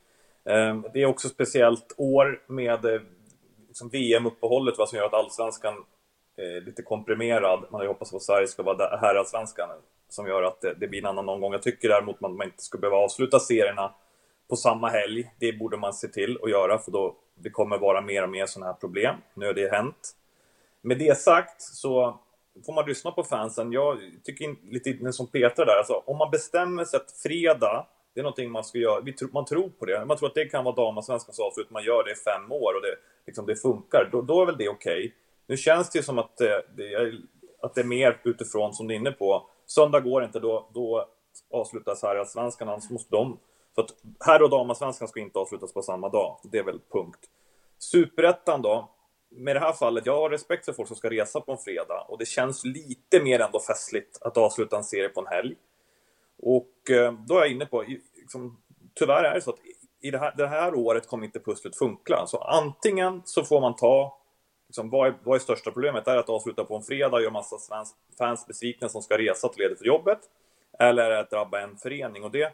Ehm, 0.44 0.84
det 0.92 1.02
är 1.02 1.06
också 1.06 1.28
ett 1.28 1.34
speciellt 1.34 1.94
år 1.96 2.42
med 2.46 2.84
eh, 2.84 3.00
liksom 3.68 3.88
VM-uppehållet 3.88 4.78
vad 4.78 4.88
som 4.88 4.98
gör 4.98 5.06
att 5.06 5.14
allsvenskan 5.14 5.74
eh, 6.36 6.56
är 6.56 6.60
lite 6.60 6.82
komprimerad. 6.82 7.64
Man 7.70 7.78
hade 7.78 7.88
hoppats 7.88 8.14
att 8.14 8.22
Sverige 8.22 8.46
ska 8.46 8.62
vara 8.62 8.96
herrallsvenskan 8.96 9.68
som 10.08 10.26
gör 10.26 10.42
att 10.42 10.60
det, 10.60 10.88
blir 10.88 10.98
en 10.98 11.06
annan 11.06 11.28
omgång. 11.28 11.52
Jag 11.52 11.62
tycker 11.62 11.88
däremot 11.88 12.14
att 12.14 12.20
man 12.20 12.42
inte 12.42 12.62
ska 12.62 12.78
behöva 12.78 12.96
avsluta 12.96 13.38
serierna 13.38 13.94
på 14.48 14.56
samma 14.56 14.88
helg. 14.88 15.30
Det 15.38 15.52
borde 15.52 15.76
man 15.76 15.92
se 15.92 16.08
till 16.08 16.38
att 16.42 16.50
göra 16.50 16.78
för 16.78 16.90
då 16.90 17.16
det 17.34 17.50
kommer 17.50 17.78
vara 17.78 18.00
mer 18.00 18.22
och 18.22 18.28
mer 18.28 18.46
sådana 18.46 18.72
här 18.72 18.78
problem. 18.78 19.16
Nu 19.34 19.46
har 19.46 19.54
det 19.54 19.72
hänt. 19.72 20.16
Med 20.82 20.98
det 20.98 21.18
sagt 21.18 21.62
så 21.62 22.20
får 22.66 22.72
man 22.72 22.88
lyssna 22.88 23.10
på 23.10 23.22
fansen. 23.22 23.72
Jag 23.72 23.98
tycker 24.24 24.56
lite 24.70 25.12
som 25.12 25.26
Petra 25.26 25.64
där, 25.64 25.76
alltså 25.76 26.02
om 26.06 26.18
man 26.18 26.30
bestämmer 26.30 26.84
sig 26.84 26.96
att 26.96 27.12
fredag 27.12 27.86
det 28.14 28.20
är 28.20 28.22
någonting 28.22 28.50
man 28.50 28.64
ska 28.64 28.78
göra. 28.78 29.04
Man 29.32 29.44
tror 29.44 29.68
på 29.68 29.84
det. 29.84 30.04
Man 30.04 30.16
tror 30.16 30.28
att 30.28 30.34
det 30.34 30.44
kan 30.44 30.64
vara 30.64 30.74
damallsvenskans 30.74 31.40
avslut. 31.40 31.70
Man 31.70 31.84
gör 31.84 32.04
det 32.04 32.12
i 32.12 32.14
fem 32.14 32.52
år 32.52 32.74
och 32.74 32.82
det, 32.82 32.96
liksom, 33.26 33.46
det 33.46 33.56
funkar. 33.56 34.08
Då, 34.12 34.22
då 34.22 34.42
är 34.42 34.46
väl 34.46 34.56
det 34.58 34.68
okej. 34.68 34.98
Okay. 34.98 35.12
Nu 35.46 35.56
känns 35.56 35.90
det 35.90 36.02
som 36.02 36.18
att 36.18 36.36
det, 36.36 36.62
det, 36.76 36.94
är, 36.94 37.20
att 37.62 37.74
det 37.74 37.80
är 37.80 37.84
mer 37.84 38.20
utifrån, 38.24 38.74
som 38.74 38.88
du 38.88 38.94
är 38.94 38.98
inne 38.98 39.12
på. 39.12 39.48
Söndag 39.66 40.00
går 40.00 40.24
inte, 40.24 40.40
då, 40.40 40.68
då 40.74 41.08
avslutas 41.50 42.02
herrallsvenskan. 42.02 42.68
Annars 42.68 42.90
måste 42.90 43.16
de... 43.16 43.38
För 43.74 43.82
att 43.82 43.90
herr 44.26 44.42
och 44.42 44.50
damallsvenskan 44.50 45.08
ska 45.08 45.20
inte 45.20 45.38
avslutas 45.38 45.72
på 45.72 45.82
samma 45.82 46.08
dag. 46.08 46.40
Det 46.42 46.58
är 46.58 46.64
väl 46.64 46.80
punkt. 46.92 47.20
Superettan 47.78 48.62
då? 48.62 48.90
Med 49.32 49.56
det 49.56 49.60
här 49.60 49.72
fallet, 49.72 50.06
jag 50.06 50.16
har 50.16 50.30
respekt 50.30 50.64
för 50.64 50.72
folk 50.72 50.88
som 50.88 50.96
ska 50.96 51.10
resa 51.10 51.40
på 51.40 51.52
en 51.52 51.58
fredag 51.58 52.06
och 52.08 52.18
det 52.18 52.26
känns 52.26 52.64
lite 52.64 53.22
mer 53.22 53.40
ändå 53.40 53.60
festligt 53.60 54.22
att 54.22 54.36
avsluta 54.36 54.76
en 54.76 54.84
serie 54.84 55.08
på 55.08 55.20
en 55.20 55.26
helg. 55.26 55.56
Och 56.42 56.90
eh, 56.90 57.12
då 57.12 57.36
är 57.36 57.40
jag 57.40 57.50
inne 57.50 57.66
på, 57.66 57.84
liksom, 58.16 58.62
tyvärr 58.94 59.24
är 59.24 59.34
det 59.34 59.40
så 59.40 59.50
att 59.50 59.58
i 60.00 60.10
det 60.10 60.18
här, 60.18 60.34
det 60.36 60.46
här 60.46 60.74
året 60.74 61.06
kommer 61.06 61.24
inte 61.24 61.40
pusslet 61.40 61.76
funka. 61.76 62.26
Så 62.26 62.38
antingen 62.38 63.22
så 63.24 63.44
får 63.44 63.60
man 63.60 63.76
ta, 63.76 64.18
liksom, 64.68 64.90
vad, 64.90 65.08
är, 65.08 65.14
vad 65.24 65.36
är 65.36 65.40
största 65.40 65.70
problemet? 65.70 66.08
Är 66.08 66.14
det 66.14 66.20
att 66.20 66.28
avsluta 66.28 66.64
på 66.64 66.76
en 66.76 66.82
fredag 66.82 67.16
och 67.16 67.22
göra 67.22 67.32
massa 67.32 67.58
svensk, 67.58 67.94
fans 68.18 68.46
besvikna 68.46 68.88
som 68.88 69.02
ska 69.02 69.18
resa 69.18 69.48
till 69.48 69.62
ledigt 69.62 69.78
för 69.78 69.86
jobbet? 69.86 70.18
Eller 70.78 71.04
är 71.04 71.10
det 71.10 71.20
att 71.20 71.30
drabba 71.30 71.60
en 71.60 71.76
förening? 71.76 72.24
Och 72.24 72.30
det 72.30 72.42
är 72.42 72.52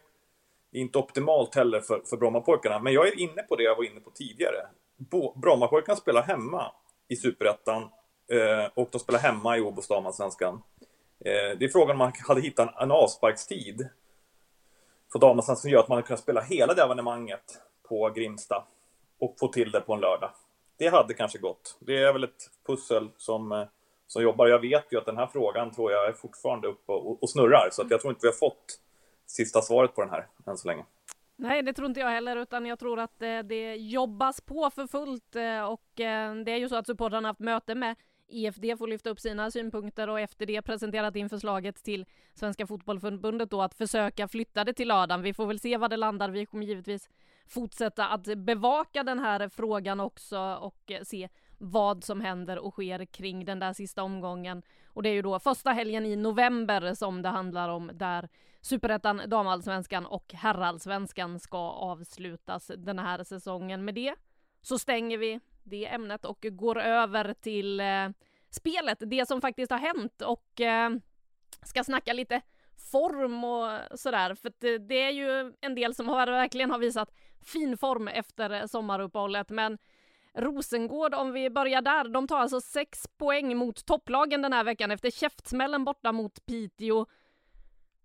inte 0.72 0.98
optimalt 0.98 1.54
heller 1.54 1.80
för, 1.80 2.02
för 2.10 2.16
Brommapojkarna. 2.16 2.78
Men 2.78 2.92
jag 2.92 3.08
är 3.08 3.20
inne 3.20 3.42
på 3.42 3.56
det 3.56 3.62
jag 3.62 3.76
var 3.76 3.84
inne 3.84 4.00
på 4.00 4.10
tidigare. 4.10 4.66
Brommapojkarna 5.34 5.96
spelar 5.96 6.22
hemma 6.22 6.72
i 7.08 7.16
Superettan 7.16 7.82
eh, 8.32 8.70
och 8.74 8.88
de 8.92 8.98
spelar 8.98 9.18
hemma 9.18 9.58
i 9.58 9.60
Åbo 9.60 9.82
damallsvenskan. 9.88 10.62
Eh, 11.24 11.58
det 11.58 11.64
är 11.64 11.68
frågan 11.68 11.90
om 11.90 11.98
man 11.98 12.12
hade 12.28 12.40
hittat 12.40 12.80
en 12.82 12.90
avsparkstid 12.90 13.88
för 15.12 15.18
damallsvenskan 15.18 15.56
som 15.56 15.70
gör 15.70 15.80
att 15.80 15.88
man 15.88 15.96
hade 15.96 16.06
kunnat 16.06 16.20
spela 16.20 16.40
hela 16.40 16.74
det 16.74 16.82
evenemanget 16.82 17.60
på 17.88 18.10
Grimsta 18.10 18.64
och 19.18 19.36
få 19.40 19.48
till 19.48 19.70
det 19.70 19.80
på 19.80 19.94
en 19.94 20.00
lördag. 20.00 20.30
Det 20.78 20.88
hade 20.88 21.14
kanske 21.14 21.38
gått. 21.38 21.76
Det 21.80 22.02
är 22.02 22.12
väl 22.12 22.24
ett 22.24 22.50
pussel 22.66 23.08
som, 23.16 23.52
eh, 23.52 23.64
som 24.06 24.22
jobbar. 24.22 24.46
Jag 24.46 24.58
vet 24.58 24.92
ju 24.92 24.98
att 24.98 25.06
den 25.06 25.16
här 25.16 25.26
frågan 25.26 25.70
tror 25.70 25.92
jag 25.92 26.08
är 26.08 26.12
fortfarande 26.12 26.68
uppe 26.68 26.92
och, 26.92 27.22
och 27.22 27.30
snurrar, 27.30 27.68
så 27.72 27.82
att 27.82 27.90
jag 27.90 28.00
tror 28.00 28.12
inte 28.12 28.26
vi 28.26 28.28
har 28.28 28.34
fått 28.50 28.80
sista 29.26 29.62
svaret 29.62 29.94
på 29.94 30.00
den 30.00 30.10
här 30.10 30.26
än 30.46 30.56
så 30.56 30.68
länge. 30.68 30.84
Nej, 31.36 31.62
det 31.62 31.72
tror 31.72 31.88
inte 31.88 32.00
jag 32.00 32.10
heller, 32.10 32.36
utan 32.36 32.66
jag 32.66 32.78
tror 32.78 33.00
att 33.00 33.18
det, 33.18 33.42
det 33.42 33.76
jobbas 33.76 34.40
på 34.40 34.70
för 34.70 34.86
fullt 34.86 35.36
och 35.68 35.90
det 36.44 36.50
är 36.50 36.56
ju 36.56 36.68
så 36.68 36.76
att 36.76 36.86
supportrarna 36.86 37.28
haft 37.28 37.40
möte 37.40 37.74
med 37.74 37.96
EFD 38.28 38.78
får 38.78 38.88
lyfta 38.88 39.10
upp 39.10 39.20
sina 39.20 39.50
synpunkter 39.50 40.08
och 40.08 40.20
efter 40.20 40.46
det 40.46 40.62
presenterat 40.62 41.16
in 41.16 41.28
förslaget 41.28 41.84
till 41.84 42.06
Svenska 42.34 42.66
Fotbollförbundet 42.66 43.50
då 43.50 43.62
att 43.62 43.74
försöka 43.74 44.28
flytta 44.28 44.64
det 44.64 44.72
till 44.72 44.88
lördagen. 44.88 45.22
Vi 45.22 45.34
får 45.34 45.46
väl 45.46 45.60
se 45.60 45.76
vad 45.76 45.90
det 45.90 45.96
landar. 45.96 46.28
Vi 46.28 46.46
kommer 46.46 46.66
givetvis 46.66 47.08
fortsätta 47.46 48.08
att 48.08 48.24
bevaka 48.38 49.02
den 49.02 49.18
här 49.18 49.48
frågan 49.48 50.00
också 50.00 50.38
och 50.60 50.92
se 51.02 51.28
vad 51.58 52.04
som 52.04 52.20
händer 52.20 52.58
och 52.58 52.72
sker 52.72 53.04
kring 53.04 53.44
den 53.44 53.58
där 53.58 53.72
sista 53.72 54.02
omgången. 54.02 54.62
Och 54.86 55.02
det 55.02 55.08
är 55.08 55.14
ju 55.14 55.22
då 55.22 55.38
första 55.38 55.70
helgen 55.70 56.06
i 56.06 56.16
november 56.16 56.94
som 56.94 57.22
det 57.22 57.28
handlar 57.28 57.68
om 57.68 57.90
där 57.94 58.28
Superettan, 58.60 59.22
damallsvenskan 59.26 60.06
och 60.06 60.32
herrallsvenskan 60.34 61.38
ska 61.40 61.58
avslutas 61.58 62.70
den 62.76 62.98
här 62.98 63.24
säsongen. 63.24 63.84
Med 63.84 63.94
det 63.94 64.14
så 64.62 64.78
stänger 64.78 65.18
vi 65.18 65.40
det 65.66 65.86
ämnet 65.86 66.24
och 66.24 66.46
går 66.50 66.78
över 66.78 67.34
till 67.40 67.80
eh, 67.80 68.08
spelet, 68.50 68.98
det 69.00 69.28
som 69.28 69.40
faktiskt 69.40 69.70
har 69.70 69.78
hänt 69.78 70.22
och 70.22 70.60
eh, 70.60 70.90
ska 71.62 71.84
snacka 71.84 72.12
lite 72.12 72.40
form 72.92 73.44
och 73.44 73.98
sådär, 73.98 74.34
för 74.34 74.52
det, 74.58 74.74
eh, 74.74 74.80
det, 74.80 75.02
är 75.02 75.10
ju 75.10 75.52
en 75.60 75.74
del 75.74 75.94
som 75.94 76.08
har, 76.08 76.26
verkligen 76.26 76.70
har 76.70 76.78
visat 76.78 77.10
fin 77.40 77.76
form 77.78 78.08
efter 78.08 78.50
eh, 78.50 78.66
sommaruppehållet, 78.66 79.50
men 79.50 79.78
Rosengård, 80.34 81.14
om 81.14 81.32
vi 81.32 81.50
börjar 81.50 81.82
där, 81.82 82.08
de 82.08 82.28
tar 82.28 82.38
alltså 82.38 82.60
sex 82.60 83.08
poäng 83.18 83.56
mot 83.56 83.86
topplagen 83.86 84.42
den 84.42 84.52
här 84.52 84.64
veckan 84.64 84.90
efter 84.90 85.10
käftsmällen 85.10 85.84
borta 85.84 86.12
mot 86.12 86.46
Piteå 86.46 87.06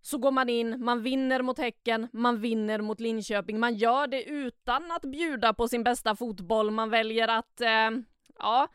så 0.01 0.17
går 0.17 0.31
man 0.31 0.49
in, 0.49 0.83
man 0.85 1.01
vinner 1.01 1.41
mot 1.41 1.57
Häcken, 1.57 2.07
man 2.11 2.41
vinner 2.41 2.81
mot 2.81 2.99
Linköping. 2.99 3.59
Man 3.59 3.75
gör 3.75 4.07
det 4.07 4.23
utan 4.23 4.91
att 4.91 5.01
bjuda 5.01 5.53
på 5.53 5.67
sin 5.67 5.83
bästa 5.83 6.15
fotboll. 6.15 6.71
Man 6.71 6.89
väljer 6.89 7.27
att, 7.27 7.61
eh, 7.61 7.89
ja, 8.39 8.67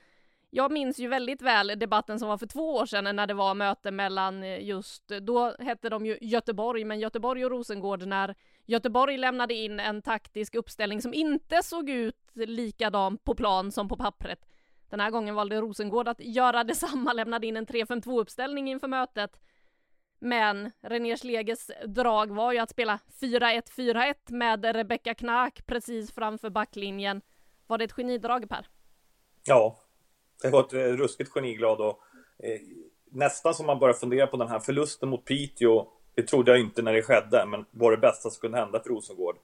jag 0.50 0.72
minns 0.72 0.98
ju 0.98 1.08
väldigt 1.08 1.42
väl 1.42 1.72
debatten 1.76 2.18
som 2.18 2.28
var 2.28 2.38
för 2.38 2.46
två 2.46 2.74
år 2.74 2.86
sedan 2.86 3.16
när 3.16 3.26
det 3.26 3.34
var 3.34 3.54
möte 3.54 3.90
mellan 3.90 4.42
eh, 4.42 4.64
just, 4.64 5.10
eh, 5.10 5.18
då 5.18 5.54
hette 5.58 5.88
de 5.88 6.06
ju 6.06 6.18
Göteborg, 6.20 6.84
men 6.84 7.00
Göteborg 7.00 7.44
och 7.44 7.50
Rosengård 7.50 8.06
när 8.06 8.34
Göteborg 8.66 9.16
lämnade 9.16 9.54
in 9.54 9.80
en 9.80 10.02
taktisk 10.02 10.54
uppställning 10.54 11.02
som 11.02 11.14
inte 11.14 11.62
såg 11.62 11.90
ut 11.90 12.30
likadan 12.34 13.18
på 13.18 13.34
plan 13.34 13.72
som 13.72 13.88
på 13.88 13.96
pappret. 13.96 14.46
Den 14.90 15.00
här 15.00 15.10
gången 15.10 15.34
valde 15.34 15.60
Rosengård 15.60 16.08
att 16.08 16.20
göra 16.20 16.64
detsamma, 16.64 17.12
lämnade 17.12 17.46
in 17.46 17.56
en 17.56 17.66
3-5-2 17.66 18.20
uppställning 18.20 18.70
inför 18.70 18.88
mötet. 18.88 19.40
Men 20.18 20.72
René 20.81 21.16
Schleges 21.16 21.70
drag 21.87 22.31
var 22.31 22.52
ju 22.52 22.59
att 22.59 22.70
spela 22.70 22.98
4-1-4-1 23.20 24.14
med 24.26 24.64
Rebecka 24.64 25.14
Knack 25.14 25.66
precis 25.66 26.12
framför 26.12 26.50
backlinjen. 26.50 27.22
Var 27.66 27.79
det 27.79 27.85
ett 27.85 27.92
genidrag 27.92 28.48
Per? 28.48 28.68
Ja, 29.44 29.76
det 30.42 30.50
var 30.50 30.61
ett 30.61 30.72
eh, 30.72 30.79
ruskigt 30.79 31.31
geniglad 31.31 31.81
och 31.81 32.00
eh, 32.38 32.61
nästan 33.11 33.55
som 33.55 33.66
man 33.66 33.79
börjar 33.79 33.94
fundera 33.94 34.26
på 34.26 34.37
den 34.37 34.48
här 34.48 34.59
förlusten 34.59 35.09
mot 35.09 35.24
Piteå. 35.24 35.87
Det 36.14 36.22
trodde 36.22 36.50
jag 36.50 36.61
inte 36.61 36.83
när 36.83 36.92
det 36.92 37.02
skedde, 37.02 37.46
men 37.46 37.64
var 37.70 37.90
det 37.90 37.96
bästa 37.96 38.31
som 38.31 38.40
kunde 38.40 38.59
hända 38.59 38.81
för 38.81 38.90
Rosengård. 38.90 39.37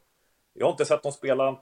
Jag 0.54 0.66
har 0.66 0.70
inte 0.70 0.84
sett 0.84 1.02
dem 1.02 1.12
spela 1.12 1.58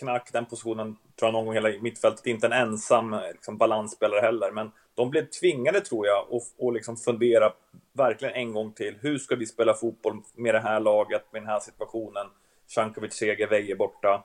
knack 0.00 0.32
den 0.32 0.46
positionen, 0.46 0.96
tror 1.18 1.26
jag, 1.26 1.32
någon 1.32 1.44
gång 1.44 1.54
hela 1.54 1.68
mittfältet. 1.80 2.26
Inte 2.26 2.46
en 2.46 2.52
ensam 2.52 3.16
liksom, 3.32 3.58
balansspelare 3.58 4.20
heller, 4.20 4.50
men 4.50 4.70
de 4.94 5.10
blev 5.10 5.26
tvingade, 5.26 5.80
tror 5.80 6.06
jag, 6.06 6.18
att, 6.18 6.66
att 6.66 6.74
liksom 6.74 6.96
fundera 6.96 7.52
verkligen 7.92 8.34
en 8.34 8.52
gång 8.52 8.72
till. 8.72 8.98
Hur 9.00 9.18
ska 9.18 9.36
vi 9.36 9.46
spela 9.46 9.74
fotboll 9.74 10.22
med 10.34 10.54
det 10.54 10.60
här 10.60 10.80
laget, 10.80 11.32
med 11.32 11.42
den 11.42 11.48
här 11.48 11.60
situationen? 11.60 12.26
Sjankovic 12.74 13.14
Seger, 13.14 13.48
Veje 13.48 13.76
borta. 13.76 14.24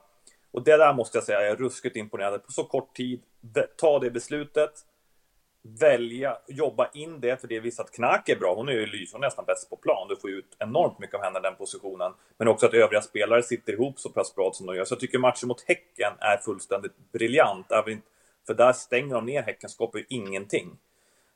Och 0.51 0.63
det 0.63 0.77
där 0.77 0.93
måste 0.93 1.17
jag 1.17 1.25
säga, 1.25 1.41
jag 1.41 1.51
är 1.51 1.55
ruskigt 1.55 1.95
imponerad. 1.95 2.45
På 2.45 2.51
så 2.51 2.63
kort 2.63 2.95
tid, 2.95 3.21
ta 3.77 3.99
det 3.99 4.11
beslutet 4.11 4.71
välja, 5.79 6.37
jobba 6.47 6.89
in 6.93 7.19
det, 7.19 7.41
för 7.41 7.47
det 7.47 7.59
visar 7.59 7.83
att 7.83 7.91
Knack 7.91 8.29
är 8.29 8.35
bra. 8.35 8.55
Hon 8.55 8.69
är 8.69 8.73
ju 8.73 8.85
lysande 8.85 9.27
nästan 9.27 9.45
bäst 9.45 9.69
på 9.69 9.75
plan. 9.75 10.07
Du 10.07 10.15
får 10.15 10.29
ut 10.29 10.55
enormt 10.59 10.99
mycket 10.99 11.15
av 11.15 11.21
henne 11.21 11.39
i 11.39 11.41
den 11.41 11.55
positionen. 11.55 12.13
Men 12.37 12.47
också 12.47 12.65
att 12.65 12.73
övriga 12.73 13.01
spelare 13.01 13.43
sitter 13.43 13.73
ihop 13.73 13.99
så 13.99 14.09
pass 14.09 14.35
bra 14.35 14.51
som 14.53 14.65
de 14.65 14.75
gör. 14.75 14.85
Så 14.85 14.93
jag 14.93 14.99
tycker 14.99 15.19
matchen 15.19 15.47
mot 15.47 15.61
Häcken 15.67 16.13
är 16.19 16.37
fullständigt 16.37 17.11
briljant. 17.11 17.67
För 18.47 18.53
där 18.53 18.73
stänger 18.73 19.15
de 19.15 19.25
ner 19.25 19.41
Häcken, 19.41 19.69
skapar 19.69 19.99
ju 19.99 20.05
ingenting. 20.09 20.77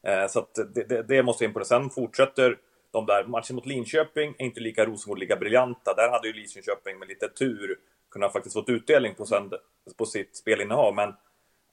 Eh, 0.03 0.27
så 0.27 0.39
att 0.39 0.55
det, 0.55 0.83
det, 0.89 1.03
det 1.03 1.23
måste 1.23 1.43
jag 1.43 1.49
imponera. 1.49 1.65
Sen 1.65 1.89
fortsätter 1.89 2.57
de 2.91 3.05
där. 3.05 3.23
Matchen 3.23 3.55
mot 3.55 3.65
Linköping 3.65 4.35
är 4.37 4.45
inte 4.45 4.59
lika 4.59 4.85
Rosengård 4.85 5.19
lika 5.19 5.35
briljanta. 5.35 5.93
Där 5.93 6.09
hade 6.09 6.27
ju 6.27 6.33
Linköping 6.33 6.99
med 6.99 7.07
lite 7.07 7.27
tur 7.29 7.79
kunnat 8.11 8.33
faktiskt 8.33 8.53
fått 8.53 8.69
utdelning 8.69 9.15
på, 9.15 9.25
sen, 9.25 9.51
på 9.97 10.05
sitt 10.05 10.35
spelinnehav. 10.35 10.95
Men 10.95 11.13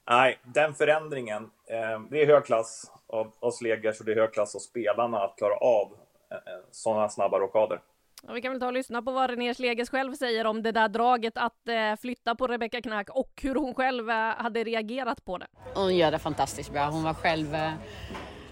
Nej, 0.09 0.39
den 0.43 0.73
förändringen. 0.73 1.43
Eh, 1.65 2.01
det 2.09 2.21
är 2.21 2.27
hög 2.27 2.45
klass 2.45 2.91
av, 3.07 3.31
av 3.39 3.51
Slegers 3.51 3.99
och 3.99 4.05
det 4.05 4.11
är 4.11 4.15
hög 4.15 4.33
klass 4.33 4.55
av 4.55 4.59
spelarna 4.59 5.19
att 5.19 5.35
klara 5.37 5.55
av 5.55 5.97
eh, 6.31 6.37
eh 6.37 6.59
sådana 6.71 7.09
snabba 7.09 7.39
rockader. 7.39 7.79
Ja, 8.27 8.33
vi 8.33 8.41
kan 8.41 8.51
väl 8.51 8.59
ta 8.59 8.67
och 8.67 8.73
lyssna 8.73 9.01
på 9.01 9.11
vad 9.11 9.29
René 9.29 9.55
Slegers 9.55 9.89
själv 9.89 10.13
säger 10.13 10.45
om 10.45 10.63
det 10.63 10.71
där 10.71 10.89
draget 10.89 11.37
att 11.37 11.67
eh, 11.67 11.95
flytta 12.01 12.35
på 12.35 12.47
Rebecka 12.47 12.81
Knack 12.81 13.09
och 13.09 13.31
hur 13.41 13.55
hon 13.55 13.73
själv 13.73 14.09
eh, 14.09 14.15
hade 14.15 14.63
reagerat 14.63 15.25
på 15.25 15.37
det. 15.37 15.47
Hon 15.75 15.95
gör 15.95 16.11
det 16.11 16.19
fantastiskt 16.19 16.71
bra. 16.71 16.85
Hon 16.85 17.03
var 17.03 17.13
själv 17.13 17.55
eh, 17.55 17.71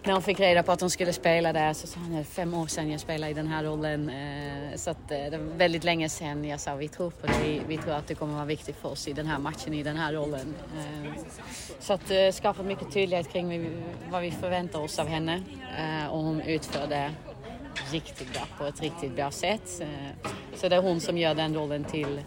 när 0.06 0.14
hon 0.14 0.22
fick 0.22 0.40
reda 0.40 0.64
på 0.64 0.72
att 0.72 0.82
hon 0.82 0.90
skulle 0.90 1.14
spela 1.14 1.54
där 1.54 1.74
så 1.74 1.88
sa 1.88 2.00
hon 2.00 2.14
det 2.14 2.20
är 2.20 2.24
fem 2.24 2.54
år 2.54 2.68
sedan 2.68 2.92
jag 2.92 3.00
spelade 3.00 3.32
i 3.32 3.34
den 3.34 3.48
här 3.48 3.64
rollen. 3.64 4.10
Eh, 4.10 4.76
så 4.76 4.90
att 4.90 5.12
eh, 5.12 5.18
det 5.32 5.38
var 5.38 5.58
väldigt 5.58 5.84
länge 5.84 6.10
sedan 6.10 6.46
jag 6.46 6.60
sa 6.60 6.76
vi 6.76 6.88
tror 6.88 7.10
på 7.10 7.28
dig, 7.28 7.62
vi 7.68 7.78
tror 7.78 7.94
att 7.94 8.08
det 8.08 8.16
kommer 8.16 8.34
vara 8.34 8.46
viktigt 8.46 8.76
för 8.76 8.90
oss 8.90 9.08
i 9.08 9.14
den 9.14 9.28
här 9.28 9.40
matchen, 9.40 9.74
i 9.74 9.84
den 9.84 9.98
här 9.98 10.14
rollen. 10.14 10.56
Eh, 10.78 11.12
så 11.80 11.94
att 11.94 12.12
eh, 12.12 12.32
skapat 12.32 12.66
mycket 12.66 12.94
tydlighet 12.94 13.32
kring 13.32 13.72
vad 14.10 14.22
vi 14.22 14.32
förväntar 14.32 14.80
oss 14.80 15.00
av 15.00 15.08
henne 15.08 15.44
eh, 15.78 16.08
och 16.08 16.24
hon 16.24 16.42
utför 16.42 16.88
det 16.88 17.12
riktigt 17.92 18.34
bra 18.34 18.42
på 18.58 18.66
ett 18.66 18.82
riktigt 18.82 19.16
bra 19.16 19.32
sätt. 19.32 19.82
Så 20.56 20.70
det 20.70 20.76
är 20.76 20.82
hon 20.82 21.02
som 21.02 21.18
gör 21.18 21.36
den 21.36 21.56
rollen 21.56 21.84
till 21.84 22.22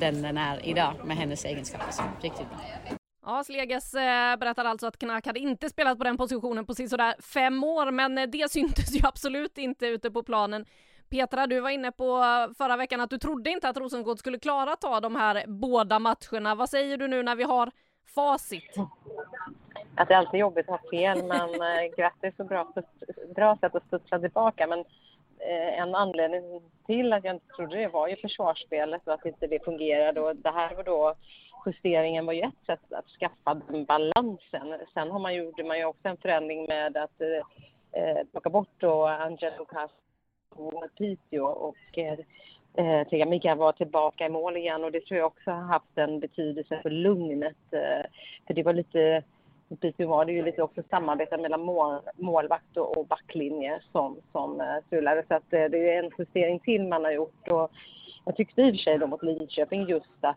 den 0.00 0.22
den 0.22 0.38
är 0.38 0.66
idag 0.66 0.94
med 1.04 1.16
hennes 1.16 1.44
egenskaper. 1.44 1.88
Riktigt 2.20 2.48
bra. 2.48 2.98
Ja, 3.24 3.44
Sleges 3.44 3.94
eh, 3.94 4.36
berättar 4.36 4.64
alltså 4.64 4.86
att 4.86 4.98
Knack 4.98 5.26
hade 5.26 5.40
inte 5.40 5.68
spelat 5.68 5.98
på 5.98 6.04
den 6.04 6.16
positionen 6.16 6.66
på 6.66 6.74
sådär 6.74 7.14
fem 7.22 7.64
år, 7.64 7.90
men 7.90 8.18
eh, 8.18 8.26
det 8.26 8.50
syntes 8.50 8.96
ju 8.96 9.00
absolut 9.08 9.58
inte 9.58 9.86
ute 9.86 10.10
på 10.10 10.22
planen. 10.22 10.64
Petra, 11.10 11.46
du 11.46 11.60
var 11.60 11.70
inne 11.70 11.92
på 11.92 12.04
eh, 12.04 12.54
förra 12.58 12.76
veckan 12.76 13.00
att 13.00 13.10
du 13.10 13.18
trodde 13.18 13.50
inte 13.50 13.68
att 13.68 13.76
Rosengård 13.76 14.18
skulle 14.18 14.38
klara 14.38 14.72
att 14.72 14.80
ta 14.80 15.00
de 15.00 15.16
här 15.16 15.44
båda 15.46 15.98
matcherna. 15.98 16.54
Vad 16.54 16.68
säger 16.68 16.96
du 16.96 17.08
nu 17.08 17.22
när 17.22 17.36
vi 17.36 17.44
har 17.44 17.70
facit? 18.14 18.74
Att 19.94 20.08
det 20.08 20.14
är 20.14 20.18
alltid 20.18 20.40
jobbigt 20.40 20.68
att 20.68 20.80
ha 20.80 20.90
fel, 20.90 21.24
men 21.24 21.54
eh, 21.54 21.96
grattis 21.96 22.34
och 22.38 22.46
bra, 22.46 22.72
bra 23.34 23.56
sätt 23.60 23.74
att 23.74 23.86
studsa 23.86 24.18
tillbaka. 24.18 24.66
Men 24.66 24.84
Eh, 25.48 25.80
en 25.80 25.94
anledning 25.94 26.60
till 26.86 27.12
att 27.12 27.24
jag 27.24 27.34
inte 27.34 27.54
trodde 27.56 27.76
det 27.76 27.88
var 27.88 28.08
ju 28.08 28.16
försvarsspelet 28.16 29.08
och 29.08 29.14
att 29.14 29.26
inte 29.26 29.46
det 29.46 29.64
fungerade. 29.64 30.20
Och 30.20 30.36
det 30.36 30.50
här 30.50 30.74
var 30.74 30.82
då 30.82 31.14
justeringen 31.66 32.26
var 32.26 32.32
ju 32.32 32.40
ett 32.40 32.66
sätt 32.66 32.92
att 32.92 33.06
skaffa 33.06 33.54
den 33.54 33.84
balansen. 33.84 34.74
Sen 34.94 35.10
har 35.10 35.18
man, 35.18 35.34
gjorde 35.34 35.64
man 35.64 35.78
ju 35.78 35.84
också 35.84 36.08
en 36.08 36.16
förändring 36.16 36.66
med 36.66 36.96
att 36.96 37.20
eh, 37.20 38.02
eh 38.02 38.24
plocka 38.32 38.50
bort 38.50 38.74
då 38.78 39.06
Angelo 39.06 39.64
Castro 39.64 40.88
Piteå 40.98 41.44
och 41.44 41.98
eh, 41.98 42.18
eh 42.74 43.08
Tegamika 43.08 43.54
var 43.54 43.72
tillbaka 43.72 44.26
i 44.26 44.28
mål 44.28 44.56
igen 44.56 44.84
och 44.84 44.92
det 44.92 45.00
tror 45.00 45.18
jag 45.18 45.26
också 45.26 45.50
har 45.50 45.62
haft 45.62 45.98
en 45.98 46.20
betydelse 46.20 46.80
för 46.82 46.90
lugnet. 46.90 47.72
Eh, 47.72 48.06
för 48.46 48.54
det 48.54 48.62
var 48.62 48.72
lite, 48.72 49.22
Piteå 49.76 50.08
var 50.08 50.24
det 50.24 50.32
ju 50.32 50.42
lite 50.42 50.62
också 50.62 50.82
samarbete 50.90 51.36
mellan 51.36 51.60
mål, 51.60 52.00
målvakt 52.16 52.76
och, 52.76 52.98
och 52.98 53.06
backlinje 53.06 53.80
som, 53.92 54.16
som 54.32 54.60
eh, 54.60 54.86
strulade. 54.86 55.24
Så 55.28 55.34
att 55.34 55.52
eh, 55.52 55.64
det 55.64 55.94
är 55.94 56.02
en 56.02 56.10
justering 56.18 56.60
till 56.60 56.88
man 56.88 57.04
har 57.04 57.12
gjort 57.12 57.48
och 57.48 57.70
jag 58.24 58.36
tyckte 58.36 58.62
i 58.62 58.70
och 58.70 58.74
för 58.74 58.78
sig 58.78 58.98
då 58.98 59.06
mot 59.06 59.22
Lidköping 59.22 59.88
just 59.88 60.06
att 60.20 60.36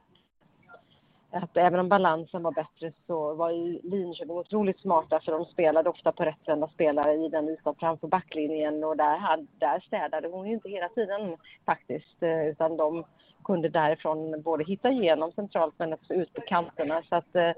att 1.35 1.57
även 1.57 1.79
om 1.79 1.89
balansen 1.89 2.43
var 2.43 2.51
bättre 2.51 2.91
så 3.07 3.33
var 3.33 3.51
ju 3.51 3.79
Linköping 3.83 4.37
otroligt 4.37 4.79
smarta 4.79 5.19
för 5.19 5.31
de 5.31 5.45
spelade 5.45 5.89
ofta 5.89 6.11
på 6.11 6.23
rättvända 6.23 6.67
spelare 6.67 7.13
i 7.13 7.29
den 7.29 7.49
ytan 7.49 7.75
framför 7.79 8.07
backlinjen 8.07 8.83
och 8.83 8.97
där, 8.97 9.17
hade, 9.17 9.45
där 9.59 9.79
städade 9.79 10.27
hon 10.27 10.47
ju 10.47 10.53
inte 10.53 10.69
hela 10.69 10.89
tiden 10.89 11.37
faktiskt 11.65 12.23
eh, 12.23 12.47
utan 12.47 12.77
de 12.77 13.03
kunde 13.43 13.69
därifrån 13.69 14.41
både 14.41 14.63
hitta 14.63 14.91
igenom 14.91 15.31
centralt 15.31 15.73
men 15.77 15.93
också 15.93 16.13
ut 16.13 16.33
på 16.33 16.41
kanterna. 16.41 17.03
Så 17.09 17.15
att 17.15 17.35
eh, 17.35 17.49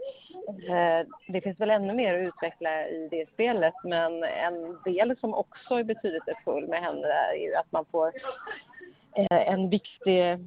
eh, 0.77 1.05
det 1.27 1.41
finns 1.41 1.59
väl 1.59 1.69
ännu 1.69 1.93
mer 1.93 2.13
att 2.13 2.27
utveckla 2.27 2.87
i 2.87 3.07
det 3.11 3.29
spelet 3.29 3.73
men 3.83 4.23
en 4.23 4.77
del 4.85 5.17
som 5.19 5.33
också 5.33 5.73
är 5.73 5.83
betydelsefull 5.83 6.67
med 6.67 6.81
henne 6.81 7.07
är 7.07 7.35
ju 7.35 7.55
att 7.55 7.71
man 7.71 7.85
får 7.85 8.07
eh, 9.15 9.53
en 9.53 9.69
viktig 9.69 10.37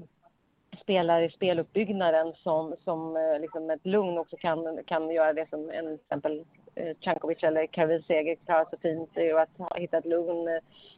spelare 0.83 1.25
i 1.25 1.31
speluppbyggnaden 1.31 2.33
som, 2.43 2.75
som 2.85 3.17
eh, 3.17 3.41
liksom 3.41 3.67
med 3.67 3.77
ett 3.77 3.87
lugn 3.87 4.19
också 4.19 4.37
kan, 4.37 4.79
kan 4.87 5.11
göra 5.11 5.33
det 5.33 5.51
som 5.51 5.71
en, 5.71 5.85
till 5.85 5.95
exempel 5.95 6.45
eh, 6.75 6.97
Cankovic 7.01 7.43
eller 7.43 7.67
Caroline 7.67 8.03
Seger 8.03 8.37
klarar 8.47 8.67
så 8.71 8.77
fint 8.83 9.11
är 9.15 9.35
att 9.35 9.59
ha, 9.59 9.77
hitta 9.77 9.99
ett 9.99 10.05
lugn 10.05 10.49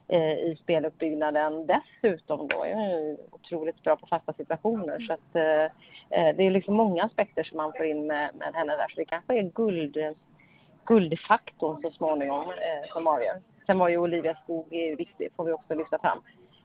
eh, 0.09 0.33
i 0.33 0.59
speluppbyggnaden. 0.63 1.67
Dessutom 1.67 2.49
då 2.49 2.65
är 2.65 2.75
hon 2.75 3.17
otroligt 3.31 3.83
bra 3.83 3.97
på 3.97 4.07
fasta 4.07 4.33
situationer 4.33 5.01
så 5.01 5.13
att 5.13 5.37
eh, 5.37 5.65
eh, 6.21 6.37
det 6.37 6.47
är 6.47 6.51
liksom 6.51 6.75
många 6.75 7.05
aspekter 7.05 7.43
som 7.43 7.57
man 7.57 7.73
får 7.73 7.87
in 7.87 8.07
med, 8.07 8.31
med 8.35 8.55
henne 8.55 8.77
där 8.77 8.89
så 8.89 8.95
det 8.97 9.05
kanske 9.05 9.39
är 9.39 9.43
guld, 9.43 9.97
guldfaktorn 10.85 11.83
så 11.83 11.91
småningom 11.91 12.51
eh, 12.51 12.93
som 12.93 13.07
avgör. 13.07 13.41
Sen 13.67 13.79
var 13.79 13.89
ju 13.89 13.99
Olivia 13.99 14.35
Skog 14.35 14.67
viktig, 14.99 15.29
får 15.37 15.45
vi 15.45 15.53
också 15.53 15.75
lyfta 15.75 15.99
fram. 15.99 16.19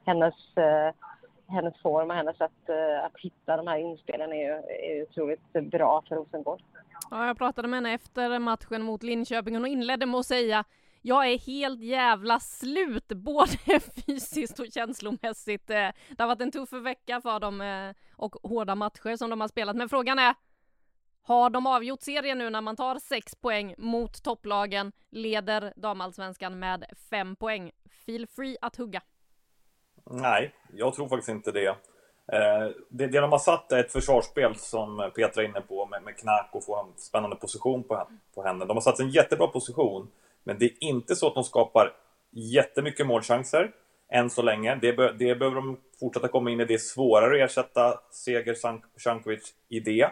Hennes 0.06 0.58
eh, 0.58 0.91
hennes 1.48 1.82
form 1.82 2.10
och 2.10 2.16
hennes 2.16 2.38
sätt 2.38 2.70
eh, 2.70 3.06
att 3.06 3.18
hitta 3.18 3.58
de 3.58 3.68
här 3.68 3.78
inspelen 3.78 4.32
är 4.32 4.36
ju, 4.36 4.52
är 4.52 5.04
otroligt 5.04 5.72
bra 5.72 6.04
för 6.08 6.16
Rosengård. 6.16 6.62
Ja, 7.12 7.28
jag 7.28 7.38
pratade 7.38 7.68
med 7.68 7.78
henne 7.78 7.94
efter 7.94 8.40
matchen 8.40 8.84
mot 8.84 9.04
Linköping 9.04 9.56
och 9.56 9.62
hon 9.62 9.72
inledde 9.72 10.06
med 10.06 10.20
att 10.20 10.26
säga 10.26 10.66
jag 11.02 11.32
är 11.32 11.40
helt 11.40 11.82
jävla 11.82 12.40
slut, 12.40 13.08
både 13.08 13.80
fysiskt 14.06 14.60
och 14.60 14.66
känslomässigt. 14.74 15.70
Eh, 15.70 15.90
det 16.10 16.20
har 16.20 16.28
varit 16.28 16.42
en 16.42 16.52
tuff 16.52 16.74
vecka 16.74 17.22
för 17.22 17.40
dem 17.40 17.62
eh, 17.62 17.96
och 18.16 18.36
hårda 18.44 18.76
matcher 18.76 19.16
som 19.16 19.30
de 19.30 19.42
har 19.42 19.48
spelat. 19.48 19.76
Men 19.76 19.90
frågan 19.90 20.20
är, 20.20 20.36
har 21.22 21.50
de 21.50 21.68
avgjort 21.68 22.02
serien 22.02 22.38
nu 22.38 22.50
när 22.50 22.62
man 22.62 22.76
tar 22.76 23.00
sex 23.00 23.36
poäng 23.36 23.76
mot 23.78 24.24
topplagen, 24.24 24.92
leder 25.10 25.74
damallsvenskan 25.76 26.60
med 26.60 26.86
fem 27.10 27.36
poäng? 27.36 27.72
Feel 28.06 28.28
free 28.28 28.58
att 28.62 28.76
hugga. 28.76 29.02
Nej, 30.10 30.54
jag 30.74 30.93
tror 30.93 31.08
faktiskt 31.08 31.30
inte 31.30 31.52
det. 31.52 31.67
Eh, 32.32 32.70
det, 32.89 33.08
det 33.08 33.20
de 33.20 33.32
har 33.32 33.39
satt 33.39 33.72
är 33.72 33.80
ett 33.80 33.91
försvarsspel 33.91 34.56
som 34.56 35.12
Petra 35.15 35.43
är 35.43 35.48
inne 35.48 35.62
på 35.62 35.86
med, 35.86 36.04
med 36.04 36.17
knack 36.17 36.50
och 36.54 36.65
få 36.65 36.80
en 36.80 36.98
spännande 36.98 37.36
position 37.36 37.84
på, 37.84 38.08
på 38.36 38.43
henne. 38.43 38.65
De 38.65 38.78
har 38.78 38.82
satt 38.82 39.00
en 39.00 39.10
jättebra 39.10 39.48
position, 39.48 40.08
men 40.43 40.60
det 40.60 40.65
är 40.65 40.74
inte 40.80 41.15
så 41.15 41.28
att 41.28 41.36
de 41.36 41.43
skapar 41.43 41.93
jättemycket 42.32 43.08
målchanser 43.08 43.72
än 44.10 44.30
så 44.30 44.41
länge. 44.41 44.76
Det, 44.76 44.93
be, 44.93 45.13
det 45.13 45.36
behöver 45.36 45.56
de 45.56 45.78
fortsätta 46.00 46.28
komma 46.28 46.52
in 46.52 46.62
i. 46.62 46.65
Det 46.65 46.74
är 46.74 46.78
svårare 46.78 47.43
att 47.43 47.50
ersätta 47.50 48.00
Seger 48.12 48.56
Sankovic 48.98 49.54
i 49.70 49.80
det. 49.80 50.12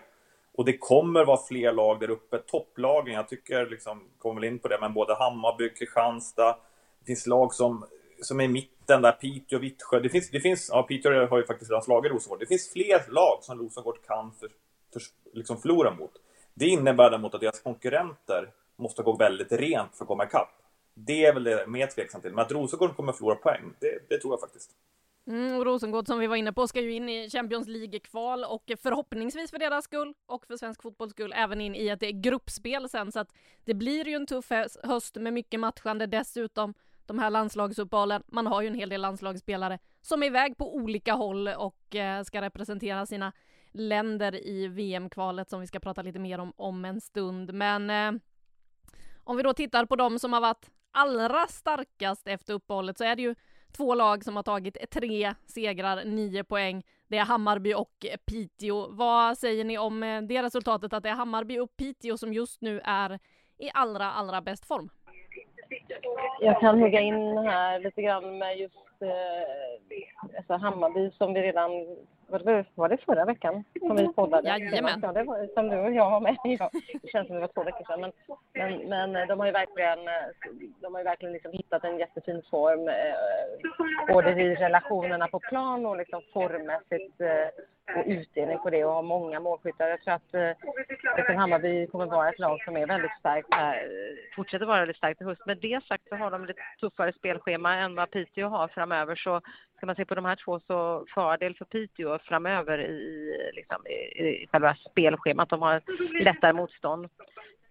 Och 0.53 0.65
det 0.65 0.77
kommer 0.77 1.25
vara 1.25 1.39
fler 1.47 1.71
lag 1.71 1.99
där 1.99 2.09
uppe. 2.09 2.37
Topplagen, 2.37 3.13
jag 3.13 3.27
tycker, 3.27 3.65
liksom, 3.65 4.03
kommer 4.17 4.41
väl 4.41 4.49
in 4.49 4.59
på 4.59 4.67
det, 4.67 4.77
men 4.81 4.93
både 4.93 5.15
Hammarby, 5.15 5.69
Kristianstad. 5.69 6.57
Det 6.99 7.05
finns 7.05 7.27
lag 7.27 7.53
som 7.53 7.85
som 8.21 8.39
är 8.39 8.43
i 8.43 8.47
mitten 8.47 9.01
där, 9.01 9.11
Piteå, 9.11 9.59
Vittsjö. 9.59 9.99
Det 9.99 10.09
finns, 10.09 10.29
det 10.29 10.39
finns, 10.39 10.69
ja, 10.71 10.83
Piteå 10.83 11.27
har 11.27 11.37
ju 11.37 11.45
faktiskt 11.45 11.71
redan 11.71 11.83
slagit 11.83 12.11
Rosengård. 12.11 12.39
Det 12.39 12.45
finns 12.45 12.73
fler 12.73 13.11
lag 13.11 13.39
som 13.41 13.59
Rosengård 13.59 14.05
kan 14.07 14.31
för, 14.31 14.49
för, 14.93 15.01
liksom 15.33 15.57
förlora 15.57 15.91
mot. 15.91 16.11
Det 16.53 16.67
innebär 16.67 17.09
däremot 17.09 17.33
att 17.33 17.41
deras 17.41 17.59
konkurrenter 17.59 18.49
måste 18.75 19.03
gå 19.03 19.15
väldigt 19.15 19.51
rent 19.51 19.95
för 19.95 20.03
att 20.03 20.07
komma 20.07 20.25
ikapp. 20.25 20.49
Det 20.93 21.25
är 21.25 21.33
väl 21.33 21.43
det 21.43 21.67
mer 21.67 21.87
tveksam 21.87 22.21
till. 22.21 22.31
Men 22.31 22.39
att 22.39 22.51
Rosengård 22.51 22.95
kommer 22.95 23.13
förlora 23.13 23.35
poäng, 23.35 23.73
det, 23.79 23.99
det 24.09 24.17
tror 24.17 24.33
jag 24.33 24.39
faktiskt. 24.39 24.71
Mm, 25.27 25.55
och 25.57 25.65
Rosengård 25.65 26.07
som 26.07 26.19
vi 26.19 26.27
var 26.27 26.35
inne 26.35 26.53
på 26.53 26.67
ska 26.67 26.81
ju 26.81 26.93
in 26.93 27.09
i 27.09 27.29
Champions 27.29 27.67
League-kval 27.67 28.43
och 28.43 28.71
förhoppningsvis 28.83 29.51
för 29.51 29.59
deras 29.59 29.85
skull 29.85 30.13
och 30.25 30.45
för 30.45 30.57
svensk 30.57 30.81
fotbolls 30.81 31.11
skull 31.11 31.33
även 31.35 31.61
in 31.61 31.75
i 31.75 31.87
ett 31.87 32.01
gruppspel 32.01 32.89
sen 32.89 33.11
så 33.11 33.19
att 33.19 33.33
det 33.63 33.73
blir 33.73 34.07
ju 34.07 34.15
en 34.15 34.25
tuff 34.25 34.51
höst 34.83 35.15
med 35.15 35.33
mycket 35.33 35.59
matchande 35.59 36.05
dessutom 36.05 36.73
de 37.07 37.19
här 37.19 37.29
landslagsuppehållen. 37.29 38.23
Man 38.27 38.47
har 38.47 38.61
ju 38.61 38.67
en 38.67 38.75
hel 38.75 38.89
del 38.89 39.01
landslagsspelare 39.01 39.79
som 40.01 40.23
är 40.23 40.27
iväg 40.27 40.57
på 40.57 40.75
olika 40.75 41.13
håll 41.13 41.47
och 41.47 41.95
eh, 41.95 42.23
ska 42.23 42.41
representera 42.41 43.05
sina 43.05 43.31
länder 43.71 44.47
i 44.47 44.67
VM-kvalet 44.67 45.49
som 45.49 45.61
vi 45.61 45.67
ska 45.67 45.79
prata 45.79 46.01
lite 46.01 46.19
mer 46.19 46.39
om 46.39 46.53
om 46.55 46.85
en 46.85 47.01
stund. 47.01 47.53
Men 47.53 47.89
eh, 47.89 48.21
om 49.23 49.37
vi 49.37 49.43
då 49.43 49.53
tittar 49.53 49.85
på 49.85 49.95
de 49.95 50.19
som 50.19 50.33
har 50.33 50.41
varit 50.41 50.71
allra 50.91 51.47
starkast 51.47 52.27
efter 52.27 52.53
uppehållet 52.53 52.97
så 52.97 53.03
är 53.03 53.15
det 53.15 53.21
ju 53.21 53.35
två 53.71 53.95
lag 53.95 54.23
som 54.23 54.35
har 54.35 54.43
tagit 54.43 54.91
tre 54.91 55.35
segrar, 55.45 56.05
nio 56.05 56.43
poäng. 56.43 56.83
Det 57.07 57.17
är 57.17 57.25
Hammarby 57.25 57.73
och 57.73 58.05
Piteå. 58.25 58.87
Vad 58.91 59.37
säger 59.37 59.63
ni 59.63 59.77
om 59.77 60.03
eh, 60.03 60.21
det 60.21 60.43
resultatet 60.43 60.93
att 60.93 61.03
det 61.03 61.09
är 61.09 61.13
Hammarby 61.13 61.59
och 61.59 61.77
Piteå 61.77 62.17
som 62.17 62.33
just 62.33 62.61
nu 62.61 62.81
är 62.83 63.19
i 63.57 63.69
allra, 63.73 64.11
allra 64.11 64.41
bäst 64.41 64.65
form? 64.65 64.89
Jag 66.39 66.59
kan 66.59 66.81
hugga 66.81 66.99
in 66.99 67.37
här 67.37 67.79
lite 67.79 68.01
grann 68.01 68.37
med 68.37 68.57
just 68.57 68.75
eh, 69.01 70.37
alltså 70.37 70.53
Hammarby 70.53 71.11
som 71.11 71.33
vi 71.33 71.41
redan 71.41 71.71
var 72.27 72.39
det, 72.39 72.65
var 72.75 72.89
det 72.89 72.97
förra 72.97 73.25
veckan 73.25 73.63
som 73.79 73.95
vi 73.95 74.07
poddade? 74.07 74.47
Jajamän. 74.47 74.99
Ja, 75.03 75.11
det 75.11 75.23
var, 75.23 75.47
som 75.53 75.69
du 75.69 75.77
och 75.77 75.93
jag 75.93 76.11
var 76.11 76.19
med 76.19 76.37
ja, 76.43 76.69
Det 77.01 77.09
känns 77.11 77.27
som 77.27 77.35
det 77.35 77.41
var 77.41 77.47
två 77.47 77.63
veckor 77.63 77.85
sedan. 77.85 78.01
Men, 78.01 78.11
men, 78.53 79.11
men 79.11 79.27
de 79.27 79.39
har 79.39 79.45
ju 79.45 79.51
verkligen, 79.51 79.99
eh, 79.99 80.13
de 80.81 80.93
har 80.93 81.01
ju 81.01 81.03
verkligen 81.03 81.33
liksom 81.33 81.51
hittat 81.51 81.83
en 81.83 81.97
jättefin 81.97 82.41
form. 82.49 82.87
Eh, 82.87 84.13
både 84.13 84.31
i 84.31 84.55
relationerna 84.55 85.27
på 85.27 85.39
plan 85.39 85.85
och 85.85 85.97
liksom 85.97 86.21
formmässigt 86.33 87.21
eh, 87.21 87.63
och 87.95 88.03
utdelning 88.05 88.59
på 88.59 88.69
det 88.69 88.85
och 88.85 88.93
har 88.93 89.03
många 89.03 89.39
målskyttar. 89.39 89.87
Jag 89.87 90.01
tror 90.01 90.13
att 90.13 90.33
eh, 91.29 91.35
Hammarby 91.35 91.87
kommer 91.87 92.05
vara 92.05 92.29
ett 92.29 92.39
lag 92.39 92.63
som 92.65 92.77
är 92.77 92.87
väldigt 92.87 93.19
starkt 93.19 93.47
här, 93.53 93.75
eh, 93.75 94.35
fortsätter 94.35 94.65
vara 94.65 94.79
väldigt 94.79 94.97
starkt 94.97 95.21
i 95.21 95.23
höst. 95.23 95.45
Med 95.45 95.57
det 95.57 95.83
sagt 95.87 96.07
så 96.09 96.15
har 96.15 96.31
de 96.31 96.45
lite 96.45 96.61
tuffare 96.79 97.13
spelschema 97.13 97.75
än 97.75 97.95
vad 97.95 98.11
Piteå 98.11 98.47
har 98.47 98.67
framöver. 98.67 99.15
Så 99.15 99.41
ska 99.77 99.85
man 99.85 99.95
se 99.95 100.05
på 100.05 100.15
de 100.15 100.25
här 100.25 100.35
två 100.35 100.59
så 100.59 101.05
fördel 101.13 101.55
för 101.55 101.65
Piteå 101.65 102.19
framöver 102.19 102.77
i, 102.79 103.33
liksom, 103.53 103.87
i, 103.87 104.23
i 104.23 104.47
själva 104.51 104.75
spelschemat. 104.91 105.49
De 105.49 105.61
har 105.61 105.81
lättare 106.23 106.53
motstånd. 106.53 107.09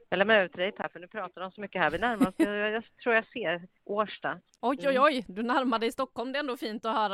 Jag 0.08 0.18
lämnar 0.18 0.34
över 0.34 0.48
till 0.48 0.60
dig 0.60 0.72
Per, 0.72 0.88
för 0.88 1.00
nu 1.00 1.06
pratar 1.06 1.40
de 1.40 1.50
så 1.50 1.60
mycket 1.60 1.82
här. 1.82 1.90
Vi 1.90 1.98
närmar 1.98 2.28
oss, 2.28 2.34
jag, 2.36 2.70
jag 2.70 2.84
tror 3.02 3.14
jag 3.14 3.26
ser 3.26 3.62
Årsta. 3.84 4.38
Oj, 4.60 4.78
oj, 4.88 5.00
oj, 5.00 5.24
du 5.28 5.42
närmar 5.42 5.78
dig 5.78 5.92
Stockholm. 5.92 6.32
Det 6.32 6.38
är 6.38 6.40
ändå 6.40 6.56
fint 6.56 6.84
att 6.86 6.96
höra. 6.96 7.13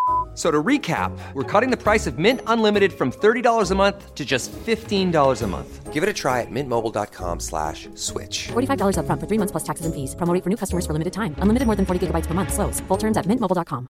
So 0.33 0.49
to 0.49 0.63
recap, 0.63 1.11
we're 1.33 1.43
cutting 1.43 1.71
the 1.71 1.77
price 1.77 2.07
of 2.07 2.17
Mint 2.17 2.39
Unlimited 2.47 2.93
from 2.93 3.11
$30 3.11 3.69
a 3.69 3.75
month 3.75 4.15
to 4.15 4.23
just 4.23 4.49
$15 4.51 5.41
a 5.41 5.47
month. 5.47 5.91
Give 5.91 6.03
it 6.03 6.07
a 6.07 6.13
try 6.13 6.39
at 6.39 6.47
mintmobile.com 6.49 7.41
slash 7.41 7.89
switch. 7.95 8.47
$45 8.53 8.95
upfront 8.95 9.19
for 9.19 9.27
three 9.27 9.37
months 9.37 9.51
plus 9.51 9.63
taxes 9.63 9.85
and 9.85 9.93
fees. 9.93 10.15
Promo 10.15 10.33
rate 10.33 10.43
for 10.43 10.49
new 10.49 10.55
customers 10.55 10.85
for 10.85 10.93
limited 10.93 11.11
time. 11.11 11.35
Unlimited 11.43 11.67
more 11.67 11.75
than 11.75 11.85
40 11.85 12.07
gigabytes 12.07 12.27
per 12.27 12.33
month. 12.33 12.53
Slows. 12.53 12.79
Full 12.87 12.97
terms 12.97 13.17
at 13.17 13.25
mintmobile.com. 13.25 13.87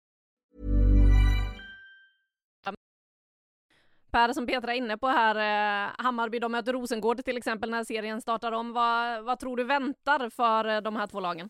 Per, 4.12 4.34
som 4.34 4.48
Petra 4.48 4.74
är 4.74 4.78
inne 4.78 4.98
på 4.98 5.08
här, 5.08 5.36
eh, 5.36 5.92
Hammarby 5.98 6.40
de 6.40 6.52
möter 6.52 6.74
Rosengård 6.74 7.26
till 7.26 7.38
exempel 7.38 7.70
när 7.70 7.84
serien 7.84 8.22
startar 8.22 8.52
om. 8.52 8.74
Vad, 8.74 9.24
vad 9.24 9.40
tror 9.40 9.58
du 9.58 9.64
väntar 9.64 10.30
för 10.30 10.66
eh, 10.66 10.82
de 10.82 10.96
här 10.96 11.08
två 11.08 11.20
lagen? 11.20 11.50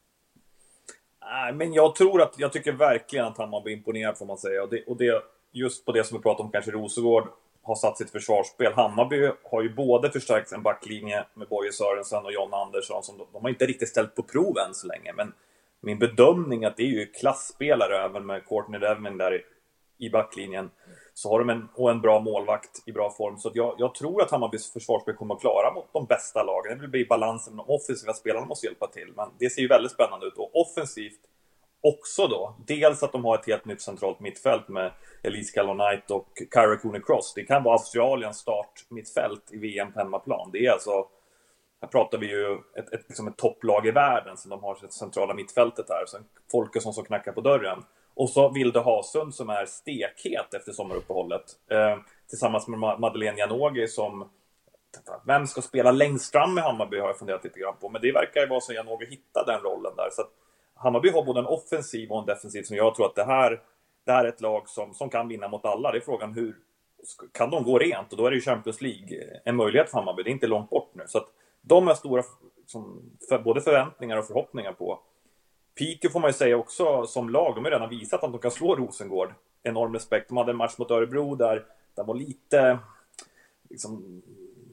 Nej, 1.32 1.54
men 1.54 1.74
jag 1.74 1.96
tror 1.96 2.22
att, 2.22 2.40
jag 2.40 2.54
tycker 2.54 2.72
verkligen 2.72 3.26
att 3.26 3.38
Hammarby 3.38 3.74
imponerar 3.74 4.14
får 4.14 4.26
man 4.26 4.38
säga. 4.38 4.64
Och 4.64 4.70
det, 4.70 4.84
och 4.84 4.98
det 4.98 5.24
just 5.52 5.86
på 5.86 5.92
det 5.92 6.04
som 6.04 6.18
vi 6.18 6.24
pratade 6.24 6.44
om, 6.44 6.52
kanske 6.52 6.72
Rosengård 6.72 7.28
har 7.64 7.76
satt 7.76 7.98
sitt 7.98 8.12
försvarsspel. 8.12 8.74
Hammarby 8.74 9.32
har 9.52 9.62
ju 9.62 9.74
både 9.74 10.12
förstärkt 10.12 10.52
en 10.52 10.64
backlinje 10.64 11.26
med 11.34 11.48
Boje 11.48 11.72
Sörensen 11.72 12.26
och 12.26 12.34
John 12.34 12.54
Andersson. 12.54 13.04
Som 13.04 13.18
de, 13.18 13.28
de 13.34 13.42
har 13.42 13.50
inte 13.50 13.66
riktigt 13.66 13.90
ställt 13.90 14.16
på 14.16 14.24
prov 14.24 14.58
än 14.68 14.74
så 14.74 14.88
länge, 14.88 15.14
men 15.14 15.34
min 15.82 16.00
bedömning 16.00 16.64
är 16.64 16.68
att 16.68 16.78
det 16.78 16.84
är 16.84 16.88
ju 16.88 17.06
klassspelare 17.06 18.06
även 18.06 18.26
med 18.26 18.48
Courtney 18.48 18.80
Devin 18.80 19.18
där 19.18 19.42
i 19.98 20.10
backlinjen. 20.10 20.70
Så 21.20 21.30
har 21.30 21.40
de 21.40 21.50
en, 21.50 21.70
och 21.76 21.92
en 21.92 22.02
bra 22.02 22.20
målvakt 22.20 22.84
i 22.86 22.92
bra 22.92 23.12
form. 23.12 23.38
Så 23.38 23.52
jag, 23.54 23.76
jag, 23.78 23.96
tror 23.96 24.22
att 24.22 24.32
Hammarbys 24.32 24.74
försvarsspel 24.74 25.16
kommer 25.16 25.36
att 25.36 25.42
klara 25.42 25.74
mot 25.74 25.94
de 25.94 26.06
bästa 26.06 26.44
lagen. 26.44 26.80
Det 26.82 26.88
blir 26.88 27.08
balansen, 27.08 27.58
de 27.58 27.70
offensiva 27.70 28.14
spelarna 28.14 28.46
måste 28.46 28.68
hjälpa 28.68 28.88
till. 28.88 29.14
Men 29.16 29.30
det 29.40 29.50
ser 29.50 29.62
ju 29.62 29.68
väldigt 29.68 29.92
spännande 29.92 30.26
ut. 30.26 30.38
Och 30.38 30.62
offensivt 30.62 31.20
också 31.82 32.28
då. 32.28 32.56
Dels 32.68 33.04
att 33.04 33.12
de 33.12 33.26
har 33.26 33.36
ett 33.36 33.48
helt 33.48 33.66
nytt 33.66 33.82
centralt 33.82 34.20
mittfält 34.20 34.68
med 34.68 34.92
Elise 35.24 35.54
Kalonait 35.54 36.12
och 36.12 36.28
Kyra 36.54 36.78
Cooney 36.78 37.02
Cross. 37.02 37.34
Det 37.36 37.44
kan 37.44 37.64
vara 37.64 37.74
Australiens 37.74 38.38
start 38.38 38.86
mittfält 38.90 39.44
i 39.52 39.58
VM 39.58 39.94
på 39.94 40.00
hemmaplan. 40.00 40.50
Det 40.52 40.66
är 40.66 40.72
alltså 40.72 41.08
här 41.82 41.88
pratar 41.88 42.18
vi 42.18 42.30
ju 42.30 42.54
ett, 42.54 42.94
ett, 42.94 43.06
liksom 43.08 43.28
ett 43.28 43.38
topplag 43.38 43.88
i 43.88 43.92
världen 43.92 44.38
som 44.38 44.50
de 44.50 44.64
har 44.64 44.76
sitt 44.76 44.94
centrala 44.94 45.34
mittfältet 45.34 45.86
här. 45.90 46.06
Sen 46.06 46.26
Folkesson 46.52 46.94
som 46.94 47.06
knackar 47.06 47.32
på 47.32 47.42
dörren. 47.42 47.84
Och 48.20 48.30
så 48.30 48.50
Vilde 48.50 48.80
Hasund 48.80 49.36
som 49.36 49.50
är 49.50 49.66
stekhet 49.66 50.54
efter 50.54 50.72
sommaruppehållet. 50.72 51.42
Eh, 51.72 51.98
tillsammans 52.30 52.68
med 52.68 52.80
Madeleine 52.80 53.38
Janogy 53.38 53.88
som... 53.88 54.30
Vem 55.26 55.48
ska 55.48 55.62
spela 55.62 55.92
längst 55.92 56.32
fram 56.32 56.58
i 56.58 56.62
Hammarby 56.62 57.00
har 57.00 57.08
jag 57.08 57.18
funderat 57.18 57.44
lite 57.44 57.60
grann 57.60 57.76
på. 57.82 57.90
Men 57.90 58.02
det 58.02 58.12
verkar 58.12 58.42
ju 58.42 58.48
vara 58.48 58.60
så 58.60 58.74
Janogy 58.74 59.06
hittar 59.06 59.46
den 59.46 59.62
rollen 59.62 59.96
där. 59.96 60.10
Så 60.12 60.22
att 60.22 60.32
Hammarby 60.76 61.10
har 61.10 61.24
både 61.24 61.40
en 61.40 61.46
offensiv 61.46 62.12
och 62.12 62.20
en 62.20 62.26
defensiv 62.26 62.64
som 62.64 62.76
jag 62.76 62.96
tror 62.96 63.06
att 63.06 63.16
det 63.16 63.24
här, 63.24 63.62
det 64.06 64.12
här 64.12 64.26
är 64.26 64.30
ett 64.30 64.42
lag 64.42 64.70
som, 64.70 64.94
som 64.94 65.10
kan 65.10 65.28
vinna 65.28 65.48
mot 65.48 65.66
alla. 65.66 65.92
Det 65.92 65.98
är 65.98 66.02
frågan 66.02 66.34
hur... 66.34 66.56
Kan 67.32 67.50
de 67.50 67.64
gå 67.64 67.80
rent? 67.80 68.12
Och 68.12 68.18
då 68.18 68.26
är 68.26 68.32
det 68.32 68.36
ju 68.36 68.42
Champions 68.42 68.82
League 68.82 69.22
eh, 69.22 69.40
en 69.46 69.56
möjlighet 69.56 69.90
för 69.90 69.98
Hammarby. 69.98 70.24
Det 70.24 70.30
är 70.30 70.32
inte 70.32 70.48
långt 70.48 70.70
bort 70.70 70.92
nu. 70.94 71.04
Så 71.08 71.18
att 71.18 71.28
de 71.62 71.88
har 71.88 71.94
stora 71.94 72.24
som, 72.66 73.12
för, 73.30 73.40
både 73.40 73.62
förväntningar 73.62 74.18
och 74.18 74.28
förhoppningar 74.28 74.74
på. 74.74 75.00
Piteå 75.80 76.12
får 76.12 76.20
man 76.20 76.30
ju 76.30 76.34
säga 76.34 76.58
också 76.58 77.06
som 77.06 77.30
lag, 77.30 77.56
de 77.56 77.66
har 77.66 77.72
redan 77.72 77.90
visat 77.90 78.24
att 78.24 78.32
de 78.32 78.40
kan 78.40 78.52
slå 78.52 78.76
Rosengård. 78.76 79.34
Enorm 79.64 79.94
respekt. 79.94 80.28
De 80.28 80.38
hade 80.38 80.52
en 80.52 80.58
match 80.58 80.78
mot 80.78 80.92
Örebro 80.92 81.36
där, 81.36 81.66
där 81.96 82.04
var 82.04 82.16
lite... 82.16 82.80
Liksom, 83.70 84.22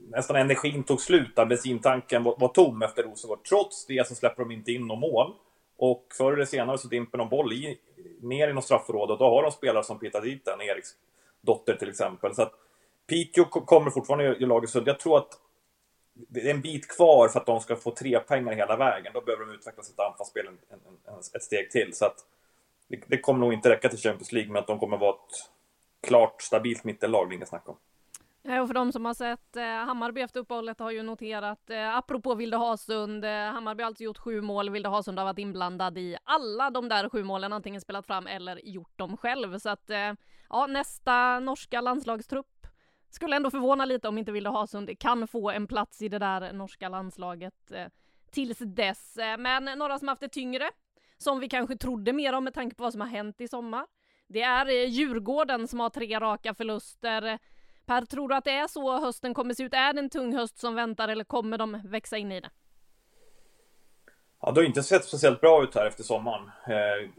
nästan 0.08 0.36
energin 0.36 0.84
tog 0.84 1.00
slut, 1.00 1.36
där 1.36 1.46
bensintanken 1.46 2.22
var, 2.22 2.36
var 2.38 2.48
tom 2.48 2.82
efter 2.82 3.02
Rosengård. 3.02 3.44
Trots 3.48 3.86
det 3.86 4.08
så 4.08 4.14
släpper 4.14 4.42
de 4.42 4.52
inte 4.52 4.72
in 4.72 4.86
något 4.86 4.98
mål. 4.98 5.34
Och 5.76 6.06
förr 6.18 6.32
eller 6.32 6.44
senare 6.44 6.78
så 6.78 6.88
dimper 6.88 7.18
de 7.18 7.28
boll 7.28 7.52
i, 7.52 7.78
ner 8.20 8.48
i 8.48 8.52
något 8.52 8.64
straffområde 8.64 9.12
och 9.12 9.18
då 9.18 9.24
har 9.24 9.42
de 9.42 9.52
spelare 9.52 9.84
som 9.84 9.98
petar 9.98 10.20
dit 10.20 10.44
den, 10.44 10.60
Eriks 10.60 10.88
dotter 11.40 11.74
till 11.74 11.88
exempel. 11.88 12.34
Så 12.34 12.42
att 12.42 12.52
Piteå 13.06 13.44
kommer 13.44 13.90
fortfarande 13.90 14.24
göra 14.24 14.46
laget 14.46 14.70
så 14.70 14.82
Jag 14.86 14.98
tror 14.98 15.18
att 15.18 15.38
det 16.28 16.40
är 16.40 16.54
en 16.54 16.60
bit 16.60 16.88
kvar 16.88 17.28
för 17.28 17.40
att 17.40 17.46
de 17.46 17.60
ska 17.60 17.76
få 17.76 17.90
tre 17.90 18.18
pengar 18.18 18.52
hela 18.52 18.76
vägen. 18.76 19.12
Då 19.14 19.20
behöver 19.20 19.46
de 19.46 19.52
utveckla 19.54 19.82
sitt 19.82 20.00
anfallsspel 20.00 20.46
en, 20.46 20.58
en, 20.70 21.14
en, 21.14 21.18
ett 21.34 21.42
steg 21.42 21.70
till. 21.70 21.94
Så 21.94 22.04
att 22.04 22.16
det, 22.88 23.00
det, 23.06 23.18
kommer 23.18 23.40
nog 23.40 23.52
inte 23.52 23.70
räcka 23.70 23.88
till 23.88 23.98
Champions 23.98 24.32
League, 24.32 24.52
men 24.52 24.60
att 24.60 24.66
de 24.66 24.78
kommer 24.78 24.96
vara 24.96 25.14
ett 25.14 25.50
klart 26.00 26.42
stabilt 26.42 26.84
mittellag, 26.84 27.28
det 27.28 27.32
är 27.32 27.36
inget 27.36 27.48
snack 27.48 27.68
om. 27.68 27.76
Eh, 28.48 28.60
och 28.60 28.66
för 28.66 28.74
de 28.74 28.92
som 28.92 29.04
har 29.04 29.14
sett 29.14 29.56
eh, 29.56 29.62
Hammarby 29.62 30.20
efter 30.20 30.40
uppehållet 30.40 30.78
har 30.78 30.90
ju 30.90 31.02
noterat, 31.02 31.70
eh, 31.70 31.96
apropå 31.96 32.34
Vilde 32.34 32.56
Hasund, 32.56 33.24
eh, 33.24 33.30
Hammarby 33.30 33.82
har 33.82 33.86
alltså 33.86 34.04
gjort 34.04 34.18
sju 34.18 34.40
mål, 34.40 34.70
Vilde 34.70 34.88
Hasund 34.88 35.18
har 35.18 35.26
varit 35.26 35.38
inblandad 35.38 35.98
i 35.98 36.16
alla 36.24 36.70
de 36.70 36.88
där 36.88 37.08
sju 37.08 37.24
målen, 37.24 37.52
antingen 37.52 37.80
spelat 37.80 38.06
fram 38.06 38.26
eller 38.26 38.60
gjort 38.64 38.98
dem 38.98 39.16
själv. 39.16 39.58
Så 39.58 39.68
att, 39.68 39.90
eh, 39.90 40.12
ja, 40.48 40.66
nästa 40.66 41.40
norska 41.40 41.80
landslagstrupp 41.80 42.55
skulle 43.16 43.36
ändå 43.36 43.50
förvåna 43.50 43.84
lite 43.84 44.08
om 44.08 44.18
inte 44.18 44.32
Vilde 44.32 44.50
Hasund 44.50 44.98
kan 44.98 45.28
få 45.28 45.50
en 45.50 45.66
plats 45.66 46.02
i 46.02 46.08
det 46.08 46.18
där 46.18 46.52
norska 46.52 46.88
landslaget 46.88 47.72
eh, 47.72 47.86
tills 48.30 48.58
dess. 48.58 49.16
Eh, 49.16 49.38
men 49.38 49.78
några 49.78 49.98
som 49.98 50.08
haft 50.08 50.20
det 50.20 50.28
tyngre, 50.28 50.70
som 51.18 51.40
vi 51.40 51.48
kanske 51.48 51.76
trodde 51.76 52.12
mer 52.12 52.32
om 52.32 52.44
med 52.44 52.54
tanke 52.54 52.76
på 52.76 52.82
vad 52.82 52.92
som 52.92 53.00
har 53.00 53.08
hänt 53.08 53.40
i 53.40 53.48
sommar. 53.48 53.86
Det 54.26 54.42
är 54.42 54.66
eh, 54.66 54.88
Djurgården 54.88 55.68
som 55.68 55.80
har 55.80 55.90
tre 55.90 56.20
raka 56.20 56.54
förluster. 56.54 57.38
Per, 57.86 58.04
tror 58.04 58.28
du 58.28 58.34
att 58.34 58.44
det 58.44 58.50
är 58.50 58.66
så 58.66 59.00
hösten 59.00 59.34
kommer 59.34 59.54
se 59.54 59.62
ut? 59.62 59.74
Är 59.74 59.92
det 59.92 59.98
en 59.98 60.10
tung 60.10 60.36
höst 60.36 60.58
som 60.58 60.74
väntar 60.74 61.08
eller 61.08 61.24
kommer 61.24 61.58
de 61.58 61.80
växa 61.84 62.16
in 62.16 62.32
i 62.32 62.40
det? 62.40 62.50
Ja, 64.40 64.52
det 64.52 64.60
har 64.60 64.66
inte 64.66 64.82
sett 64.82 65.04
speciellt 65.04 65.40
bra 65.40 65.62
ut 65.62 65.74
här 65.74 65.86
efter 65.86 66.02
sommaren. 66.02 66.50
Eh, 66.66 67.10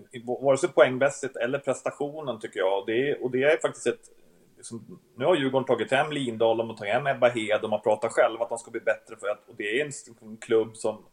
vare 0.41 0.57
sig 0.57 0.69
poängmässigt 0.69 1.35
eller 1.35 1.59
prestationen 1.59 2.39
tycker 2.39 2.59
jag. 2.59 2.85
Det 2.85 3.09
är, 3.09 3.23
och 3.23 3.31
det 3.31 3.43
är 3.43 3.57
faktiskt 3.61 3.87
ett... 3.87 4.01
Liksom, 4.57 4.99
nu 5.15 5.25
har 5.25 5.35
Djurgården 5.35 5.65
tagit 5.65 5.91
hem 5.91 6.11
Lindahl, 6.11 6.57
de 6.57 6.69
har 6.69 6.77
tagit 6.77 6.93
hem 6.93 7.07
Ebba 7.07 7.29
Hed, 7.29 7.61
de 7.61 7.71
har 7.71 7.79
pratat 7.79 8.11
själva 8.11 8.43
att 8.43 8.49
de 8.49 8.57
ska 8.57 8.71
bli 8.71 8.81
bättre 8.81 9.15
för 9.15 9.27
att... 9.27 9.49
Och 9.49 9.55
det 9.57 9.79
är 9.79 9.85
en, 9.85 9.91
en 10.21 10.37
klubb 10.37 10.77
som, 10.77 11.05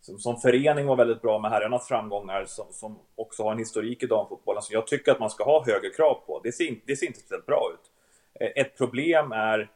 som, 0.00 0.18
som 0.18 0.40
förening 0.40 0.86
var 0.86 0.96
väldigt 0.96 1.22
bra 1.22 1.38
med 1.38 1.50
herrarnas 1.50 1.88
framgångar, 1.88 2.44
som, 2.44 2.66
som 2.70 2.98
också 3.14 3.42
har 3.42 3.52
en 3.52 3.58
historik 3.58 4.02
i 4.02 4.06
damfotbollen 4.06 4.62
som 4.62 4.74
jag 4.74 4.86
tycker 4.86 5.12
att 5.12 5.20
man 5.20 5.30
ska 5.30 5.44
ha 5.44 5.64
högre 5.64 5.90
krav 5.90 6.14
på. 6.26 6.40
Det 6.44 6.52
ser, 6.52 6.80
det 6.84 6.96
ser 6.96 7.06
inte 7.06 7.18
speciellt 7.18 7.46
bra 7.46 7.70
ut. 7.74 7.90
Eh, 8.40 8.62
ett 8.62 8.78
problem 8.78 9.32
är 9.32 9.70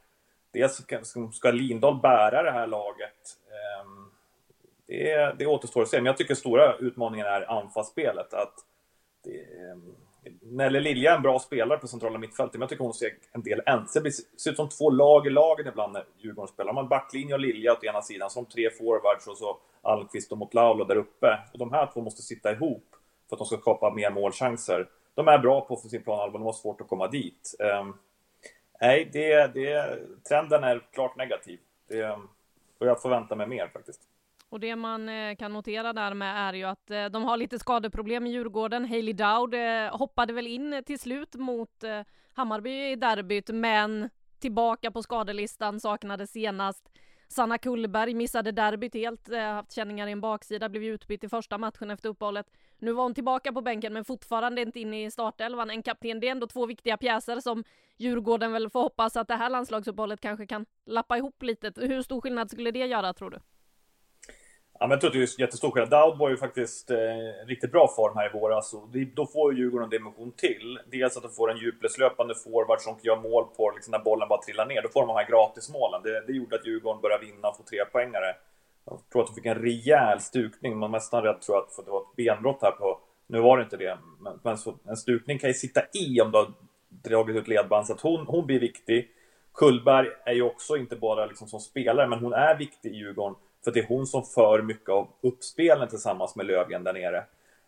dels 0.52 0.86
ska, 1.32 1.50
Lindahl 1.50 2.00
bära 2.00 2.42
det 2.42 2.50
här 2.50 2.66
laget 2.66 3.38
ehm, 3.48 4.10
det, 4.86 5.34
det 5.38 5.46
återstår 5.46 5.82
att 5.82 5.88
se. 5.88 5.96
Men 5.96 6.06
jag 6.06 6.16
tycker 6.16 6.34
stora 6.34 6.76
utmaningen 6.76 7.26
är 7.26 7.50
anfallsspelet. 7.50 8.34
Att 8.34 8.54
det, 9.24 9.40
ehm, 9.40 9.94
Nelle 10.40 10.80
Lilja 10.80 11.12
är 11.12 11.16
en 11.16 11.22
bra 11.22 11.38
spelare 11.38 11.78
på 11.78 11.86
centrala 11.86 12.18
mittfältet, 12.18 12.54
men 12.54 12.60
jag 12.60 12.68
tycker 12.68 12.84
hon 12.84 12.94
ser 12.94 13.12
en 13.32 13.42
del 13.42 13.62
ensam. 13.66 14.02
Det 14.02 14.12
ser 14.12 14.50
ut 14.50 14.56
som 14.56 14.68
två 14.68 14.90
lag 14.90 15.26
i 15.26 15.30
lagen 15.30 15.66
ibland 15.66 15.92
när 15.92 16.04
Djurgården 16.18 16.48
spelar. 16.48 16.72
Man 16.72 16.88
backlinje 16.88 17.34
och 17.34 17.40
Lilja 17.40 17.72
åt 17.72 17.84
ena 17.84 18.02
sidan, 18.02 18.30
som 18.30 18.46
tre 18.46 18.70
forwards 18.70 19.26
och 19.26 19.38
så 19.38 19.58
Almqvist 19.82 20.32
och 20.32 20.38
Motlaulo 20.38 20.84
där 20.84 20.96
uppe. 20.96 21.38
Och 21.52 21.58
de 21.58 21.72
här 21.72 21.90
två 21.92 22.00
måste 22.00 22.22
sitta 22.22 22.52
ihop 22.52 22.84
för 23.28 23.36
att 23.36 23.38
de 23.38 23.46
ska 23.46 23.56
skapa 23.56 23.94
mer 23.94 24.10
målchanser. 24.10 24.88
De 25.14 25.28
är 25.28 25.38
bra 25.38 25.60
på 25.60 25.76
sin 25.76 26.02
planhalva, 26.02 26.38
de 26.38 26.44
har 26.44 26.52
svårt 26.52 26.80
att 26.80 26.88
komma 26.88 27.08
dit. 27.08 27.54
Um, 27.80 27.96
nej, 28.80 29.10
det, 29.12 29.54
det, 29.54 29.98
trenden 30.28 30.64
är 30.64 30.82
klart 30.92 31.16
negativ. 31.16 31.60
Det, 31.88 32.10
och 32.78 32.86
jag 32.86 33.02
förväntar 33.02 33.36
mig 33.36 33.46
mer 33.46 33.68
faktiskt. 33.68 34.00
Och 34.52 34.60
det 34.60 34.76
man 34.76 35.08
eh, 35.08 35.36
kan 35.36 35.52
notera 35.52 35.92
där 35.92 36.14
med 36.14 36.48
är 36.48 36.52
ju 36.52 36.64
att 36.64 36.90
eh, 36.90 37.04
de 37.04 37.24
har 37.24 37.36
lite 37.36 37.58
skadeproblem 37.58 38.26
i 38.26 38.30
Djurgården. 38.30 38.84
Hailey 38.84 39.12
Dowd 39.12 39.54
eh, 39.54 39.98
hoppade 39.98 40.32
väl 40.32 40.46
in 40.46 40.82
till 40.86 40.98
slut 40.98 41.34
mot 41.34 41.84
Hammarby 42.32 42.90
i 42.92 42.96
derbyt, 42.96 43.50
men 43.50 44.10
tillbaka 44.38 44.90
på 44.90 45.02
skadelistan, 45.02 45.80
saknades 45.80 46.30
senast. 46.30 46.88
Sanna 47.28 47.58
Kullberg 47.58 48.14
missade 48.14 48.52
derbyt 48.52 48.94
helt, 48.94 49.34
haft 49.34 49.72
känningar 49.72 50.06
i 50.06 50.12
en 50.12 50.20
baksida, 50.20 50.68
blev 50.68 50.84
utbytt 50.84 51.24
i 51.24 51.28
första 51.28 51.58
matchen 51.58 51.90
efter 51.90 52.08
uppehållet. 52.08 52.46
Nu 52.78 52.92
var 52.92 53.02
hon 53.02 53.14
tillbaka 53.14 53.52
på 53.52 53.60
bänken 53.60 53.92
men 53.92 54.04
fortfarande 54.04 54.62
inte 54.62 54.80
inne 54.80 55.04
i 55.04 55.10
startelvan. 55.10 55.70
En 55.70 55.82
kapten, 55.82 56.20
det 56.20 56.26
är 56.26 56.32
ändå 56.32 56.46
två 56.46 56.66
viktiga 56.66 56.96
pjäser 56.96 57.40
som 57.40 57.64
Djurgården 57.96 58.52
väl 58.52 58.70
får 58.70 58.82
hoppas 58.82 59.16
att 59.16 59.28
det 59.28 59.36
här 59.36 59.50
landslagsuppehållet 59.50 60.20
kanske 60.20 60.46
kan 60.46 60.66
lappa 60.86 61.16
ihop 61.16 61.42
lite. 61.42 61.72
Hur 61.76 62.02
stor 62.02 62.20
skillnad 62.20 62.50
skulle 62.50 62.70
det 62.70 62.86
göra 62.86 63.12
tror 63.12 63.30
du? 63.30 63.38
Ja, 64.82 64.86
men 64.86 64.90
jag 64.90 65.00
tror 65.00 65.08
att 65.10 65.14
det 65.14 65.22
är 65.22 65.40
jättestor 65.40 65.70
skillnad. 65.70 65.90
Daud 65.90 66.18
var 66.18 66.30
ju 66.30 66.36
faktiskt 66.36 66.90
eh, 66.90 66.96
riktigt 67.46 67.72
bra 67.72 67.88
form 67.96 68.16
här 68.16 68.26
i 68.30 68.38
våras. 68.38 68.74
Och 68.74 68.88
det, 68.92 69.04
då 69.04 69.26
får 69.26 69.52
ju 69.52 69.58
Djurgården 69.58 69.84
en 69.84 69.90
dimension 69.90 70.32
till. 70.32 70.78
Dels 70.90 71.16
att 71.16 71.22
de 71.22 71.32
får 71.32 71.50
en 71.50 71.56
djupledslöpande 71.56 72.34
forward 72.34 72.80
som 72.80 72.96
gör 73.02 73.16
mål 73.16 73.44
på 73.56 73.70
liksom, 73.70 73.90
när 73.90 73.98
bollen 73.98 74.28
bara 74.28 74.42
trillar 74.42 74.66
ner. 74.66 74.82
Då 74.82 74.88
får 74.88 75.00
de 75.00 75.06
de 75.08 75.16
här 75.16 75.28
gratismålen. 75.28 76.02
Det, 76.02 76.26
det 76.26 76.32
gjorde 76.32 76.56
att 76.56 76.66
Djurgården 76.66 77.00
började 77.00 77.26
vinna 77.26 77.48
och 77.48 77.56
få 77.56 77.62
tre 77.62 77.84
poängare. 77.84 78.34
Jag 78.84 78.98
tror 79.12 79.22
att 79.22 79.28
de 79.28 79.34
fick 79.34 79.46
en 79.46 79.62
rejäl 79.62 80.20
stukning. 80.20 80.78
Man 80.78 80.90
var 80.90 80.98
nästan 80.98 81.22
rädd 81.22 81.40
tror 81.40 81.58
att 81.58 81.84
det 81.84 81.90
var 81.90 82.00
ett 82.00 82.16
benbrott 82.16 82.62
här 82.62 82.70
på... 82.70 83.00
Nu 83.26 83.40
var 83.40 83.58
det 83.58 83.64
inte 83.64 83.76
det, 83.76 83.98
men, 84.20 84.40
men 84.42 84.58
så, 84.58 84.74
en 84.84 84.96
stukning 84.96 85.38
kan 85.38 85.50
ju 85.50 85.54
sitta 85.54 85.80
i 85.92 86.20
om 86.20 86.30
du 86.30 86.38
har 86.38 86.52
dragit 86.88 87.36
ut 87.36 87.48
ledband. 87.48 87.86
Så 87.86 87.92
att 87.92 88.00
hon, 88.00 88.26
hon 88.26 88.46
blir 88.46 88.60
viktig. 88.60 89.08
Kullberg 89.54 90.08
är 90.24 90.34
ju 90.34 90.42
också 90.42 90.76
inte 90.76 90.96
bara 90.96 91.26
liksom 91.26 91.48
som 91.48 91.60
spelare, 91.60 92.08
men 92.08 92.18
hon 92.18 92.32
är 92.32 92.58
viktig 92.58 92.92
i 92.92 92.96
Djurgården. 92.96 93.36
För 93.64 93.72
det 93.72 93.80
är 93.80 93.86
hon 93.86 94.06
som 94.06 94.24
för 94.24 94.62
mycket 94.62 94.88
av 94.88 95.08
uppspelen 95.20 95.88
tillsammans 95.88 96.36
med 96.36 96.46
Lövgren 96.46 96.84
där 96.84 96.92
nere. 96.92 97.24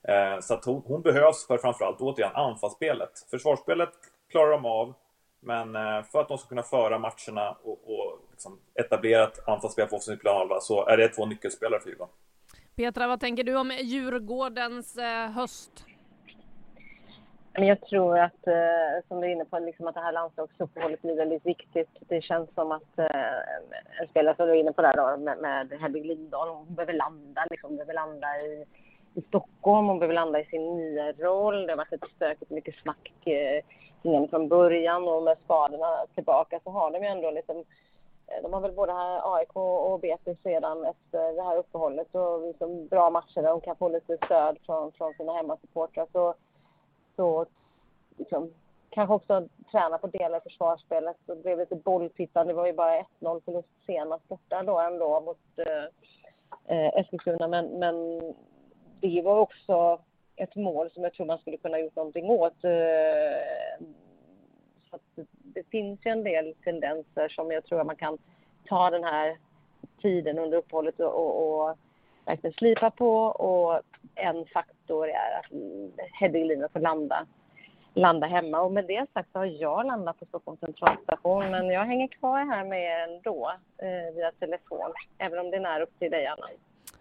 Eh, 0.08 0.40
så 0.40 0.54
att 0.54 0.64
hon, 0.64 0.82
hon, 0.86 1.02
behövs 1.02 1.46
för 1.46 1.58
framförallt 1.58 2.00
återigen 2.00 2.34
anfallsspelet. 2.34 3.10
Försvarsspelet 3.30 3.90
klarar 4.30 4.50
de 4.50 4.64
av, 4.64 4.94
men 5.40 5.76
eh, 5.76 6.02
för 6.02 6.20
att 6.20 6.28
de 6.28 6.38
ska 6.38 6.48
kunna 6.48 6.62
föra 6.62 6.98
matcherna 6.98 7.56
och, 7.62 7.90
och 7.90 8.18
liksom 8.30 8.58
etablera 8.74 9.24
ett 9.24 9.48
anfallsspel 9.48 9.86
på 9.86 9.96
offensiv 9.96 10.16
plan 10.16 10.60
så 10.60 10.86
är 10.86 10.96
det 10.96 11.08
två 11.08 11.26
nyckelspelare 11.26 11.80
för 11.80 11.88
Djurgården. 11.88 12.14
Petra, 12.76 13.06
vad 13.06 13.20
tänker 13.20 13.44
du 13.44 13.56
om 13.56 13.70
Djurgårdens 13.70 14.96
eh, 14.96 15.30
höst? 15.30 15.84
Men 17.56 17.66
jag 17.66 17.80
tror 17.80 18.18
att, 18.18 18.46
eh, 18.46 19.06
som 19.08 19.20
du 19.20 19.26
är 19.26 19.32
inne 19.32 19.44
på, 19.44 19.58
liksom 19.58 19.86
att 19.86 19.94
det 19.94 20.00
här 20.00 20.12
landslagsuppehållet 20.12 21.02
blir 21.02 21.16
väldigt 21.16 21.46
viktigt. 21.46 21.88
Det 22.00 22.22
känns 22.22 22.54
som 22.54 22.72
att 22.72 22.98
eh, 22.98 23.38
en 24.00 24.08
spelare 24.10 24.36
som 24.36 24.46
du 24.46 24.52
är 24.52 24.60
inne 24.60 24.72
på 24.72 24.82
där 24.82 24.96
då, 24.96 25.16
med, 25.16 25.38
med 25.38 25.80
Hedvig 25.80 26.06
Lindahl, 26.06 26.48
hon 26.48 26.74
behöver 26.74 26.92
landa, 26.92 27.46
liksom, 27.50 27.70
hon 27.70 27.76
behöver 27.76 27.94
landa 27.94 28.40
i, 28.40 28.64
i 29.14 29.22
Stockholm, 29.22 29.86
hon 29.86 29.98
behöver 29.98 30.14
landa 30.14 30.40
i 30.40 30.44
sin 30.44 30.76
nya 30.76 31.12
roll. 31.12 31.66
Det 31.66 31.72
har 31.72 31.76
varit 31.76 31.92
ett 31.92 32.10
stökigt, 32.16 32.50
mycket 32.50 32.74
snack 32.82 33.26
eh, 33.26 34.28
från 34.30 34.48
början 34.48 35.08
och 35.08 35.22
med 35.22 35.36
skadorna 35.44 36.06
tillbaka 36.14 36.60
så 36.64 36.70
har 36.70 36.90
de 36.90 37.02
ju 37.02 37.08
ändå 37.08 37.30
liksom 37.30 37.56
eh, 38.26 38.42
de 38.42 38.52
har 38.52 38.60
väl 38.60 38.72
både 38.72 38.92
AIK 39.22 39.56
och 39.56 40.00
BP 40.00 40.36
sedan 40.42 40.84
efter 40.84 41.32
det 41.32 41.42
här 41.42 41.56
uppehållet 41.56 42.14
och 42.14 42.46
liksom 42.46 42.86
bra 42.86 43.10
matcher 43.10 43.42
där 43.42 43.50
de 43.50 43.60
kan 43.60 43.76
få 43.76 43.88
lite 43.88 44.16
stöd 44.16 44.58
från, 44.66 44.92
från 44.92 45.14
sina 45.14 45.32
hemmasupportrar. 45.32 46.06
Så 46.12 46.34
så 47.16 47.46
liksom, 48.16 48.50
kanske 48.90 49.14
också 49.14 49.48
träna 49.70 49.98
på 49.98 50.06
delar 50.06 50.38
i 50.38 50.40
försvarsspelet. 50.40 51.16
Det 51.26 51.42
blev 51.42 51.58
lite 51.58 51.76
bolltittande. 51.76 52.52
Det 52.52 52.56
var 52.56 52.66
ju 52.66 52.72
bara 52.72 53.02
1-0 53.20 53.40
förlust 53.44 53.68
senast 53.86 54.28
borta 54.28 54.62
då 54.62 54.78
ändå 54.78 55.20
mot 55.20 55.66
eh, 55.68 55.84
eh, 56.76 56.98
Eskilstuna. 56.98 57.48
Men, 57.48 57.66
men 57.66 58.20
det 59.00 59.22
var 59.22 59.38
också 59.38 60.00
ett 60.36 60.56
mål 60.56 60.90
som 60.90 61.02
jag 61.02 61.12
tror 61.12 61.26
man 61.26 61.38
skulle 61.38 61.56
kunna 61.56 61.78
gjort 61.78 61.96
någonting 61.96 62.30
åt. 62.30 62.64
Eh, 62.64 63.86
så 64.90 64.98
det 65.42 65.62
finns 65.70 66.06
ju 66.06 66.10
en 66.10 66.24
del 66.24 66.54
tendenser 66.64 67.28
som 67.28 67.50
jag 67.50 67.64
tror 67.64 67.80
att 67.80 67.86
man 67.86 67.96
kan 67.96 68.18
ta 68.68 68.90
den 68.90 69.04
här 69.04 69.38
tiden 70.02 70.38
under 70.38 70.58
uppehållet 70.58 71.00
och, 71.00 71.14
och, 71.14 71.68
och 71.68 71.76
verkligen 72.24 72.54
slipa 72.54 72.90
på. 72.90 73.16
Och 73.24 73.80
en 74.14 74.46
faktor 74.46 75.08
är 75.08 75.38
att 75.38 75.46
Hedvig 76.12 76.46
Lina 76.46 76.68
får 76.68 76.80
landa, 76.80 77.26
landa 77.94 78.26
hemma. 78.26 78.60
Och 78.60 78.72
med 78.72 78.86
det 78.86 79.06
sagt 79.12 79.32
så 79.32 79.38
har 79.38 79.46
jag 79.46 79.86
landat 79.86 80.20
på 80.20 80.26
Stockholms 80.26 80.60
centralstation 80.60 81.50
men 81.50 81.68
jag 81.68 81.84
hänger 81.84 82.08
kvar 82.08 82.44
här 82.44 82.64
med 82.64 82.82
er 82.82 83.14
ändå 83.14 83.52
eh, 83.78 84.14
via 84.14 84.32
telefon, 84.32 84.92
även 85.18 85.38
om 85.38 85.50
det 85.50 85.56
är 85.56 85.60
nära 85.60 85.82
upp 85.82 85.98
till 85.98 86.10
dig 86.10 86.26
Anna. 86.26 86.46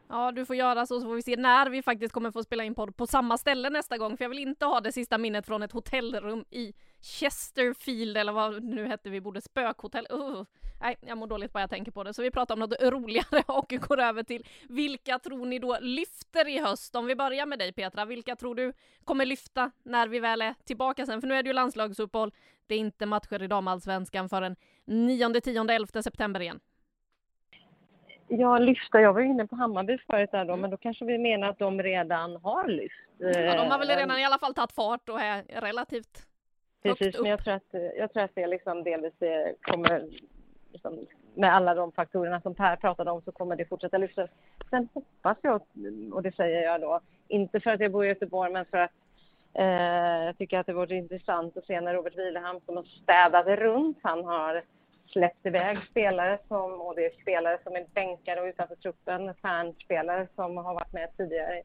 Ja, 0.09 0.31
du 0.31 0.45
får 0.45 0.55
göra 0.55 0.85
så 0.85 0.99
så 0.99 1.07
får 1.07 1.15
vi 1.15 1.21
se 1.21 1.35
när 1.37 1.69
vi 1.69 1.81
faktiskt 1.81 2.13
kommer 2.13 2.31
få 2.31 2.43
spela 2.43 2.63
in 2.63 2.75
podd 2.75 2.97
på 2.97 3.07
samma 3.07 3.37
ställe 3.37 3.69
nästa 3.69 3.97
gång. 3.97 4.17
För 4.17 4.23
jag 4.23 4.29
vill 4.29 4.39
inte 4.39 4.65
ha 4.65 4.79
det 4.79 4.91
sista 4.91 5.17
minnet 5.17 5.45
från 5.45 5.63
ett 5.63 5.71
hotellrum 5.71 6.45
i 6.49 6.73
Chesterfield 7.03 8.17
eller 8.17 8.31
vad 8.31 8.53
det 8.53 8.59
nu 8.59 8.87
hette 8.87 9.09
vi 9.09 9.21
bodde, 9.21 9.41
spökhotell. 9.41 10.07
Uh. 10.11 10.43
Nej, 10.81 10.95
jag 11.01 11.17
mår 11.17 11.27
dåligt 11.27 11.53
bara 11.53 11.59
jag 11.59 11.69
tänker 11.69 11.91
på 11.91 12.03
det. 12.03 12.13
Så 12.13 12.21
vi 12.21 12.31
pratar 12.31 12.55
om 12.55 12.59
något 12.59 12.81
roligare 12.81 13.43
och 13.47 13.73
går 13.87 13.99
över 13.99 14.23
till 14.23 14.47
vilka 14.69 15.19
tror 15.19 15.45
ni 15.45 15.59
då 15.59 15.77
lyfter 15.81 16.47
i 16.47 16.59
höst? 16.59 16.95
Om 16.95 17.05
vi 17.05 17.15
börjar 17.15 17.45
med 17.45 17.59
dig 17.59 17.73
Petra, 17.73 18.05
vilka 18.05 18.35
tror 18.35 18.55
du 18.55 18.73
kommer 19.03 19.25
lyfta 19.25 19.71
när 19.83 20.07
vi 20.07 20.19
väl 20.19 20.41
är 20.41 20.53
tillbaka 20.65 21.05
sen? 21.05 21.21
För 21.21 21.27
nu 21.27 21.35
är 21.35 21.43
det 21.43 21.47
ju 21.47 21.53
landslagsuppehåll. 21.53 22.31
Det 22.67 22.75
är 22.75 22.79
inte 22.79 23.05
matcher 23.05 23.43
i 23.43 23.47
damallsvenskan 23.47 24.29
förrän 24.29 24.55
9, 24.85 25.41
10, 25.41 25.65
11 25.69 26.01
september 26.01 26.39
igen. 26.39 26.59
Ja, 28.27 28.59
lyfta. 28.59 29.01
Jag 29.01 29.13
var 29.13 29.21
inne 29.21 29.47
på 29.47 29.55
Hammarby 29.55 29.97
förut 29.97 30.31
där 30.31 30.45
då, 30.45 30.53
mm. 30.53 30.61
men 30.61 30.69
då 30.69 30.77
kanske 30.77 31.05
vi 31.05 31.17
menar 31.17 31.49
att 31.49 31.59
de 31.59 31.83
redan 31.83 32.35
har 32.35 32.67
lyft. 32.67 32.95
Ja, 33.17 33.55
de 33.55 33.71
har 33.71 33.79
väl 33.79 33.87
redan 33.87 34.19
i 34.19 34.25
alla 34.25 34.39
fall 34.39 34.53
tagit 34.53 34.71
fart 34.71 35.09
och 35.09 35.21
är 35.21 35.43
relativt 35.61 36.32
Precis, 36.83 37.21
men 37.21 37.29
jag 37.29 37.43
tror 37.43 37.53
att, 37.53 37.73
jag 37.97 38.13
tror 38.13 38.23
att 38.23 38.35
det 38.35 38.47
liksom 38.47 38.83
delvis 38.83 39.13
kommer, 39.61 40.05
liksom, 40.71 41.07
med 41.33 41.53
alla 41.53 41.73
de 41.73 41.91
faktorerna 41.91 42.41
som 42.41 42.55
Per 42.55 42.75
pratade 42.75 43.11
om, 43.11 43.21
så 43.21 43.31
kommer 43.31 43.55
det 43.55 43.65
fortsätta 43.65 43.97
lyfta. 43.97 44.27
Sen 44.69 44.87
hoppas 44.93 45.37
jag, 45.41 45.61
och 46.13 46.23
det 46.23 46.35
säger 46.35 46.63
jag 46.63 46.81
då, 46.81 46.99
inte 47.27 47.59
för 47.59 47.69
att 47.69 47.79
jag 47.79 47.91
bor 47.91 48.05
i 48.05 48.07
Göteborg, 48.07 48.51
men 48.51 48.65
för 48.65 48.77
att 48.77 48.91
eh, 49.53 50.25
jag 50.25 50.37
tycker 50.37 50.59
att 50.59 50.65
det 50.65 50.73
vore 50.73 50.95
intressant 50.95 51.57
att 51.57 51.65
se 51.65 51.81
när 51.81 51.93
Robert 51.93 52.17
Wilhelm 52.17 52.59
som 52.65 52.77
har 52.77 52.83
städat 52.83 53.47
runt, 53.47 53.97
han 54.01 54.25
har 54.25 54.63
släppt 55.05 55.45
iväg 55.45 55.77
spelare 55.91 56.39
som, 56.47 56.81
och 56.81 56.95
det 56.95 57.05
är 57.05 57.21
spelare 57.21 57.59
som 57.63 57.75
är 57.75 57.85
bänkade 57.93 58.41
och 58.41 58.47
utanför 58.47 58.75
truppen, 58.75 59.33
stjärnspelare 59.33 60.27
som 60.35 60.57
har 60.57 60.73
varit 60.73 60.93
med 60.93 61.17
tidigare 61.17 61.61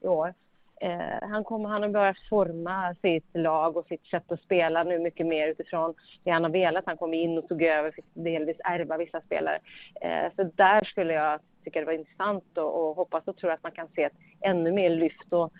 i 0.00 0.06
år. 0.06 0.34
Eh, 0.80 1.28
han, 1.28 1.44
kommer, 1.44 1.68
han 1.68 1.82
har 1.82 1.88
börjat 1.88 2.28
forma 2.28 2.94
sitt 3.02 3.36
lag 3.36 3.76
och 3.76 3.86
sitt 3.86 4.06
sätt 4.06 4.32
att 4.32 4.42
spela 4.42 4.84
nu 4.84 4.98
mycket 4.98 5.26
mer 5.26 5.48
utifrån 5.48 5.94
det 6.24 6.30
han 6.30 6.44
har 6.44 6.50
velat. 6.50 6.86
Han 6.86 6.96
kom 6.96 7.14
in 7.14 7.38
och 7.38 7.48
tog 7.48 7.62
över, 7.62 7.90
fick 7.90 8.04
delvis 8.14 8.56
ärva 8.64 8.96
vissa 8.96 9.20
spelare. 9.20 9.58
Eh, 10.00 10.32
så 10.36 10.50
där 10.54 10.84
skulle 10.84 11.12
jag 11.12 11.40
tycka 11.64 11.80
det 11.80 11.86
var 11.86 11.92
intressant 11.92 12.58
och, 12.58 12.88
och 12.88 12.96
hoppas 12.96 13.28
och 13.28 13.36
tror 13.36 13.50
att 13.50 13.62
man 13.62 13.72
kan 13.72 13.88
se 13.94 14.04
ett 14.04 14.16
ännu 14.40 14.72
mer 14.72 14.90
lyft. 14.90 15.32
Och, 15.32 15.52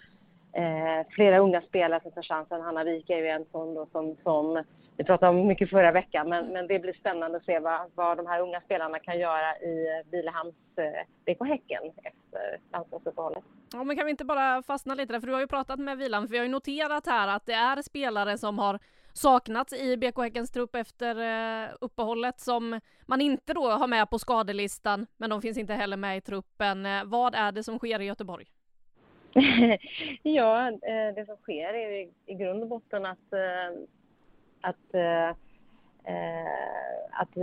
eh, 0.52 1.06
flera 1.10 1.38
unga 1.38 1.60
spelare 1.60 2.00
som 2.02 2.12
tar 2.12 2.22
chansen. 2.22 2.60
Hanna 2.60 2.84
Wik 2.84 3.10
är 3.10 3.18
ju 3.18 3.28
en 3.28 3.44
sån 3.52 3.74
då, 3.74 3.86
som, 3.92 4.16
som 4.22 4.64
vi 4.98 5.04
pratade 5.04 5.30
om 5.30 5.46
mycket 5.46 5.70
förra 5.70 5.92
veckan, 5.92 6.28
men, 6.28 6.46
men 6.52 6.66
det 6.66 6.78
blir 6.78 6.92
spännande 6.92 7.36
att 7.36 7.44
se 7.44 7.58
vad, 7.58 7.80
vad 7.94 8.16
de 8.16 8.26
här 8.26 8.40
unga 8.40 8.60
spelarna 8.60 8.98
kan 8.98 9.18
göra 9.18 9.56
i 9.58 10.02
Vilehamns 10.10 10.54
eh, 10.76 11.06
BK 11.26 11.40
eh, 11.40 11.46
Häcken 11.46 11.82
efter 12.02 12.58
landslagsuppehållet. 12.72 13.44
Ja, 13.72 13.84
men 13.84 13.96
kan 13.96 14.04
vi 14.04 14.10
inte 14.10 14.24
bara 14.24 14.62
fastna 14.62 14.94
lite 14.94 15.12
där, 15.12 15.20
för 15.20 15.26
du 15.26 15.32
har 15.32 15.40
ju 15.40 15.46
pratat 15.46 15.78
med 15.78 15.98
Vilan, 15.98 16.22
för 16.22 16.32
vi 16.32 16.38
har 16.38 16.44
ju 16.44 16.50
noterat 16.50 17.06
här 17.06 17.28
att 17.28 17.46
det 17.46 17.52
är 17.52 17.82
spelare 17.82 18.38
som 18.38 18.58
har 18.58 18.78
saknats 19.12 19.72
i 19.72 19.96
BK 19.96 20.18
Häckens 20.18 20.50
trupp 20.50 20.74
efter 20.74 21.16
eh, 21.64 21.68
uppehållet 21.80 22.40
som 22.40 22.80
man 23.06 23.20
inte 23.20 23.54
då 23.54 23.70
har 23.70 23.86
med 23.86 24.10
på 24.10 24.18
skadelistan, 24.18 25.06
men 25.16 25.30
de 25.30 25.42
finns 25.42 25.58
inte 25.58 25.74
heller 25.74 25.96
med 25.96 26.16
i 26.16 26.20
truppen. 26.20 26.86
Eh, 26.86 27.04
vad 27.04 27.34
är 27.34 27.52
det 27.52 27.64
som 27.64 27.78
sker 27.78 28.00
i 28.00 28.04
Göteborg? 28.04 28.46
Ja, 30.22 30.68
eh, 30.68 31.14
det 31.14 31.26
som 31.26 31.36
sker 31.36 31.74
är 31.74 31.90
i, 31.90 32.10
i 32.26 32.34
grund 32.34 32.62
och 32.62 32.68
botten 32.68 33.06
att, 33.06 33.32
eh, 33.32 33.82
att, 34.60 34.94
eh, 34.94 35.30
att 37.10 37.36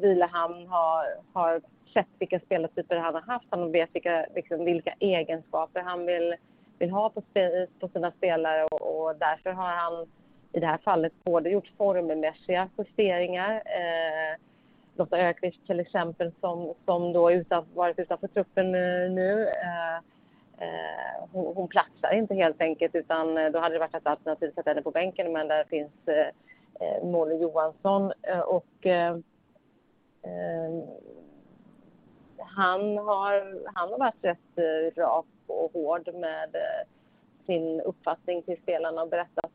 Vilehamn 0.00 0.66
har, 0.66 1.04
har 1.32 1.60
sett 1.92 2.06
vilka 2.18 2.40
spelartyper 2.40 2.96
han 2.96 3.14
har 3.14 3.20
haft. 3.20 3.46
Han 3.50 3.72
vet 3.72 3.90
vilka, 3.92 4.26
liksom, 4.34 4.64
vilka 4.64 4.94
egenskaper 4.98 5.80
han 5.80 6.06
vill, 6.06 6.34
vill 6.78 6.90
ha 6.90 7.10
på, 7.10 7.22
spe, 7.30 7.66
på 7.80 7.88
sina 7.88 8.10
spelare 8.10 8.64
och, 8.64 8.82
och 8.82 9.16
därför 9.16 9.50
har 9.52 9.72
han 9.72 10.06
i 10.52 10.60
det 10.60 10.66
här 10.66 10.78
fallet 10.78 11.12
både 11.24 11.50
gjort 11.50 11.72
formmässiga 11.76 12.68
justeringar. 12.78 13.54
Eh, 13.54 14.38
Lotta 14.96 15.18
Ökvist 15.18 15.66
till 15.66 15.80
exempel 15.80 16.32
som, 16.40 16.74
som 16.84 17.12
då 17.12 17.32
utan, 17.32 17.64
varit 17.74 17.98
utanför 17.98 18.28
truppen 18.28 18.72
nu. 19.14 19.48
Eh, 19.48 20.02
eh, 20.62 21.28
hon, 21.32 21.56
hon 21.56 21.68
platsar 21.68 22.14
inte 22.14 22.34
helt 22.34 22.60
enkelt 22.60 22.94
utan 22.94 23.38
eh, 23.38 23.50
då 23.50 23.58
hade 23.58 23.74
det 23.74 23.78
varit 23.78 23.94
ett 23.94 24.06
alternativ 24.06 24.48
att 24.48 24.54
sätta 24.54 24.70
henne 24.70 24.82
på 24.82 24.90
bänken 24.90 25.32
men 25.32 25.48
där 25.48 25.64
finns 25.64 25.92
eh, 26.06 26.26
eh 26.80 27.04
Molly 27.04 27.36
Johansson 27.36 28.12
eh, 28.22 28.40
och 28.40 28.86
han 32.38 32.98
har, 32.98 33.60
han 33.74 33.90
har 33.90 33.98
varit 33.98 34.24
rätt 34.24 34.96
rak 34.96 35.26
och 35.46 35.72
hård 35.72 36.14
med 36.14 36.56
sin 37.46 37.80
uppfattning 37.80 38.42
till 38.42 38.56
spelarna 38.62 39.02
och 39.02 39.08
berättat 39.08 39.50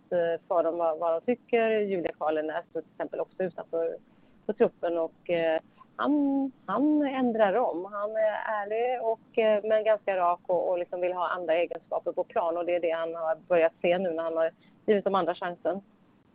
för 0.47 0.63
dem 0.63 0.77
vad, 0.77 0.99
vad 0.99 1.13
de 1.13 1.25
tycker. 1.25 1.69
Julia 1.69 2.11
Karlenäs 2.19 2.65
till 2.71 2.81
exempel 2.91 3.19
också 3.19 3.43
utanför 3.43 3.97
på 4.45 4.53
truppen 4.53 4.97
och 4.97 5.29
eh, 5.29 5.61
han, 5.97 6.51
han 6.65 7.01
ändrar 7.01 7.53
om. 7.55 7.85
Han 7.85 8.11
är 8.11 8.37
ärlig 8.61 9.01
och, 9.01 9.37
eh, 9.37 9.61
men 9.63 9.83
ganska 9.83 10.17
rak 10.17 10.39
och, 10.47 10.69
och 10.69 10.79
liksom 10.79 11.01
vill 11.01 11.13
ha 11.13 11.29
andra 11.29 11.55
egenskaper 11.55 12.11
på 12.11 12.23
plan 12.23 12.57
och 12.57 12.65
det 12.65 12.75
är 12.75 12.79
det 12.79 12.91
han 12.91 13.15
har 13.15 13.35
börjat 13.35 13.73
se 13.81 13.97
nu 13.97 14.13
när 14.13 14.23
han 14.23 14.37
har 14.37 14.51
givit 14.85 15.03
de 15.03 15.15
andra 15.15 15.35
chansen. 15.35 15.81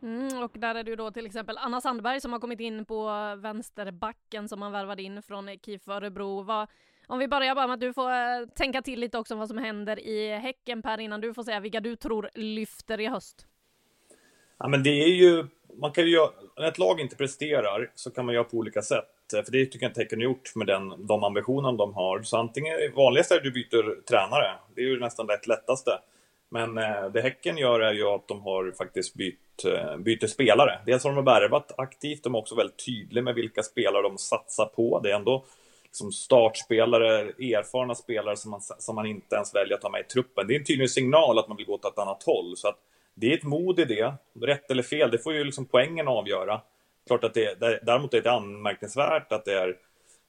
Mm, 0.03 0.43
och 0.43 0.51
där 0.55 0.75
är 0.75 0.85
det 0.85 0.91
ju 0.91 0.97
då 0.97 1.11
till 1.11 1.27
exempel 1.27 1.59
Anna 1.59 1.81
Sandberg 1.81 2.21
som 2.21 2.33
har 2.33 2.41
kommit 2.41 2.61
in 2.61 2.85
på 2.85 3.11
vänsterbacken 3.37 4.49
som 4.49 4.61
man 4.61 4.73
värvade 4.73 5.03
in 5.03 5.23
från 5.23 5.49
KIF 5.63 5.89
Örebro. 5.89 6.43
Vad, 6.43 6.69
om 7.07 7.19
vi 7.19 7.29
börjar 7.29 7.55
bara 7.55 7.67
med 7.67 7.75
att 7.75 7.81
du 7.81 7.93
får 7.93 8.11
äh, 8.11 8.47
tänka 8.55 8.83
till 8.83 9.01
lite 9.01 9.19
också 9.19 9.35
om 9.35 9.41
vad 9.41 9.49
som 9.49 9.59
händer 9.59 10.01
i 10.01 10.39
Häcken 10.39 10.83
Per 10.83 11.01
innan 11.01 11.21
du 11.21 11.35
får 11.35 11.43
säga 11.43 11.61
vilka 11.61 11.81
du 11.81 11.97
tror 11.97 12.31
lyfter 12.35 13.01
i 13.01 13.07
höst. 13.07 13.47
Ja 14.59 14.69
men 14.69 14.83
det 14.83 14.91
är 15.03 15.09
ju, 15.09 15.47
man 15.81 15.93
kan 15.93 16.05
ju 16.05 16.11
göra, 16.11 16.31
när 16.57 16.69
ett 16.69 16.79
lag 16.79 17.01
inte 17.01 17.17
presterar 17.17 17.91
så 17.95 18.11
kan 18.11 18.27
man 18.27 18.35
göra 18.35 18.45
på 18.45 18.57
olika 18.57 18.83
sätt. 18.83 19.22
För 19.37 19.53
det 19.53 19.67
tycker 19.67 19.85
jag 19.85 19.91
inte 19.91 20.01
Häcken 20.01 20.19
har 20.19 20.25
gjort 20.25 20.55
med 20.55 20.67
den, 20.67 21.07
de 21.07 21.25
ambitioner 21.25 21.73
de 21.73 21.95
har. 21.95 22.23
Så 22.23 22.37
antingen, 22.37 22.75
vanligast 22.97 23.31
är 23.31 23.37
att 23.37 23.43
du 23.43 23.51
byter 23.51 24.03
tränare. 24.03 24.51
Det 24.75 24.81
är 24.81 24.87
ju 24.87 25.01
nästan 25.01 25.27
det 25.27 25.47
lättaste. 25.47 25.91
Men 26.49 26.79
eh, 26.79 27.11
det 27.13 27.21
Häcken 27.21 27.59
gör 27.59 27.81
är 27.81 27.93
ju 27.93 28.07
att 28.07 28.29
de 28.29 28.41
har 28.41 28.73
faktiskt 28.79 29.15
bytt, 29.15 29.65
eh, 29.65 29.97
byter 29.97 30.27
spelare. 30.27 30.79
Dels 30.87 31.05
har 31.05 31.13
de 31.13 31.25
värvat 31.25 31.73
aktivt, 31.77 32.23
de 32.23 32.35
är 32.35 32.39
också 32.39 32.55
väldigt 32.55 32.87
tydliga 32.87 33.25
med 33.25 33.35
vilka 33.35 33.63
spelare 33.63 34.03
de 34.03 34.19
satsar 34.19 34.67
på. 34.67 35.01
Det 35.01 35.11
är 35.11 35.17
ändå 35.17 35.45
liksom 35.85 36.13
startspelare, 36.13 37.21
erfarna 37.39 37.95
spelare 37.95 38.37
som 38.37 38.51
man, 38.51 38.61
som 38.61 38.95
man 38.95 39.07
inte 39.07 39.35
ens 39.35 39.55
väljer 39.55 39.77
att 39.77 39.83
ha 39.83 39.91
med 39.91 40.01
i 40.01 40.05
truppen. 40.05 40.47
Det 40.47 40.55
är 40.55 40.59
en 40.59 40.65
tydlig 40.65 40.91
signal 40.91 41.39
att 41.39 41.49
man 41.49 41.57
vill 41.57 41.67
gå 41.67 41.75
åt 41.75 41.85
ett 41.85 41.99
annat 41.99 42.23
håll. 42.23 42.57
Så 42.57 42.69
att 42.69 42.79
det 43.15 43.33
är 43.33 43.37
ett 43.37 43.45
mod 43.45 43.81
i 43.81 43.85
det. 43.85 44.15
Rätt 44.41 44.71
eller 44.71 44.83
fel, 44.83 45.11
det 45.11 45.19
får 45.19 45.35
ju 45.35 45.45
liksom 45.45 45.67
poängen 45.67 46.09
avgöra. 46.09 46.61
Klart 47.07 47.25
att 47.25 47.35
det, 47.35 47.61
däremot 47.83 48.15
är 48.15 48.23
det 48.23 48.33
anmärkningsvärt 48.33 49.33
att 49.33 49.45
det 49.45 49.53
är 49.53 49.77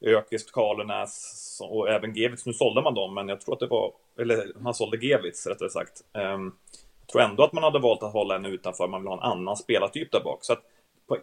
Ökvist, 0.05 0.51
Karlenäs 0.51 1.59
och 1.69 1.89
även 1.89 2.13
Gevitz. 2.13 2.45
Nu 2.45 2.53
sålde 2.53 2.81
man 2.81 2.93
dem, 2.93 3.13
men 3.13 3.29
jag 3.29 3.41
tror 3.41 3.53
att 3.53 3.59
det 3.59 3.67
var, 3.67 3.93
eller 4.19 4.63
han 4.63 4.73
sålde 4.73 4.97
Gevitz 4.97 5.47
rättare 5.47 5.69
sagt. 5.69 6.01
Um, 6.13 6.55
jag 6.99 7.07
tror 7.11 7.21
ändå 7.21 7.43
att 7.43 7.53
man 7.53 7.63
hade 7.63 7.79
valt 7.79 8.03
att 8.03 8.13
hålla 8.13 8.35
en 8.35 8.45
utanför, 8.45 8.87
man 8.87 9.01
vill 9.01 9.07
ha 9.07 9.17
en 9.17 9.31
annan 9.31 9.57
spelartyp 9.57 10.11
där 10.11 10.23
bak. 10.23 10.43
Så 10.43 10.53
att 10.53 10.63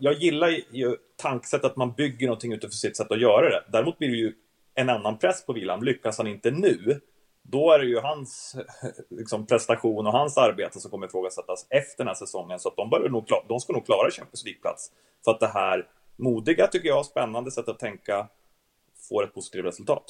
jag 0.00 0.14
gillar 0.14 0.48
ju 0.70 0.96
tankesättet 1.16 1.64
att 1.64 1.76
man 1.76 1.92
bygger 1.92 2.26
någonting 2.26 2.52
utifrån 2.52 2.70
sitt 2.70 2.96
sätt 2.96 3.10
att 3.10 3.20
göra 3.20 3.48
det. 3.50 3.64
Däremot 3.68 3.98
blir 3.98 4.08
det 4.08 4.16
ju 4.16 4.32
en 4.74 4.88
annan 4.88 5.18
press 5.18 5.46
på 5.46 5.52
Wilhelm. 5.52 5.82
Lyckas 5.82 6.18
han 6.18 6.26
inte 6.26 6.50
nu, 6.50 7.00
då 7.42 7.72
är 7.72 7.78
det 7.78 7.84
ju 7.84 7.98
hans 7.98 8.56
liksom, 9.10 9.46
prestation 9.46 10.06
och 10.06 10.12
hans 10.12 10.38
arbete 10.38 10.80
som 10.80 10.90
kommer 10.90 11.06
ifrågasättas 11.06 11.66
efter 11.70 11.98
den 11.98 12.06
här 12.06 12.14
säsongen. 12.14 12.58
Så 12.58 12.68
att 12.68 12.76
de, 12.76 12.90
bör 12.90 13.08
nog, 13.08 13.24
de 13.48 13.60
ska 13.60 13.72
nog 13.72 13.86
klara 13.86 14.10
Champions 14.10 14.44
League-plats. 14.44 14.92
För 15.24 15.30
att 15.30 15.40
det 15.40 15.50
här 15.54 15.88
modiga, 16.16 16.66
tycker 16.66 16.88
jag, 16.88 17.06
spännande 17.06 17.50
sättet 17.50 17.68
att 17.68 17.78
tänka 17.78 18.28
får 19.08 19.24
ett 19.24 19.34
positivt 19.34 19.64
resultat. 19.64 20.04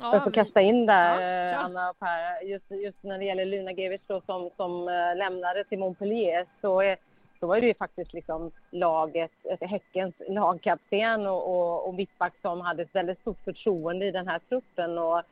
Ja, 0.00 0.14
jag 0.14 0.24
får 0.24 0.30
kasta 0.30 0.60
in 0.60 0.86
där, 0.86 1.20
ja, 1.20 1.58
Anna 1.58 1.90
och 1.90 1.98
Per. 1.98 2.42
Just, 2.42 2.70
just 2.70 3.02
när 3.02 3.18
det 3.18 3.24
gäller 3.24 3.44
Luna 3.44 3.72
Gevic 3.72 4.00
som, 4.26 4.50
som 4.56 4.88
äh, 4.88 5.16
lämnade 5.16 5.64
till 5.64 5.78
Montpellier 5.78 6.46
så 6.60 6.80
är 6.80 6.96
så 7.40 7.46
var 7.46 7.60
det 7.60 7.66
ju 7.66 7.74
faktiskt 7.74 8.12
liksom 8.12 8.50
laget, 8.70 9.30
Häckens 9.60 10.14
lagkapten 10.28 11.26
och, 11.26 11.50
och, 11.50 11.88
och 11.88 11.94
mittback 11.94 12.32
som 12.42 12.60
hade 12.60 12.82
ett 12.82 12.94
väldigt 12.94 13.20
stort 13.20 13.38
förtroende 13.44 14.06
i 14.06 14.10
den 14.10 14.28
här 14.28 14.40
truppen. 14.48 14.98
Och, 14.98 15.22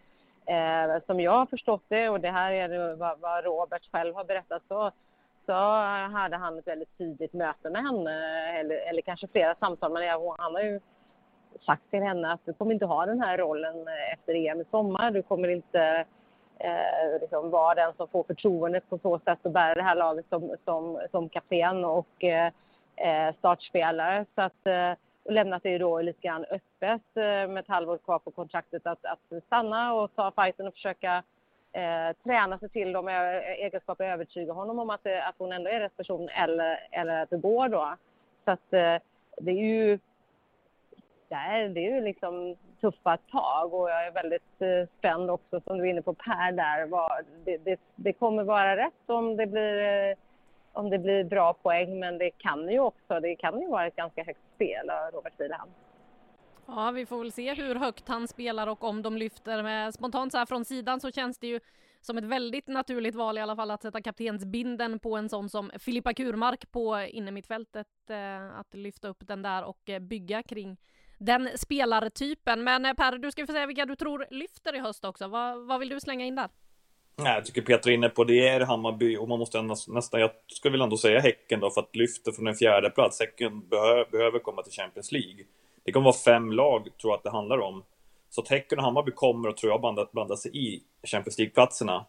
eh, 0.47 1.03
som 1.07 1.21
jag 1.21 1.33
har 1.33 1.47
förstått 1.47 1.83
det, 1.89 2.09
och 2.09 2.21
det 2.21 2.31
här 2.31 2.53
är 2.53 2.95
vad, 2.95 3.21
vad 3.21 3.45
Robert 3.45 3.91
själv 3.93 4.15
har 4.15 4.25
berättat, 4.25 4.63
så, 4.69 4.91
så 5.47 5.53
hade 6.13 6.37
han 6.37 6.59
ett 6.59 6.67
väldigt 6.67 6.99
tidigt 6.99 7.33
möte 7.33 7.71
med 7.71 7.83
henne, 7.83 8.13
eller, 8.61 8.77
eller 8.77 9.03
kanske 9.03 9.27
flera 9.27 9.55
samtal. 9.55 9.93
Men 9.93 10.09
han 10.39 10.55
har 10.55 10.63
ju 10.63 10.81
sagt 11.67 11.91
till 11.91 12.03
henne 12.03 12.33
att 12.33 12.41
du 12.45 12.53
kommer 12.53 12.75
inte 12.75 12.87
ha 12.87 13.07
den 13.07 13.21
här 13.21 13.39
rollen 13.39 13.87
efter 14.13 14.35
EM 14.35 14.61
i 14.61 14.65
sommar. 14.71 15.11
Du 15.11 15.23
kommer 15.23 15.49
inte 15.49 16.05
eh, 16.59 17.21
liksom 17.21 17.51
vara 17.51 17.75
den 17.75 17.93
som 17.97 18.09
får 18.09 18.23
förtroendet 18.23 18.91
på 18.91 18.99
så 18.99 19.19
sätt 19.19 19.39
att 19.43 19.53
bära 19.53 19.75
det 19.75 19.83
här 19.83 19.95
laget 19.95 20.27
som, 20.29 20.57
som, 20.65 21.01
som 21.11 21.29
kapten 21.29 21.85
och 21.85 22.25
eh, 22.25 22.53
eh 22.97 23.35
startspelare. 23.39 24.25
Så 24.35 24.43
att, 24.43 24.67
eh, 24.67 24.93
och 25.27 25.33
lämnat 25.33 25.63
det 25.63 25.71
ju 25.71 25.79
då 25.79 26.01
lite 26.01 26.21
grann 26.21 26.45
öppet 26.45 27.03
eh, 27.15 27.23
med 27.23 27.59
ett 27.59 27.69
halvår 27.69 27.99
kvar 27.99 28.19
på 28.19 28.31
kontraktet 28.31 28.87
att, 28.87 29.05
att 29.05 29.45
stanna 29.47 29.95
och 29.95 30.15
ta 30.15 30.31
fighten 30.31 30.67
och 30.67 30.75
försöka 30.75 31.23
eh, 31.73 32.17
träna 32.25 32.59
sig 32.59 32.69
till 32.69 32.93
de 32.93 33.09
egenskaper 33.09 34.05
och 34.05 34.11
övertyga 34.11 34.53
honom 34.53 34.79
om 34.79 34.91
att, 34.91 35.07
eh, 35.07 35.29
att 35.29 35.35
hon 35.39 35.53
ändå 35.53 35.71
är 35.71 35.81
rätt 35.81 35.97
person 35.97 36.29
eller, 36.29 36.89
eller 36.91 37.23
att 37.23 37.31
det 37.31 37.37
går 37.37 37.69
då. 37.69 37.97
Så 38.45 38.51
att 38.51 38.73
eh, 38.73 38.97
det 39.39 39.51
är 39.51 39.65
ju 39.65 39.99
där, 41.29 41.69
det 41.69 41.81
är 41.87 41.95
ju 41.95 42.01
liksom 42.01 42.57
tuffa 42.81 43.17
tag 43.17 43.75
och 43.75 43.91
jag 43.91 44.07
är 44.07 44.11
väldigt 44.11 44.63
eh, 44.63 44.99
spänd 44.99 45.31
också 45.31 45.61
som 45.61 45.79
du 45.79 45.85
är 45.85 45.91
inne 45.91 46.03
på 46.03 46.15
Per 46.15 46.53
där. 46.53 46.87
Var, 46.87 47.23
det, 47.45 47.57
det, 47.57 47.81
det, 47.95 48.13
kommer 48.13 48.45
vara 48.45 48.77
rätt 48.77 49.03
om 49.07 49.37
det 49.37 49.47
blir 49.47 49.79
eh, 49.79 50.17
om 50.77 50.91
det 50.91 50.99
blir 50.99 51.25
bra 51.25 51.55
poäng 51.55 51.99
men 51.99 52.19
det 52.19 52.31
kan 52.31 52.69
ju 52.69 52.79
också, 52.79 53.21
det 53.21 53.37
kan 53.37 53.61
ju 53.61 53.69
vara 53.69 53.87
ett 53.87 53.97
ganska 53.97 54.25
högt 54.25 54.41
spel 54.55 54.91
av 54.91 55.11
Robert 55.13 55.33
Wilhelm. 55.41 55.71
Ja, 56.67 56.91
vi 56.91 57.07
får 57.07 57.19
väl 57.19 57.33
se 57.33 57.55
hur 57.55 57.75
högt 57.75 58.09
han 58.09 58.29
spelar 58.29 58.67
och 58.67 58.85
om 58.85 59.03
de 59.03 59.17
lyfter. 59.17 59.63
med 59.63 59.95
spontant 59.95 60.33
så 60.33 60.39
här 60.39 60.47
från 60.47 60.65
sidan 60.65 61.01
så 61.01 61.11
känns 61.11 61.39
det 61.39 61.47
ju 61.47 61.61
som 62.01 62.19
ett 62.19 62.25
väldigt 62.25 62.69
naturligt 62.69 63.15
val 63.15 63.39
i 63.39 63.41
alla 63.41 63.57
fall 63.57 63.71
att 63.71 63.83
sätta 63.83 64.03
kaptensbinden 64.03 64.99
på 64.99 65.17
en 65.17 65.29
sån 65.29 65.49
som 65.49 65.71
Filippa 65.79 66.15
Kurmark 66.15 66.71
på 66.71 67.01
innermittfältet. 67.01 67.87
Eh, 68.11 68.59
att 68.59 68.75
lyfta 68.75 69.09
upp 69.09 69.27
den 69.27 69.43
där 69.43 69.65
och 69.65 69.91
eh, 69.91 69.99
bygga 69.99 70.43
kring 70.43 70.77
den 71.19 71.49
spelartypen. 71.55 72.65
Men 72.65 72.85
eh, 72.85 72.95
Per, 72.95 73.19
du 73.19 73.33
ska 73.33 73.47
få 73.47 73.53
säga 73.53 73.67
vilka 73.67 73.87
du 73.87 73.97
tror 73.97 74.27
lyfter 74.31 74.75
i 74.75 74.79
höst 74.79 75.05
också. 75.05 75.29
Vad, 75.29 75.67
vad 75.67 75.81
vill 75.81 75.89
du 75.89 76.01
slänga 76.01 76.25
in 76.25 76.35
där? 76.35 76.49
Nej, 77.19 77.35
jag 77.35 77.45
tycker 77.45 77.63
Peter 77.63 77.91
är 77.91 77.95
inne 77.95 78.09
på 78.09 78.25
det 78.25 78.49
är 78.49 78.61
Hammarby 78.61 79.17
och 79.17 79.29
man 79.29 79.39
måste 79.39 79.63
nästan, 79.63 80.21
jag 80.21 80.31
skulle 80.47 80.73
vilja 80.73 80.85
ändå 80.85 80.97
säga 80.97 81.21
Häcken 81.21 81.61
då 81.61 81.71
för 81.71 81.81
att 81.81 81.97
lyfta 81.97 82.33
från 82.33 82.47
en 82.47 82.55
fjärde 82.55 82.91
plats. 82.91 83.21
Häcken 83.21 83.69
behö, 83.69 84.05
behöver 84.11 84.39
komma 84.39 84.63
till 84.63 84.73
Champions 84.73 85.13
League. 85.13 85.45
Det 85.85 85.93
kommer 85.93 86.05
vara 86.05 86.17
fem 86.17 86.53
lag, 86.53 86.89
tror 87.01 87.13
jag 87.13 87.17
att 87.17 87.23
det 87.23 87.31
handlar 87.31 87.59
om. 87.59 87.83
Så 88.31 88.41
att 88.41 88.49
Häcken 88.49 88.79
och 88.79 88.85
Hammarby 88.85 89.13
kommer 89.13 89.49
och 89.49 89.57
tror 89.57 89.73
jag 89.73 89.81
blanda, 89.81 90.07
blanda 90.13 90.37
sig 90.37 90.51
i 90.55 90.83
Champions 91.07 91.39
League-platserna. 91.39 92.07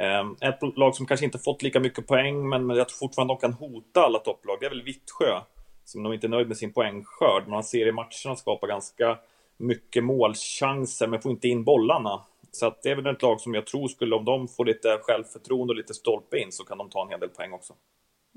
Ehm, 0.00 0.36
ett 0.40 0.76
lag 0.76 0.96
som 0.96 1.06
kanske 1.06 1.26
inte 1.26 1.38
fått 1.38 1.62
lika 1.62 1.80
mycket 1.80 2.06
poäng, 2.06 2.48
men 2.48 2.68
jag 2.68 2.88
tror 2.88 2.96
fortfarande 2.96 3.34
de 3.34 3.40
kan 3.40 3.52
hota 3.52 4.00
alla 4.00 4.18
topplag, 4.18 4.56
det 4.60 4.66
är 4.66 4.70
väl 4.70 4.82
Vittsjö 4.82 5.40
som 5.84 6.02
nog 6.02 6.14
inte 6.14 6.26
är 6.26 6.28
nöjd 6.28 6.48
med 6.48 6.56
sin 6.56 6.72
poängskörd. 6.72 7.48
Man 7.48 7.64
ser 7.64 7.86
i 7.86 7.92
matcherna 7.92 8.36
skapar 8.36 8.66
ganska 8.66 9.18
mycket 9.56 10.04
målchanser, 10.04 11.06
men 11.06 11.20
får 11.20 11.32
inte 11.32 11.48
in 11.48 11.64
bollarna. 11.64 12.20
Så 12.50 12.66
att 12.66 12.82
det 12.82 12.90
är 12.90 12.96
väl 12.96 13.06
ett 13.06 13.22
lag 13.22 13.40
som 13.40 13.54
jag 13.54 13.66
tror 13.66 13.88
skulle, 13.88 14.16
om 14.16 14.24
de 14.24 14.48
får 14.48 14.64
lite 14.64 14.98
självförtroende 15.02 15.72
och 15.72 15.76
lite 15.76 15.94
stolpe 15.94 16.38
in, 16.38 16.52
så 16.52 16.64
kan 16.64 16.78
de 16.78 16.90
ta 16.90 17.02
en 17.02 17.08
hel 17.08 17.20
del 17.20 17.28
poäng 17.28 17.52
också. 17.52 17.74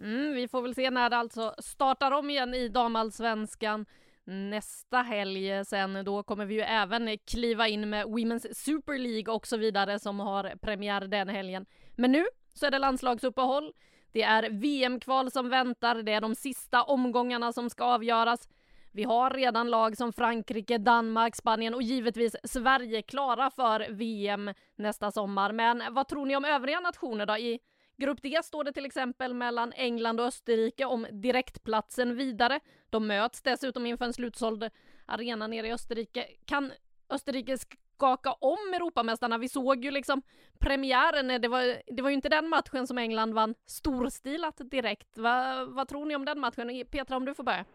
Mm, 0.02 0.34
vi 0.34 0.48
får 0.48 0.62
väl 0.62 0.76
se 0.76 0.90
när 0.90 1.10
det 1.10 1.18
alltså 1.18 1.56
startar 1.58 2.12
om 2.12 2.30
igen 2.30 2.54
i 2.54 2.68
damallsvenskan. 2.68 3.86
nästa 4.24 4.98
helg 4.98 5.66
sen. 5.66 6.06
Då 6.06 6.24
kommer 6.24 6.46
vi 6.46 6.56
ju 6.56 6.62
även 6.62 7.18
kliva 7.18 7.68
in 7.68 7.90
med 7.90 8.06
Women's 8.06 8.54
Super 8.54 8.98
League 8.98 9.34
och 9.34 9.48
så 9.48 9.58
vidare 9.58 10.00
som 10.00 10.20
har 10.20 10.54
premiär 10.62 11.02
den 11.02 11.30
helgen. 11.30 11.66
Men 11.96 12.12
nu 12.12 12.26
så 12.54 12.66
är 12.66 12.72
det 12.72 12.80
landslagsuppehåll. 12.80 13.74
Det 14.12 14.24
är 14.24 14.50
VM-kval 14.50 15.32
som 15.32 15.50
väntar, 15.50 15.96
det 15.96 16.12
är 16.12 16.22
de 16.22 16.36
sista 16.36 16.84
omgångarna 16.84 17.54
som 17.54 17.70
ska 17.70 17.84
avgöras. 17.84 18.50
Vi 18.94 19.04
har 19.04 19.30
redan 19.30 19.70
lag 19.70 19.98
som 19.98 20.14
Frankrike, 20.14 20.78
Danmark, 20.78 21.36
Spanien 21.36 21.74
och 21.74 21.82
givetvis 21.82 22.36
Sverige 22.44 23.02
klara 23.02 23.50
för 23.50 23.88
VM 23.90 24.54
nästa 24.76 25.12
sommar. 25.12 25.52
Men 25.52 25.94
vad 25.94 26.08
tror 26.08 26.26
ni 26.26 26.36
om 26.36 26.46
övriga 26.46 26.80
nationer 26.80 27.26
då? 27.26 27.38
I 27.38 27.60
Grupp 27.98 28.22
D 28.22 28.40
står 28.44 28.64
det 28.64 28.74
till 28.74 28.86
exempel 28.86 29.34
mellan 29.34 29.74
England 29.74 30.20
och 30.20 30.26
Österrike 30.26 30.86
om 30.86 31.08
direktplatsen 31.12 32.16
vidare. 32.16 32.60
De 32.90 33.08
möts 33.08 33.42
dessutom 33.42 33.86
inför 33.86 34.06
en 34.06 34.14
slutsåld 34.14 34.70
arena 35.06 35.48
nere 35.48 35.68
i 35.68 35.74
Österrike. 35.74 36.28
Kan 36.46 36.72
Österrike 37.10 37.58
skaka 37.58 38.34
om 38.34 38.74
Europamästarna? 38.74 39.38
Vi 39.38 39.50
såg 39.50 39.86
ju 39.86 39.92
liksom 39.92 40.22
premiären, 40.60 41.42
det 41.42 41.48
var, 41.48 41.94
det 41.96 42.02
var 42.02 42.10
ju 42.10 42.16
inte 42.16 42.30
den 42.30 42.50
matchen 42.50 42.88
som 42.88 42.98
England 42.98 43.34
vann 43.34 43.56
storstilat 43.66 44.62
direkt. 44.72 45.18
Va, 45.18 45.66
vad 45.66 45.88
tror 45.88 46.06
ni 46.06 46.16
om 46.16 46.26
den 46.26 46.40
matchen? 46.40 46.86
Petra, 46.92 47.18
om 47.18 47.26
du 47.26 47.34
får 47.34 47.44
börja. 47.44 47.66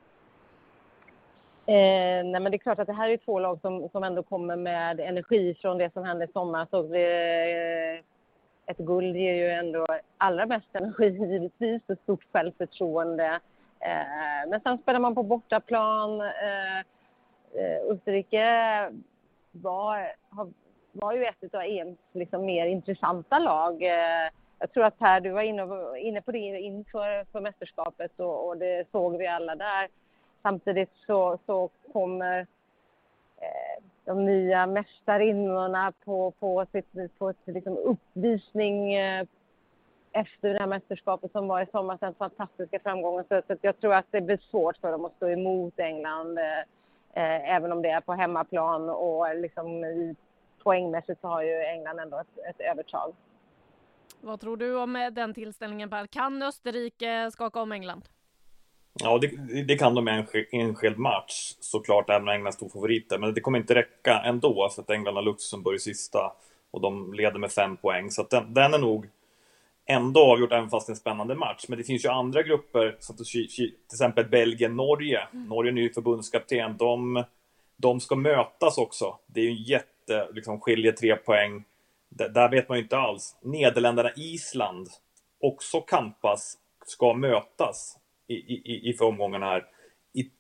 Eh, 1.69 2.25
nej 2.25 2.41
men 2.41 2.51
det 2.51 2.57
är 2.57 2.59
klart 2.59 2.79
att 2.79 2.87
det 2.87 2.93
här 2.93 3.09
är 3.09 3.17
två 3.17 3.39
lag 3.39 3.61
som, 3.61 3.89
som 3.89 4.05
ändå 4.05 4.23
kommer 4.23 4.57
med 4.57 5.01
energi 5.01 5.55
från 5.61 5.79
det 5.79 5.93
som 5.93 6.05
hände 6.05 6.25
i 6.25 6.33
sommar. 6.33 6.67
Så 6.71 6.83
det, 6.83 7.95
eh, 7.97 8.01
ett 8.67 8.79
guld 8.79 9.17
ger 9.17 9.35
ju 9.35 9.49
ändå 9.49 9.87
allra 10.17 10.47
mest 10.47 10.67
energi 10.73 11.07
givetvis 11.31 11.83
och 11.87 11.99
stort 11.99 12.25
självförtroende. 12.33 13.41
Eh, 13.81 14.49
men 14.51 14.61
sen 14.61 14.79
spelar 14.79 15.01
man 15.01 15.15
på 15.15 15.23
bortaplan. 15.23 16.21
Eh, 16.21 16.79
eh 16.79 17.91
Österrike 17.91 18.91
var, 19.53 20.13
var 20.93 21.13
ju 21.13 21.25
ett 21.25 21.55
av 21.55 21.63
EMs 21.63 21.99
liksom 22.13 22.45
mer 22.45 22.67
intressanta 22.67 23.39
lag. 23.39 23.83
Eh, 23.83 24.31
jag 24.59 24.73
tror 24.73 24.85
att 24.85 24.99
Per, 24.99 25.21
du 25.21 25.31
var 25.31 25.43
inne, 25.43 25.99
inne 25.99 26.23
på 26.23 26.33
det 26.33 26.61
inför 26.61 27.25
för 27.33 27.41
mästerskapet 27.41 28.21
och, 28.21 28.49
och 28.49 28.57
det 28.57 28.91
såg 28.93 29.17
vi 29.17 29.27
alla 29.27 29.55
där. 29.55 29.89
Samtidigt 30.47 30.91
så, 31.07 31.39
så 31.47 31.71
kommer 31.93 32.47
eh, 33.37 33.85
de 34.05 34.27
nya 34.27 34.67
mästarinnorna 34.67 35.93
på, 36.05 36.31
på, 36.31 36.67
sitt, 36.73 37.19
på 37.19 37.31
ett 37.31 37.37
liksom 37.45 37.77
uppvisning 37.77 38.95
eh, 38.95 39.27
efter 40.13 40.55
det 40.55 40.59
här 40.59 40.67
mästerskapet 40.67 41.33
som 41.33 41.49
var 41.49 41.63
i 41.63 41.67
somras, 41.73 42.01
den 42.01 42.15
fantastiska 42.15 42.79
framgången. 42.79 43.25
Så, 43.29 43.43
så 43.47 43.57
jag 43.61 43.81
tror 43.81 43.95
att 43.95 44.07
det 44.11 44.21
blir 44.21 44.41
svårt 44.51 44.77
för 44.77 44.93
dem 44.93 45.05
att 45.05 45.17
stå 45.17 45.29
emot 45.29 45.79
England, 45.79 46.39
eh, 46.39 46.59
eh, 47.13 47.55
även 47.55 47.73
om 47.73 47.83
det 47.83 47.91
är 47.91 48.01
på 48.01 48.13
hemmaplan 48.13 48.89
och 48.89 49.37
liksom 49.37 49.85
i, 49.85 50.17
poängmässigt 50.63 51.21
så 51.21 51.29
har 51.29 51.43
ju 51.43 51.63
England 51.63 51.99
ändå 51.99 52.19
ett, 52.19 52.39
ett 52.49 52.61
övertag. 52.61 53.15
Vad 54.21 54.41
tror 54.41 54.57
du 54.57 54.79
om 54.79 54.97
eh, 54.97 55.11
den 55.11 55.35
tillställningen 55.35 55.91
Per? 55.91 56.07
Kan 56.07 56.43
Österrike 56.43 57.31
skaka 57.31 57.61
om 57.61 57.73
England? 57.73 58.09
Ja, 58.99 59.19
det, 59.19 59.63
det 59.63 59.79
kan 59.79 59.95
de 59.95 60.09
i 60.09 60.11
en 60.11 60.27
enskild 60.61 60.99
match 60.99 61.55
såklart, 61.61 62.11
även 62.11 62.23
om 62.23 62.29
England 62.29 62.53
stod 62.53 62.73
favoriter. 62.73 63.19
Men 63.19 63.35
det 63.35 63.41
kommer 63.41 63.59
inte 63.59 63.75
räcka 63.75 64.23
ändå, 64.25 64.69
för 64.75 64.83
att 64.83 64.91
England 64.91 65.15
har 65.15 65.23
Luxemburg 65.23 65.81
sista 65.81 66.33
och 66.71 66.81
de 66.81 67.15
leder 67.15 67.39
med 67.39 67.53
fem 67.53 67.77
poäng. 67.77 68.11
Så 68.11 68.27
den, 68.31 68.55
den, 68.55 68.75
är 68.75 68.79
nog 68.79 69.07
ändå 69.87 70.21
avgjort, 70.21 70.53
även 70.53 70.71
fast 70.71 70.87
det 70.87 70.91
är 70.91 70.95
en 70.95 71.01
spännande 71.01 71.35
match. 71.35 71.65
Men 71.69 71.79
det 71.79 71.85
finns 71.85 72.05
ju 72.05 72.09
andra 72.09 72.43
grupper, 72.43 72.97
som 72.99 73.17
till 73.17 73.75
exempel 73.93 74.25
Belgien-Norge. 74.25 75.29
Mm. 75.33 75.49
Norge 75.49 75.71
är 75.71 75.75
ny 75.75 75.93
förbundskapten. 75.93 76.77
De, 76.77 77.25
de 77.77 78.01
ska 78.01 78.17
mötas 78.17 78.79
också. 78.79 79.19
Det 79.27 79.41
är 79.41 79.45
ju 79.45 79.51
en 79.51 79.63
jätte, 79.63 80.29
liksom 80.33 80.61
skiljer 80.61 80.93
tre 80.93 81.17
poäng. 81.17 81.65
D 82.09 82.29
där 82.29 82.51
vet 82.51 82.69
man 82.69 82.79
ju 82.79 82.83
inte 82.85 82.99
alls. 82.99 83.37
Nederländerna-Island, 83.43 84.89
också 85.41 85.81
kampas, 85.81 86.59
ska 86.87 87.15
mötas 87.15 87.99
i, 88.29 88.35
i, 88.35 88.91
i 88.91 88.99
omgångarna 88.99 89.47
här. 89.47 89.65
I, 90.13 90.31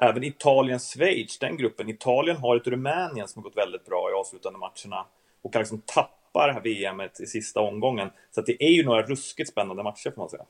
även 0.00 0.24
Italien-Schweiz, 0.24 1.38
den 1.38 1.56
gruppen. 1.56 1.88
Italien 1.88 2.36
har 2.36 2.56
ett 2.56 2.66
Rumänien 2.66 3.28
som 3.28 3.42
har 3.42 3.50
gått 3.50 3.56
väldigt 3.56 3.84
bra 3.84 4.10
i 4.10 4.14
avslutande 4.14 4.58
matcherna 4.58 5.06
och 5.42 5.52
kan 5.52 5.60
liksom 5.60 5.80
tappa 5.80 6.46
det 6.46 6.52
här 6.52 6.60
VMet 6.60 7.20
i 7.20 7.26
sista 7.26 7.60
omgången. 7.60 8.10
Så 8.30 8.40
det 8.40 8.64
är 8.64 8.70
ju 8.70 8.84
några 8.84 9.02
ruskigt 9.02 9.50
spännande 9.50 9.82
matcher 9.82 10.10
får 10.10 10.22
man 10.22 10.30
säga. 10.30 10.44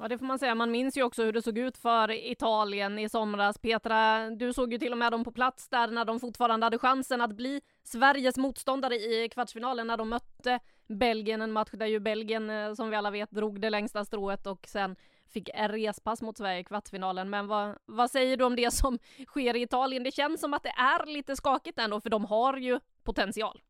Ja, 0.00 0.08
det 0.08 0.18
får 0.18 0.26
man 0.26 0.38
säga. 0.38 0.54
Man 0.54 0.70
minns 0.70 0.96
ju 0.96 1.02
också 1.02 1.24
hur 1.24 1.32
det 1.32 1.42
såg 1.42 1.58
ut 1.58 1.78
för 1.78 2.10
Italien 2.10 2.98
i 2.98 3.08
somras. 3.08 3.58
Petra, 3.58 4.30
du 4.30 4.52
såg 4.52 4.72
ju 4.72 4.78
till 4.78 4.92
och 4.92 4.98
med 4.98 5.12
dem 5.12 5.24
på 5.24 5.32
plats 5.32 5.68
där 5.68 5.88
när 5.88 6.04
de 6.04 6.20
fortfarande 6.20 6.66
hade 6.66 6.78
chansen 6.78 7.20
att 7.20 7.36
bli 7.36 7.60
Sveriges 7.82 8.36
motståndare 8.36 8.94
i 8.94 9.28
kvartsfinalen 9.32 9.86
när 9.86 9.96
de 9.96 10.08
mötte 10.08 10.60
Belgien. 10.88 11.42
En 11.42 11.52
match 11.52 11.70
där 11.72 11.86
ju 11.86 12.00
Belgien, 12.00 12.50
eh, 12.50 12.74
som 12.74 12.90
vi 12.90 12.96
alla 12.96 13.10
vet, 13.10 13.30
drog 13.30 13.60
det 13.60 13.70
längsta 13.70 14.04
strået 14.04 14.46
och 14.46 14.66
sen 14.66 14.96
fick 15.28 15.50
respass 15.54 16.22
mot 16.22 16.36
Sverige 16.36 16.60
i 16.60 16.64
kvartsfinalen. 16.64 17.30
Men 17.30 17.46
vad, 17.46 17.78
vad 17.86 18.10
säger 18.10 18.36
du 18.36 18.44
om 18.44 18.56
det 18.56 18.70
som 18.70 18.98
sker 19.26 19.56
i 19.56 19.62
Italien? 19.62 20.02
Det 20.02 20.14
känns 20.14 20.40
som 20.40 20.54
att 20.54 20.62
det 20.62 20.68
är 20.76 21.06
lite 21.06 21.36
skakigt 21.36 21.78
ändå, 21.78 22.00
för 22.00 22.10
de 22.10 22.24
har 22.24 22.56
ju 22.56 22.80
potential. 23.04 23.60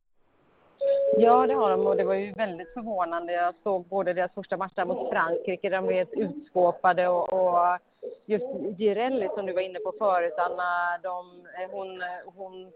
Ja, 1.16 1.46
det 1.46 1.54
har 1.54 1.70
de 1.70 1.86
och 1.86 1.96
det 1.96 2.04
var 2.04 2.14
ju 2.14 2.32
väldigt 2.32 2.72
förvånande. 2.74 3.32
Jag 3.32 3.54
såg 3.62 3.84
både 3.84 4.12
deras 4.12 4.32
första 4.34 4.56
match 4.56 4.72
där 4.74 4.84
mot 4.84 5.10
Frankrike, 5.10 5.70
de 5.70 5.86
blev 5.86 6.08
utskåpade 6.12 7.08
och, 7.08 7.32
och 7.32 7.78
just 8.26 8.78
Girelli 8.78 9.28
som 9.34 9.46
du 9.46 9.52
var 9.52 9.60
inne 9.60 9.78
på 9.78 9.92
förut, 9.98 10.34
Anna, 10.36 10.98
de, 11.02 11.46
hon, 11.70 12.02
hon, 12.36 12.72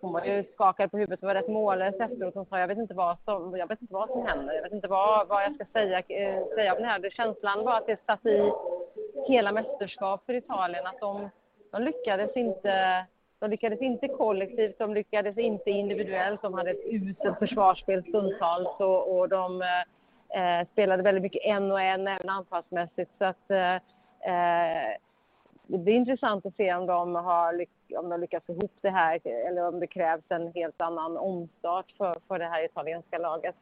hon 0.00 0.12
var 0.12 0.24
ju 0.24 0.44
skakad 0.54 0.90
på 0.90 0.98
huvudet 0.98 1.22
och 1.22 1.26
var 1.26 1.34
rätt 1.34 1.48
mållös 1.48 1.94
efteråt. 1.94 2.34
Hon 2.34 2.46
sa 2.46 2.58
jag 2.58 2.68
vet 2.68 2.78
inte 2.78 2.94
vad 2.94 3.16
som, 3.24 3.56
jag 3.56 3.66
vet 3.66 3.82
inte 3.82 3.94
vad 3.94 4.08
som 4.08 4.26
händer, 4.26 4.54
jag 4.54 4.62
vet 4.62 4.72
inte 4.72 4.88
vad, 4.88 5.28
vad 5.28 5.44
jag 5.44 5.54
ska 5.54 5.64
säga, 5.72 5.98
eh, 5.98 6.44
säga 6.54 6.74
om 6.74 6.82
det 6.82 6.88
här. 6.88 7.10
Känslan 7.10 7.64
var 7.64 7.76
att 7.76 7.86
det 7.86 8.00
satt 8.06 8.26
i 8.26 8.52
hela 9.28 9.52
mästerskap 9.52 10.22
för 10.26 10.34
Italien, 10.34 10.86
att 10.86 11.00
de, 11.00 11.30
de 11.70 11.82
lyckades 11.82 12.36
inte 12.36 13.04
de 13.44 13.50
lyckades 13.50 13.80
inte 13.80 14.08
kollektivt, 14.08 14.78
de 14.78 14.94
lyckades 14.94 15.38
inte 15.38 15.70
individuellt. 15.70 16.42
De 16.42 16.54
hade 16.54 16.70
ett 16.70 16.86
uselt 16.86 17.38
försvarsspel 17.38 18.02
stundtals 18.02 18.80
och, 18.80 19.18
och 19.18 19.28
de 19.28 19.62
eh, 19.62 20.68
spelade 20.72 21.02
väldigt 21.02 21.22
mycket 21.22 21.44
en 21.44 21.72
och 21.72 21.80
en, 21.80 22.08
även 22.08 22.28
anfallsmässigt. 22.28 23.10
Så 23.18 23.24
att, 23.24 23.50
eh, 23.50 23.74
eh 23.74 24.96
det 25.66 25.78
blir 25.78 25.94
intressant 25.94 26.46
att 26.46 26.56
se 26.56 26.74
om 26.74 26.86
de 26.86 27.14
har 27.14 27.64
om 27.96 28.08
de 28.08 28.20
lyckas 28.20 28.44
få 28.46 28.52
ihop 28.52 28.72
det 28.80 28.90
här 28.90 29.20
eller 29.24 29.68
om 29.68 29.80
det 29.80 29.86
krävs 29.86 30.24
en 30.28 30.52
helt 30.54 30.80
annan 30.80 31.16
omstart 31.16 31.92
för, 31.98 32.18
för 32.28 32.38
det 32.38 32.44
här 32.44 32.64
italienska 32.64 33.18
laget. 33.18 33.54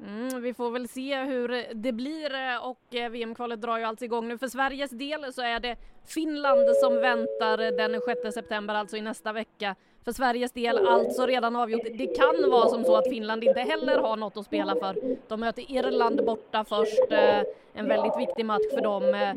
Mm, 0.00 0.42
vi 0.42 0.54
får 0.54 0.70
väl 0.70 0.88
se 0.88 1.24
hur 1.24 1.74
det 1.74 1.92
blir 1.92 2.34
eh, 2.34 2.66
och 2.68 2.94
eh, 2.94 3.10
VM-kvalet 3.10 3.60
drar 3.60 3.78
ju 3.78 3.84
alltså 3.84 4.04
igång 4.04 4.28
nu. 4.28 4.38
För 4.38 4.48
Sveriges 4.48 4.90
del 4.90 5.32
så 5.32 5.42
är 5.42 5.60
det 5.60 5.76
Finland 6.06 6.76
som 6.76 7.00
väntar 7.00 7.56
den 7.56 8.00
6 8.24 8.34
september, 8.34 8.74
alltså 8.74 8.96
i 8.96 9.00
nästa 9.00 9.32
vecka. 9.32 9.74
För 10.04 10.12
Sveriges 10.12 10.52
del 10.52 10.86
alltså 10.86 11.26
redan 11.26 11.56
avgjort. 11.56 11.86
Det 11.94 12.06
kan 12.06 12.50
vara 12.50 12.68
som 12.68 12.84
så 12.84 12.96
att 12.96 13.08
Finland 13.08 13.44
inte 13.44 13.60
heller 13.60 13.98
har 13.98 14.16
något 14.16 14.36
att 14.36 14.46
spela 14.46 14.74
för. 14.74 14.96
De 15.28 15.40
möter 15.40 15.72
Irland 15.72 16.24
borta 16.24 16.64
först, 16.64 17.12
eh, 17.12 17.40
en 17.72 17.88
väldigt 17.88 18.18
viktig 18.18 18.44
match 18.44 18.70
för 18.74 18.80
dem. 18.80 19.34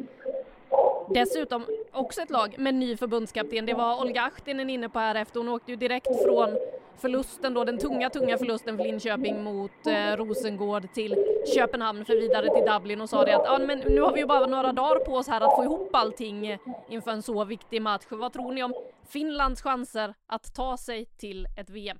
Dessutom 1.13 1.65
också 1.91 2.21
ett 2.21 2.29
lag 2.29 2.55
med 2.57 2.73
ny 2.73 2.97
förbundskapten. 2.97 3.65
Det 3.65 3.73
var 3.73 4.01
Olga 4.01 4.21
Ahtinen 4.21 4.69
inne 4.69 4.89
på 4.89 4.99
här 4.99 5.15
efter. 5.15 5.39
Hon 5.39 5.49
åkte 5.49 5.71
ju 5.71 5.75
direkt 5.75 6.23
från 6.23 6.57
förlusten 6.97 7.53
då, 7.53 7.63
den 7.63 7.77
tunga, 7.77 8.09
tunga 8.09 8.37
förlusten 8.37 8.77
för 8.77 8.83
Linköping 8.83 9.43
mot 9.43 9.87
eh, 9.87 10.17
Rosengård 10.17 10.93
till 10.93 11.15
Köpenhamn 11.55 12.05
för 12.05 12.13
vidare 12.13 12.55
till 12.55 12.65
Dublin 12.73 13.01
och 13.01 13.09
sa 13.09 13.25
det 13.25 13.35
att 13.35 13.47
ah, 13.47 13.59
men 13.59 13.79
nu 13.79 14.01
har 14.01 14.13
vi 14.13 14.19
ju 14.19 14.25
bara 14.25 14.45
några 14.45 14.73
dagar 14.73 15.05
på 15.05 15.15
oss 15.15 15.27
här 15.27 15.41
att 15.41 15.55
få 15.55 15.63
ihop 15.63 15.89
allting 15.95 16.57
inför 16.89 17.11
en 17.11 17.21
så 17.21 17.45
viktig 17.45 17.81
match. 17.81 18.05
Vad 18.09 18.33
tror 18.33 18.51
ni 18.51 18.63
om 18.63 18.73
Finlands 19.09 19.61
chanser 19.61 20.13
att 20.27 20.55
ta 20.55 20.77
sig 20.77 21.05
till 21.05 21.47
ett 21.57 21.69
VM? 21.69 21.97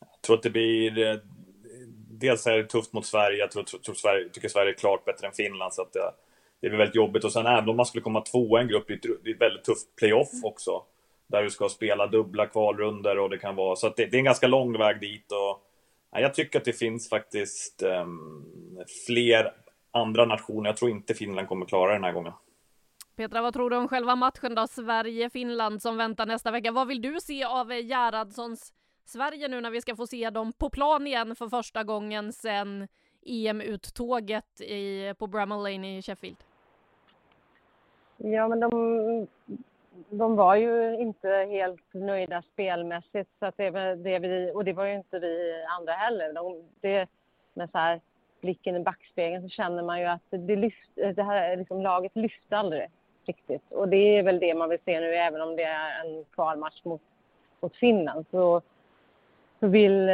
Jag 0.00 0.22
tror 0.22 0.36
att 0.36 0.42
det 0.42 0.50
blir 0.50 0.98
eh, 0.98 1.16
Dels 2.20 2.46
är 2.46 2.56
det 2.56 2.64
tufft 2.64 2.92
mot 2.92 3.06
Sverige, 3.06 3.38
jag 3.38 3.50
tror, 3.50 3.62
tror 3.62 3.94
Sverige, 3.94 4.28
tycker 4.28 4.48
Sverige 4.48 4.70
är 4.72 4.74
klart 4.74 5.04
bättre 5.04 5.26
än 5.26 5.32
Finland 5.32 5.74
så 5.74 5.82
att 5.82 5.92
det, 5.92 6.12
det 6.60 6.68
blir 6.68 6.78
väldigt 6.78 6.96
jobbigt 6.96 7.24
och 7.24 7.32
sen 7.32 7.46
även 7.46 7.68
om 7.68 7.76
man 7.76 7.86
skulle 7.86 8.02
komma 8.02 8.20
tvåa 8.20 8.60
i 8.60 8.62
en 8.62 8.68
grupp, 8.68 8.88
det 8.88 9.08
är 9.08 9.34
ett 9.34 9.40
väldigt 9.40 9.64
tufft 9.64 9.96
playoff 9.96 10.28
också 10.42 10.82
där 11.26 11.42
du 11.42 11.50
ska 11.50 11.68
spela 11.68 12.06
dubbla 12.06 12.46
kvalrunder 12.46 13.18
och 13.18 13.30
det 13.30 13.38
kan 13.38 13.56
vara 13.56 13.76
så 13.76 13.86
att 13.86 13.96
det, 13.96 14.06
det 14.06 14.16
är 14.16 14.18
en 14.18 14.24
ganska 14.24 14.46
lång 14.46 14.78
väg 14.78 15.00
dit 15.00 15.32
och 15.32 15.62
ja, 16.12 16.20
jag 16.20 16.34
tycker 16.34 16.58
att 16.58 16.64
det 16.64 16.72
finns 16.72 17.08
faktiskt 17.08 17.82
um, 17.82 18.46
fler 19.06 19.52
andra 19.90 20.24
nationer. 20.24 20.70
Jag 20.70 20.76
tror 20.76 20.90
inte 20.90 21.14
Finland 21.14 21.48
kommer 21.48 21.66
klara 21.66 21.92
den 21.92 22.04
här 22.04 22.12
gången. 22.12 22.32
Petra, 23.16 23.42
vad 23.42 23.52
tror 23.52 23.70
du 23.70 23.76
om 23.76 23.88
själva 23.88 24.16
matchen 24.16 24.54
då? 24.54 24.66
Sverige-Finland 24.66 25.82
som 25.82 25.96
väntar 25.96 26.26
nästa 26.26 26.50
vecka. 26.50 26.72
Vad 26.72 26.88
vill 26.88 27.02
du 27.02 27.20
se 27.20 27.44
av 27.44 27.72
Gerhardssons 27.72 28.72
Sverige 29.04 29.48
nu 29.48 29.60
när 29.60 29.70
vi 29.70 29.80
ska 29.80 29.96
få 29.96 30.06
se 30.06 30.30
dem 30.30 30.52
på 30.52 30.70
plan 30.70 31.06
igen 31.06 31.36
för 31.36 31.48
första 31.48 31.84
gången 31.84 32.32
sedan 32.32 32.88
EM-uttåget 33.26 34.60
på 35.18 35.26
Bramall 35.26 35.62
Lane 35.62 35.98
i 35.98 36.02
Sheffield? 36.02 36.36
Ja, 38.16 38.48
men 38.48 38.60
de, 38.60 39.26
de 40.10 40.36
var 40.36 40.56
ju 40.56 40.96
inte 40.98 41.28
helt 41.28 41.94
nöjda 41.94 42.42
spelmässigt. 42.42 43.30
Så 43.38 43.46
att 43.46 43.56
det, 43.56 43.70
det 43.94 44.18
vi, 44.18 44.52
och 44.54 44.64
det 44.64 44.72
var 44.72 44.84
ju 44.84 44.94
inte 44.94 45.18
vi 45.18 45.64
andra 45.78 45.92
heller. 45.92 46.32
De, 46.32 46.62
det, 46.80 47.08
med 47.54 47.70
så 47.70 47.78
här 47.78 48.00
blicken 48.40 48.76
i 48.76 48.80
backspegeln 48.80 49.42
så 49.42 49.48
känner 49.48 49.82
man 49.82 50.00
ju 50.00 50.06
att 50.06 50.22
det, 50.30 50.56
lyft, 50.56 50.90
det 50.94 51.22
här 51.22 51.56
liksom, 51.56 51.82
laget 51.82 52.16
lyfte 52.16 52.56
aldrig 52.56 52.86
riktigt. 53.26 53.72
Och 53.72 53.88
det 53.88 54.18
är 54.18 54.22
väl 54.22 54.38
det 54.38 54.54
man 54.54 54.68
vill 54.68 54.78
se 54.84 55.00
nu, 55.00 55.14
även 55.14 55.40
om 55.40 55.56
det 55.56 55.62
är 55.62 56.04
en 56.04 56.24
kvalmatch 56.24 56.84
mot, 56.84 57.02
mot 57.60 57.76
Finland. 57.76 58.26
Så, 58.30 58.62
så 59.60 59.66
vill, 59.66 60.10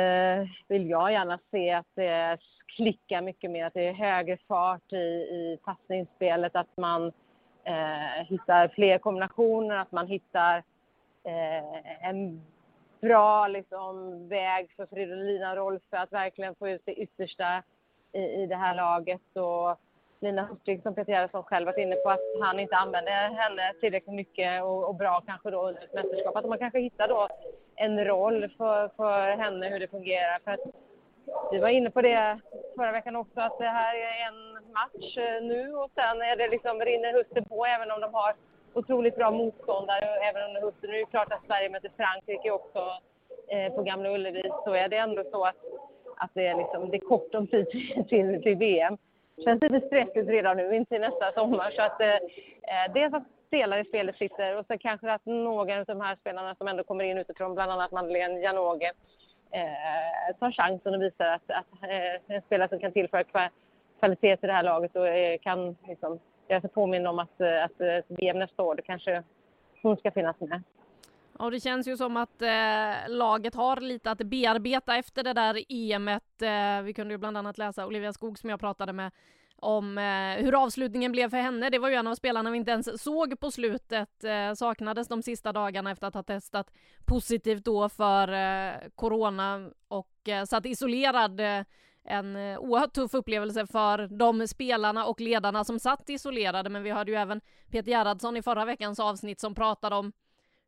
vill 0.68 0.91
jag 0.91 1.12
gärna 1.12 1.39
se 1.51 1.70
att 1.70 1.87
det 1.95 2.39
klickar 2.66 3.22
mycket 3.22 3.51
mer, 3.51 3.66
att 3.66 3.74
det 3.74 3.89
är 3.89 3.93
högre 3.93 4.37
fart 4.49 4.93
i, 4.93 4.97
i 4.97 5.59
passningsspelet, 5.64 6.57
att 6.57 6.76
man 6.76 7.12
eh, 7.65 8.27
hittar 8.27 8.69
fler 8.69 8.99
kombinationer, 8.99 9.77
att 9.77 9.93
man 9.93 10.07
hittar 10.07 10.57
eh, 11.25 12.09
en 12.09 12.43
bra 13.01 13.49
liksom, 13.49 14.29
väg 14.29 14.71
för 14.77 14.87
Fridolina 14.87 15.57
Rolfö 15.57 15.97
att 15.97 16.13
verkligen 16.13 16.55
få 16.55 16.69
ut 16.69 16.83
det 16.85 16.95
yttersta 16.95 17.63
i, 18.13 18.19
i 18.19 18.47
det 18.47 18.57
här 18.57 18.75
laget. 18.75 19.37
Och 19.37 19.81
Lina 20.21 20.45
Hurtig, 20.45 20.83
som 20.83 20.95
Peter 20.95 21.13
Gerhardsson 21.13 21.43
själv 21.43 21.67
varit 21.67 21.79
inne 21.79 21.97
på, 21.97 22.11
att 22.11 22.25
han 22.41 22.61
inte 22.61 22.77
använder 22.77 23.29
henne 23.29 23.75
tillräckligt 23.81 24.15
mycket 24.15 24.63
och, 24.63 24.89
och, 24.89 24.95
bra 24.95 25.23
kanske 25.27 25.51
då 25.51 25.69
under 25.69 25.83
ett 25.83 25.93
mästerskap. 25.93 26.37
Att 26.37 26.49
man 26.49 26.59
kanske 26.59 26.81
hittar 26.81 27.09
då 27.09 27.29
en 27.77 28.05
roll 28.05 28.49
för, 28.57 28.89
för 28.89 29.37
henne, 29.37 29.69
hur 29.69 29.81
det 29.81 29.89
fungerar. 29.89 30.39
För 30.45 30.51
att 30.51 30.61
vi 31.53 31.59
var 31.59 31.68
inne 31.68 31.91
på 31.91 32.03
det 32.03 32.41
förra 32.77 32.93
veckan 32.93 33.16
också, 33.16 33.41
att 33.41 33.59
det 33.59 33.64
här 33.81 33.95
är 33.95 34.29
en 34.29 34.53
match 34.73 35.16
eh, 35.18 35.43
nu 35.43 35.75
och 35.75 35.91
sen 35.95 36.23
är 36.23 36.37
det 36.37 36.49
liksom, 36.49 36.81
rinner 36.81 37.12
hösten 37.12 37.45
på 37.45 37.66
även 37.66 37.91
om 37.91 38.01
de 38.01 38.14
har 38.14 38.35
otroligt 38.75 39.16
bra 39.16 39.31
motståndare 39.31 40.07
även 40.29 40.43
under 40.43 40.61
hösten. 40.61 40.91
Nu 40.91 40.97
är 40.97 41.01
det 41.01 41.11
klart 41.11 41.33
att 41.33 41.47
Sverige 41.47 41.68
möter 41.71 41.91
Frankrike 41.97 42.51
också 42.51 42.83
eh, 43.49 43.73
på 43.75 43.83
Gamla 43.83 44.11
Ullevi 44.11 44.51
så 44.64 44.75
är 44.75 44.89
det 44.89 44.97
ändå 44.97 45.25
så 45.33 45.45
att, 45.45 45.57
att 46.16 46.31
det, 46.35 46.47
är 46.47 46.57
liksom, 46.57 46.91
det 46.91 46.97
är 46.97 47.09
kort 47.09 47.35
om 47.35 47.47
tid 47.47 47.66
till, 48.09 48.43
till 48.43 48.57
VM. 48.57 48.99
Känns 49.45 49.62
lite 49.62 49.87
stressigt 49.87 50.29
redan 50.29 50.57
nu 50.57 50.77
inte 50.77 50.89
till 50.89 51.01
nästa 51.01 51.33
sommar 51.33 51.71
så 51.71 51.83
att 51.83 52.01
eh, 52.01 52.09
eh, 52.09 52.93
dels 52.95 53.14
att 53.14 53.23
spelare 53.47 53.81
i 53.81 53.85
spelet 53.85 54.16
sitter 54.16 54.57
och 54.57 54.66
sen 54.66 54.79
kanske 54.79 55.12
att 55.12 55.27
några 55.27 55.79
av 55.79 55.85
de 55.85 56.01
här 56.01 56.16
spelarna 56.16 56.55
som 56.55 56.68
ändå 56.68 56.85
kommer 56.85 57.05
in 57.05 57.18
utifrån, 57.18 57.55
bland 57.55 57.73
annat 57.73 57.93
Madeleine 57.93 58.41
Janogy, 58.41 58.91
eh, 59.51 60.36
tar 60.38 60.53
chansen 60.53 60.94
och 60.94 61.03
visar 61.03 61.26
att, 61.26 61.51
att 61.51 61.82
eh, 61.82 62.34
en 62.36 62.42
spelare 62.42 62.68
som 62.68 62.78
kan 62.78 62.92
tillföra 62.92 63.24
kvalitet 63.98 64.36
till 64.36 64.46
det 64.46 64.53
här 64.53 64.62
laget 64.62 64.96
och 64.96 65.09
eh, 65.09 65.38
kan 65.38 65.76
liksom, 65.88 66.18
göra 66.48 66.61
sig 66.61 66.70
påminna 66.70 67.11
om 67.11 67.18
att, 67.18 67.40
eh, 67.40 67.64
att, 67.64 67.80
eh, 67.80 67.96
att 67.98 68.05
VM 68.09 68.38
nästa 68.38 68.62
år, 68.62 68.74
då 68.74 68.82
kanske 68.82 69.22
hon 69.82 69.96
ska 69.96 70.11
finnas 70.11 70.40
med. 70.40 70.62
Ja, 71.38 71.51
det 71.51 71.61
känns 71.61 71.88
ju 71.88 71.96
som 71.96 72.16
att 72.16 72.42
eh, 72.42 73.09
laget 73.09 73.55
har 73.55 73.80
lite 73.80 74.11
att 74.11 74.18
bearbeta 74.18 74.96
efter 74.96 75.22
det 75.22 75.32
där 75.32 75.64
EMet. 75.68 76.42
Eh, 76.42 76.82
vi 76.82 76.92
kunde 76.92 77.14
ju 77.14 77.18
bland 77.18 77.36
annat 77.36 77.59
läsa 77.59 77.86
Olivia 77.86 78.12
Skog 78.12 78.38
som 78.38 78.51
jag 78.51 78.61
pratade 78.61 78.92
med 78.92 79.11
om 79.63 79.99
eh, 79.99 80.45
hur 80.45 80.63
avslutningen 80.63 81.13
blev 81.13 81.31
för 81.31 81.37
henne. 81.37 81.71
Det 81.71 81.79
var 81.79 81.89
ju 81.89 81.95
en 81.95 82.07
av 82.07 82.15
spelarna 82.15 82.51
vi 82.51 82.57
inte 82.57 82.71
ens 82.71 83.03
såg 83.03 83.41
på 83.41 83.51
slutet. 83.51 84.25
Eh, 84.25 84.53
saknades 84.55 85.09
de 85.09 85.23
sista 85.23 85.53
dagarna 85.53 85.91
efter 85.91 86.07
att 86.07 86.15
ha 86.15 86.23
testat 86.23 86.73
positivt 87.05 87.65
då 87.65 87.89
för 87.89 88.33
eh, 88.33 88.75
corona 88.95 89.71
och 89.89 90.29
eh, 90.29 90.45
satt 90.45 90.67
isolerad. 90.67 91.41
Eh, 91.41 91.65
en 92.05 92.37
eh, 92.37 92.59
oerhört 92.59 92.93
tuff 92.93 93.15
upplevelse 93.15 93.67
för 93.67 94.09
de 94.19 94.49
spelarna 94.49 95.07
och 95.07 95.21
ledarna 95.21 95.65
som 95.65 95.79
satt 95.79 96.09
isolerade. 96.09 96.71
Men 96.71 96.83
vi 96.83 96.91
hörde 96.91 97.11
ju 97.11 97.17
även 97.17 97.41
Peter 97.71 97.91
Gerhardsson 97.91 98.37
i 98.37 98.43
förra 98.43 98.65
veckans 98.65 99.01
avsnitt 99.01 99.41
som 99.41 99.55
pratade 99.55 99.97
om 99.97 100.13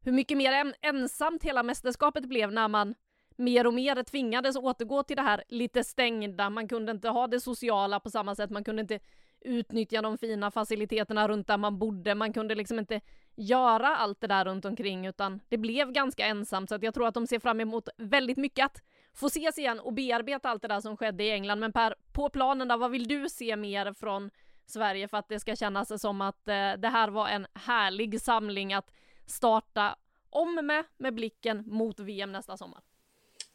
hur 0.05 0.13
mycket 0.13 0.39
mer 0.39 0.75
ensamt 0.81 1.43
hela 1.43 1.63
mästerskapet 1.63 2.25
blev 2.25 2.53
när 2.53 2.69
man 2.69 2.95
mer 3.37 3.67
och 3.67 3.75
mer 3.75 4.03
tvingades 4.03 4.57
återgå 4.57 5.03
till 5.03 5.17
det 5.17 5.23
här 5.23 5.45
lite 5.49 5.85
stängda. 5.85 6.51
Man 6.51 6.69
kunde 6.69 6.93
inte 6.93 7.09
ha 7.09 7.27
det 7.27 7.41
sociala 7.41 8.01
på 8.01 8.11
samma 8.11 8.35
sätt. 8.35 8.51
Man 8.51 8.65
kunde 8.65 8.83
inte 8.83 8.99
utnyttja 9.41 10.03
de 10.03 10.19
fina 10.19 10.51
faciliteterna 10.51 11.29
runt 11.29 11.47
där 11.47 11.57
man 11.57 11.79
bodde. 11.79 12.15
Man 12.15 12.33
kunde 12.33 12.55
liksom 12.55 12.79
inte 12.79 13.01
göra 13.35 13.97
allt 13.97 14.21
det 14.21 14.27
där 14.27 14.45
runt 14.45 14.65
omkring 14.65 15.07
utan 15.07 15.41
det 15.49 15.59
blev 15.59 15.93
ganska 15.93 16.27
ensamt 16.27 16.69
så 16.69 16.75
att 16.75 16.83
jag 16.83 16.95
tror 16.95 17.07
att 17.07 17.15
de 17.15 17.27
ser 17.27 17.39
fram 17.39 17.61
emot 17.61 17.89
väldigt 17.97 18.37
mycket 18.37 18.65
att 18.65 18.83
få 19.15 19.27
ses 19.27 19.59
igen 19.59 19.81
och 19.81 19.93
bearbeta 19.93 20.49
allt 20.49 20.63
det 20.63 20.69
där 20.69 20.81
som 20.81 20.97
skedde 20.97 21.25
i 21.25 21.31
England. 21.31 21.59
Men 21.59 21.73
Per, 21.73 21.95
på 22.13 22.29
planen 22.29 22.69
där, 22.69 22.77
vad 22.77 22.91
vill 22.91 23.09
du 23.09 23.29
se 23.29 23.57
mer 23.57 23.93
från 23.93 24.31
Sverige 24.67 25.09
för 25.09 25.17
att 25.17 25.29
det 25.29 25.41
ska 25.41 25.57
kännas 25.57 26.01
som 26.01 26.21
att 26.21 26.49
eh, 26.49 26.73
det 26.73 26.89
här 26.89 27.09
var 27.09 27.29
en 27.29 27.47
härlig 27.55 28.21
samling 28.21 28.73
att 28.75 28.93
starta 29.27 29.97
om 30.31 30.55
med, 30.55 30.85
med 30.97 31.15
blicken 31.15 31.65
mot 31.67 32.01
VM 32.01 32.33
nästa 32.33 32.57
sommar? 32.57 32.81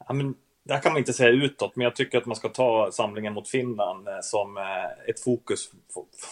Ja, 0.07 0.13
men, 0.13 0.35
det 0.63 0.73
här 0.73 0.81
kan 0.81 0.91
man 0.91 0.99
inte 0.99 1.13
säga 1.13 1.29
utåt, 1.29 1.75
men 1.75 1.83
jag 1.83 1.95
tycker 1.95 2.17
att 2.17 2.25
man 2.25 2.35
ska 2.35 2.49
ta 2.49 2.91
samlingen 2.91 3.33
mot 3.33 3.49
Finland 3.49 4.07
eh, 4.07 4.19
som 4.21 4.57
eh, 4.57 5.09
ett 5.09 5.19
fokus 5.19 5.71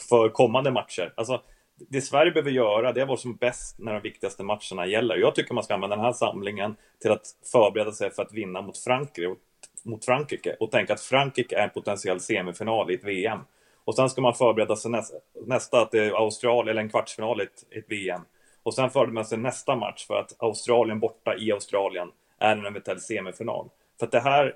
för 0.10 0.30
kommande 0.30 0.72
matcher. 0.72 1.14
Alltså, 1.18 1.42
det 1.76 2.02
Sverige 2.02 2.32
behöver 2.32 2.52
göra, 2.52 2.92
det 2.92 3.00
är 3.00 3.02
att 3.02 3.08
vara 3.08 3.18
som 3.18 3.36
bäst 3.36 3.80
när 3.80 3.94
de 3.94 4.02
viktigaste 4.02 4.44
matcherna 4.44 4.86
gäller. 4.88 5.16
Jag 5.16 5.36
tycker 5.36 5.54
man 5.54 5.64
ska 5.64 5.74
använda 5.74 5.96
den 5.96 6.06
här 6.06 6.14
samlingen 6.14 6.76
till 7.02 7.12
att 7.12 7.26
förbereda 7.52 7.92
sig 7.92 8.12
för 8.12 8.22
att 8.22 8.34
vinna 8.34 8.62
mot 8.62 8.78
Frankrike, 8.78 9.36
mot 9.84 10.06
Frankrike 10.06 10.56
och 10.60 10.72
tänka 10.72 10.94
att 10.94 11.02
Frankrike 11.02 11.58
är 11.58 11.64
en 11.64 11.70
potentiell 11.70 12.20
semifinal 12.20 12.92
i 12.92 12.94
ett 12.94 13.04
VM. 13.04 13.40
Och 13.86 13.96
sen 13.96 14.10
ska 14.10 14.22
man 14.22 14.34
förbereda 14.34 14.76
sig 14.76 14.92
nästa, 14.92 15.18
nästa 15.46 15.82
att 15.82 15.92
det 15.92 16.06
är 16.06 16.12
Australien 16.12 16.72
eller 16.72 16.82
en 16.82 16.90
kvartsfinal 16.90 17.42
i 17.42 17.44
ett, 17.44 17.78
ett 17.78 17.86
VM. 17.92 18.22
Och 18.64 18.74
sen 18.74 18.90
förbereder 18.90 19.14
man 19.14 19.26
sig 19.26 19.38
nästa 19.38 19.76
match 19.76 20.08
för 20.08 20.20
att 20.20 20.44
Australien 20.44 21.00
borta 21.00 21.36
i 21.38 21.52
Australien 21.52 22.12
är 22.46 22.58
en 22.58 22.66
eventuell 22.66 23.00
semifinal. 23.00 23.70
För 24.00 24.06
att 24.06 24.12
det 24.12 24.20
här, 24.20 24.56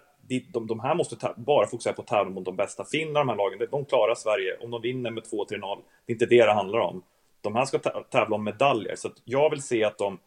de, 0.53 0.67
de 0.67 0.79
här 0.79 0.95
måste 0.95 1.33
bara 1.37 1.67
fokusera 1.67 1.93
på 1.93 2.01
att 2.01 2.07
tävla 2.07 2.31
mot 2.31 2.45
de 2.45 2.55
bästa. 2.55 2.85
Finland, 2.85 3.27
de 3.27 3.29
här 3.29 3.37
lagen, 3.37 3.67
de 3.71 3.85
klarar 3.85 4.15
Sverige. 4.15 4.57
Om 4.61 4.71
de 4.71 4.81
vinner 4.81 5.11
med 5.11 5.23
2-3-0, 5.23 5.47
det 6.05 6.11
är 6.11 6.15
inte 6.15 6.25
det 6.25 6.45
det 6.45 6.53
handlar 6.53 6.79
om. 6.79 7.03
De 7.41 7.55
här 7.55 7.65
ska 7.65 7.79
tävla 8.11 8.35
om 8.35 8.43
medaljer. 8.43 8.95
Så 8.95 9.09
jag 9.25 9.49
vill 9.49 9.61
se 9.61 9.83
att 9.83 9.97
de 9.97 10.19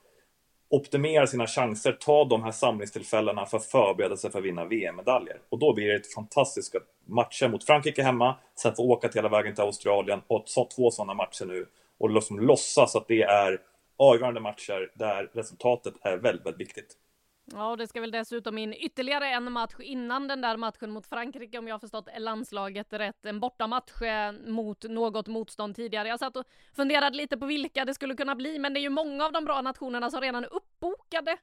optimerar 0.73 1.27
sina 1.27 1.47
chanser, 1.47 1.93
tar 1.93 2.25
de 2.25 2.43
här 2.43 2.53
samlingstillfällena 2.53 3.47
för 3.47 3.57
att 3.57 3.65
förbereda 3.65 4.17
sig 4.17 4.31
för 4.31 4.39
att 4.39 4.45
vinna 4.45 4.65
VM-medaljer. 4.65 5.39
Och 5.49 5.59
då 5.59 5.75
blir 5.75 5.89
det 5.89 5.95
ett 5.95 6.15
fantastiska 6.15 6.79
matcher 7.07 7.49
mot 7.49 7.65
Frankrike 7.65 8.03
hemma, 8.03 8.37
sen 8.55 8.75
få 8.75 8.83
åka 8.83 9.11
hela 9.15 9.29
vägen 9.29 9.55
till 9.55 9.65
Australien 9.65 10.21
och 10.27 10.47
två 10.77 10.91
sådana 10.91 11.15
matcher 11.15 11.45
nu 11.45 11.67
och 11.99 12.11
liksom 12.11 12.41
låtsas 12.41 12.97
att 12.97 13.09
det 13.09 13.23
är 13.23 13.61
avgörande 13.97 14.41
matcher 14.41 14.91
där 14.95 15.31
resultatet 15.33 15.95
är 16.03 16.17
väldigt, 16.17 16.47
väldigt 16.47 16.61
viktigt. 16.61 16.97
Ja, 17.45 17.71
och 17.71 17.77
det 17.77 17.87
ska 17.87 18.01
väl 18.01 18.11
dessutom 18.11 18.59
in 18.59 18.75
ytterligare 18.75 19.27
en 19.27 19.53
match 19.53 19.75
innan 19.79 20.29
den 20.29 20.41
där 20.41 20.57
matchen 20.57 20.91
mot 20.91 21.07
Frankrike 21.07 21.59
om 21.59 21.69
jag 21.69 21.75
har 21.75 21.81
förstått 21.81 22.09
landslaget 22.19 22.93
rätt. 22.93 23.27
En 23.27 23.41
bortamatch 23.41 24.03
eh, 24.03 24.33
mot 24.33 24.85
något 24.85 25.27
motstånd 25.27 25.77
tidigare. 25.77 26.09
Jag 26.09 26.19
satt 26.19 26.37
och 26.37 26.45
funderade 26.73 27.17
lite 27.17 27.39
på 27.39 27.47
vilka 27.47 27.85
det 27.85 27.95
skulle 27.95 28.15
kunna 28.15 28.35
bli, 28.35 28.59
men 28.59 28.75
det 28.75 28.81
är 28.81 28.83
ju 28.83 28.91
många 28.91 29.25
av 29.25 29.33
de 29.33 29.45
bra 29.45 29.63
nationerna 29.63 30.11
som 30.11 30.21
redan 30.21 30.45
är 30.45 30.55
uppbokade 30.55 31.37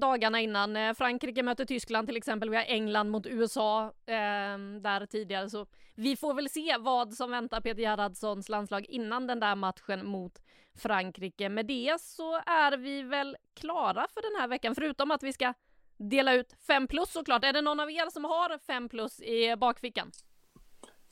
dagarna 0.00 0.40
innan. 0.40 0.76
Eh, 0.76 0.94
Frankrike 0.94 1.42
möter 1.42 1.64
Tyskland 1.64 2.08
till 2.08 2.16
exempel, 2.16 2.50
vi 2.50 2.56
har 2.56 2.64
England 2.64 3.10
mot 3.10 3.26
USA 3.26 3.84
eh, 4.06 4.58
där 4.80 5.06
tidigare, 5.06 5.50
så 5.50 5.66
vi 5.94 6.16
får 6.16 6.34
väl 6.34 6.48
se 6.48 6.76
vad 6.80 7.14
som 7.14 7.30
väntar 7.30 7.60
Peter 7.60 7.82
Gerhardssons 7.82 8.48
landslag 8.48 8.86
innan 8.88 9.26
den 9.26 9.40
där 9.40 9.54
matchen 9.54 10.06
mot 10.06 10.41
Frankrike. 10.78 11.48
Med 11.48 11.66
det 11.66 12.00
så 12.00 12.34
är 12.34 12.76
vi 12.76 13.02
väl 13.02 13.36
klara 13.60 14.06
för 14.14 14.32
den 14.32 14.40
här 14.40 14.48
veckan, 14.48 14.74
förutom 14.74 15.10
att 15.10 15.22
vi 15.22 15.32
ska 15.32 15.54
dela 15.96 16.34
ut 16.34 16.56
5 16.66 16.86
plus 16.86 17.12
såklart. 17.12 17.44
Är 17.44 17.52
det 17.52 17.62
någon 17.62 17.80
av 17.80 17.90
er 17.90 18.10
som 18.10 18.24
har 18.24 18.58
5 18.66 18.88
plus 18.88 19.20
i 19.20 19.56
bakfickan? 19.56 20.10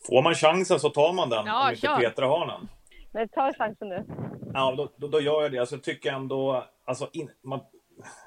Får 0.07 0.23
man 0.23 0.35
chansen 0.35 0.81
så 0.81 0.91
tar 0.91 1.13
man 1.13 1.29
den, 1.29 1.47
ja, 1.47 1.69
om 1.69 1.75
inte 1.75 1.97
Petra 2.01 2.27
har 2.27 2.47
den. 2.47 2.69
Men 3.13 3.29
ta 3.29 3.53
chansen 3.53 3.89
nu. 3.89 4.05
Ja, 4.55 4.75
då, 4.77 4.93
då, 4.97 5.09
då, 5.09 5.21
gör 5.21 5.43
jag 5.43 5.53
det. 5.53 5.59
Alltså, 5.59 5.75
jag 5.75 5.83
tycker 5.83 6.13
ändå, 6.13 6.65
alltså, 6.85 7.09
in, 7.13 7.31
man, 7.43 7.61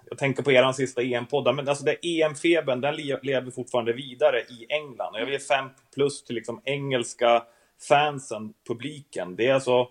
jag 0.09 0.17
tänker 0.17 0.43
på 0.43 0.51
er 0.51 0.71
sista 0.71 1.01
EM-poddar, 1.01 1.53
men 1.53 1.69
alltså 1.69 1.85
EM-febern, 2.01 2.81
den 2.81 2.95
lever 2.95 3.51
fortfarande 3.51 3.93
vidare 3.93 4.39
i 4.39 4.65
England. 4.69 5.13
Och 5.13 5.19
jag 5.19 5.25
vill 5.25 5.33
ge 5.33 5.39
5 5.39 5.69
plus 5.93 6.23
till 6.23 6.35
liksom 6.35 6.61
engelska 6.65 7.43
fansen, 7.89 8.53
publiken. 8.67 9.35
Det 9.35 9.47
är 9.47 9.53
alltså 9.53 9.87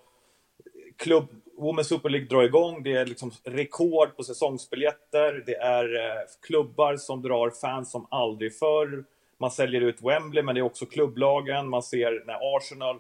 klubb, 0.97 1.29
Women's 1.59 1.83
Super 1.83 2.09
League 2.09 2.29
drar 2.29 2.43
igång, 2.43 2.83
det 2.83 2.93
är 2.93 3.07
liksom 3.07 3.33
rekord 3.45 4.17
på 4.17 4.23
säsongsbiljetter, 4.23 5.43
det 5.47 5.57
är 5.57 5.95
eh, 5.95 6.23
klubbar 6.47 6.97
som 6.97 7.23
drar 7.23 7.51
fans 7.51 7.91
som 7.91 8.07
aldrig 8.11 8.59
förr. 8.59 9.05
Man 9.39 9.51
säljer 9.51 9.81
ut 9.81 10.03
Wembley, 10.03 10.43
men 10.43 10.55
det 10.55 10.61
är 10.61 10.63
också 10.63 10.87
klubblagen. 10.87 11.69
Man 11.69 11.83
ser 11.83 12.23
när 12.27 12.57
Arsenal, 12.57 12.97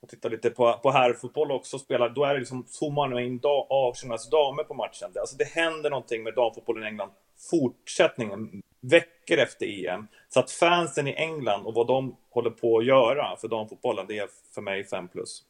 jag 0.00 0.10
tittar 0.10 0.30
lite 0.30 0.50
på, 0.50 0.72
på 0.72 0.90
herrfotboll 0.90 1.50
också, 1.50 1.78
spelar, 1.78 2.08
då 2.08 2.24
är 2.24 2.34
det 2.34 2.38
liksom, 2.38 2.64
zoomar 2.68 3.08
man 3.08 3.18
in 3.18 3.38
da, 3.38 3.66
Arsenals 3.70 4.30
damer 4.30 4.64
på 4.64 4.74
matchen. 4.74 5.10
Alltså 5.20 5.36
det 5.36 5.44
händer 5.44 5.90
någonting 5.90 6.22
med 6.22 6.34
damfotbollen 6.34 6.84
i 6.84 6.86
England. 6.86 7.10
Fortsättningen, 7.50 8.62
veckor 8.80 9.38
efter 9.38 9.86
EM. 9.86 10.06
Så 10.28 10.40
att 10.40 10.50
fansen 10.50 11.08
i 11.08 11.12
England 11.12 11.66
och 11.66 11.74
vad 11.74 11.86
de 11.86 12.16
håller 12.30 12.50
på 12.50 12.78
att 12.78 12.84
göra 12.84 13.36
för 13.36 13.48
damfotbollen, 13.48 14.06
det 14.08 14.18
är 14.18 14.28
för 14.54 14.62
mig 14.62 14.84
5 14.84 15.08
plus. 15.08 15.42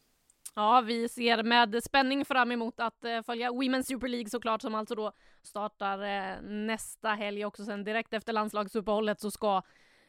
Ja, 0.61 0.81
vi 0.81 1.09
ser 1.09 1.43
med 1.43 1.85
spänning 1.85 2.25
fram 2.25 2.53
emot 2.53 2.81
att 2.81 3.05
eh, 3.05 3.23
följa 3.23 3.51
Women's 3.51 3.83
Super 3.83 4.09
League 4.09 4.31
såklart, 4.31 4.63
som 4.63 4.75
alltså 4.75 4.95
då 4.95 5.13
startar 5.43 6.03
eh, 6.03 6.43
nästa 6.43 7.09
helg 7.09 7.45
också. 7.45 7.65
Sen 7.65 7.85
direkt 7.85 8.15
efter 8.15 8.33
landslagsuppehållet 8.33 9.21
så 9.21 9.31
ska 9.31 9.63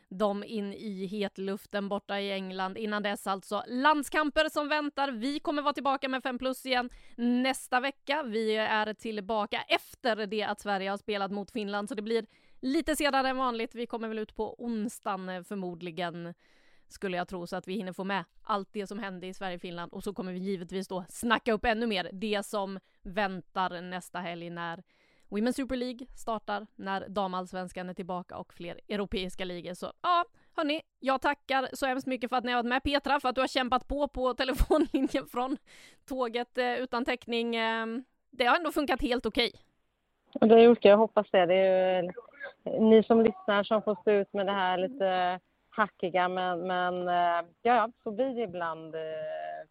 de 0.10 0.44
in 0.44 0.74
i 0.74 1.06
hetluften 1.06 1.90
borta 1.90 2.20
i 2.20 2.32
England. 2.32 2.78
Innan 2.78 3.04
dess 3.04 3.28
alltså 3.28 3.64
landskamper 3.68 4.50
som 4.50 4.68
väntar. 4.68 5.12
Vi 5.12 5.40
kommer 5.40 5.62
vara 5.62 5.74
tillbaka 5.74 6.10
med 6.10 6.24
5 6.24 6.38
plus 6.38 6.66
igen 6.66 6.90
nästa 7.16 7.80
vecka. 7.80 8.24
Vi 8.24 8.56
är 8.56 8.94
tillbaka 8.94 9.62
efter 9.68 10.26
det 10.26 10.44
att 10.44 10.62
Sverige 10.62 10.90
har 10.90 10.98
spelat 10.98 11.32
mot 11.32 11.52
Finland, 11.52 11.90
så 11.90 11.96
det 11.96 12.02
blir 12.02 12.26
lite 12.62 12.96
senare 12.96 13.30
än 13.30 13.38
vanligt. 13.38 13.76
Vi 13.76 13.86
kommer 13.86 14.08
väl 14.08 14.20
ut 14.20 14.36
på 14.36 14.64
onsdagen 14.64 15.30
eh, 15.30 15.44
förmodligen 15.44 16.34
skulle 16.94 17.18
jag 17.18 17.28
tro, 17.28 17.48
så 17.48 17.56
att 17.56 17.68
vi 17.68 17.74
hinner 17.74 17.94
få 17.94 18.04
med 18.04 18.24
allt 18.44 18.70
det 18.72 18.88
som 18.88 19.00
hände 19.00 19.28
i 19.28 19.34
Sverige-Finland 19.34 19.94
och 19.94 20.04
så 20.04 20.14
kommer 20.14 20.34
vi 20.34 20.40
givetvis 20.40 20.88
då 20.88 21.06
snacka 21.10 21.54
upp 21.54 21.66
ännu 21.66 21.88
mer 21.88 22.10
det 22.14 22.44
som 22.46 22.80
väntar 23.02 23.82
nästa 23.82 24.20
helg 24.20 24.50
när 24.50 24.84
Women's 25.32 25.52
Super 25.52 25.76
League 25.76 26.08
startar, 26.16 26.68
när 26.76 27.10
damallsvenskan 27.10 27.90
är 27.90 27.94
tillbaka 27.94 28.38
och 28.38 28.54
fler 28.54 28.80
europeiska 28.88 29.46
ligor. 29.46 29.74
Så 29.74 29.94
ja, 30.02 30.26
hörni, 30.56 30.82
jag 31.00 31.22
tackar 31.22 31.70
så 31.74 31.86
hemskt 31.86 32.08
mycket 32.08 32.30
för 32.30 32.38
att 32.38 32.44
ni 32.44 32.52
har 32.52 32.60
varit 32.60 32.70
med 32.70 32.84
Petra, 32.84 33.20
för 33.20 33.30
att 33.30 33.36
du 33.36 33.42
har 33.42 33.48
kämpat 33.48 33.88
på 33.88 34.08
på 34.08 34.34
telefonlinjen 34.38 35.28
från 35.28 35.58
tåget 36.06 36.58
eh, 36.58 36.74
utan 36.74 37.06
täckning. 37.06 37.56
Eh, 37.56 37.86
det 38.32 38.46
har 38.46 38.58
ändå 38.58 38.72
funkat 38.72 39.02
helt 39.02 39.26
okej. 39.26 39.52
Okay. 40.34 40.50
Det 40.50 40.56
har 40.56 40.62
gjort 40.62 40.82
det, 40.82 40.90
jag 40.90 40.98
hoppas 40.98 41.28
det. 41.32 41.46
Det 41.46 41.56
är 41.56 42.04
ju 42.04 42.12
ni 42.80 43.04
som 43.04 43.22
lyssnar 43.22 43.64
som 43.64 43.82
får 43.82 43.96
stå 43.96 44.12
ut 44.12 44.34
med 44.34 44.46
det 44.46 44.52
här 44.52 44.78
lite 44.78 45.40
hackiga 45.82 46.28
men, 46.30 46.68
men 46.68 47.08
eh, 47.08 47.48
ja, 47.62 47.76
ja, 47.76 47.92
så 48.04 48.12
blir 48.12 48.36
det 48.36 48.42
ibland. 48.42 48.96
Eh, 48.96 49.02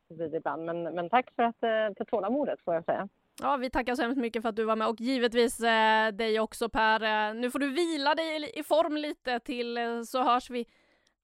så 0.08 0.14
blir 0.14 0.28
det 0.28 0.36
ibland. 0.36 0.64
Men, 0.64 0.82
men 0.82 1.10
tack 1.10 1.26
för, 1.36 1.42
att, 1.42 1.62
eh, 1.62 1.96
för 1.96 2.04
tålamodet 2.04 2.60
får 2.64 2.74
jag 2.74 2.84
säga. 2.84 3.08
Ja, 3.42 3.56
vi 3.56 3.70
tackar 3.70 3.94
så 3.94 4.02
hemskt 4.02 4.20
mycket 4.20 4.42
för 4.42 4.48
att 4.48 4.56
du 4.56 4.64
var 4.64 4.76
med 4.76 4.88
och 4.88 5.00
givetvis 5.00 5.60
eh, 5.60 6.12
dig 6.12 6.40
också 6.40 6.68
Per. 6.68 7.34
Nu 7.34 7.50
får 7.50 7.58
du 7.58 7.72
vila 7.72 8.14
dig 8.14 8.52
i 8.54 8.62
form 8.62 8.96
lite 8.96 9.40
till 9.40 9.78
så 10.06 10.22
hörs 10.22 10.50
vi 10.50 10.66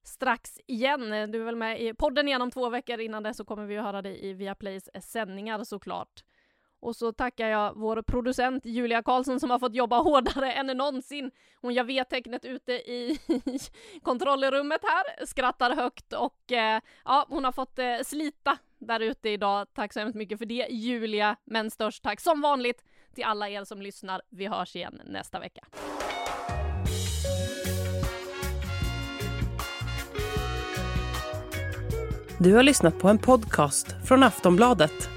strax 0.03 0.59
igen. 0.67 1.31
Du 1.31 1.41
är 1.41 1.45
väl 1.45 1.55
med 1.55 1.81
i 1.81 1.93
podden 1.93 2.27
igen 2.27 2.41
om 2.41 2.51
två 2.51 2.69
veckor. 2.69 2.99
Innan 2.99 3.23
det 3.23 3.33
så 3.33 3.45
kommer 3.45 3.65
vi 3.65 3.77
att 3.77 3.85
höra 3.85 4.01
dig 4.01 4.25
i 4.25 4.33
Viaplays 4.33 4.89
sändningar 5.01 5.63
såklart. 5.63 6.23
Och 6.79 6.95
så 6.95 7.11
tackar 7.11 7.47
jag 7.47 7.73
vår 7.75 8.01
producent 8.01 8.65
Julia 8.65 9.03
Karlsson 9.03 9.39
som 9.39 9.49
har 9.49 9.59
fått 9.59 9.75
jobba 9.75 9.99
hårdare 9.99 10.51
än 10.51 10.67
någonsin. 10.67 11.31
Hon 11.61 11.73
gör 11.73 11.83
V-tecknet 11.83 12.45
ute 12.45 12.71
i 12.71 13.19
kontrollrummet 14.03 14.81
här, 14.83 15.25
skrattar 15.25 15.75
högt 15.75 16.13
och 16.13 16.51
eh, 16.51 16.81
ja, 17.05 17.25
hon 17.29 17.45
har 17.45 17.51
fått 17.51 17.79
eh, 17.79 17.97
slita 18.05 18.57
där 18.79 18.99
ute 18.99 19.29
idag. 19.29 19.67
Tack 19.73 19.93
så 19.93 19.99
hemskt 19.99 20.15
mycket 20.15 20.37
för 20.37 20.45
det 20.45 20.67
Julia, 20.69 21.35
men 21.43 21.71
störst 21.71 22.03
tack 22.03 22.21
som 22.21 22.41
vanligt 22.41 22.83
till 23.15 23.23
alla 23.23 23.49
er 23.49 23.63
som 23.63 23.81
lyssnar. 23.81 24.21
Vi 24.29 24.47
hörs 24.47 24.75
igen 24.75 25.01
nästa 25.05 25.39
vecka. 25.39 25.65
Du 32.39 32.53
har 32.53 32.63
lyssnat 32.63 32.99
på 32.99 33.09
en 33.09 33.17
podcast 33.17 34.07
från 34.07 34.23
Aftonbladet 34.23 35.16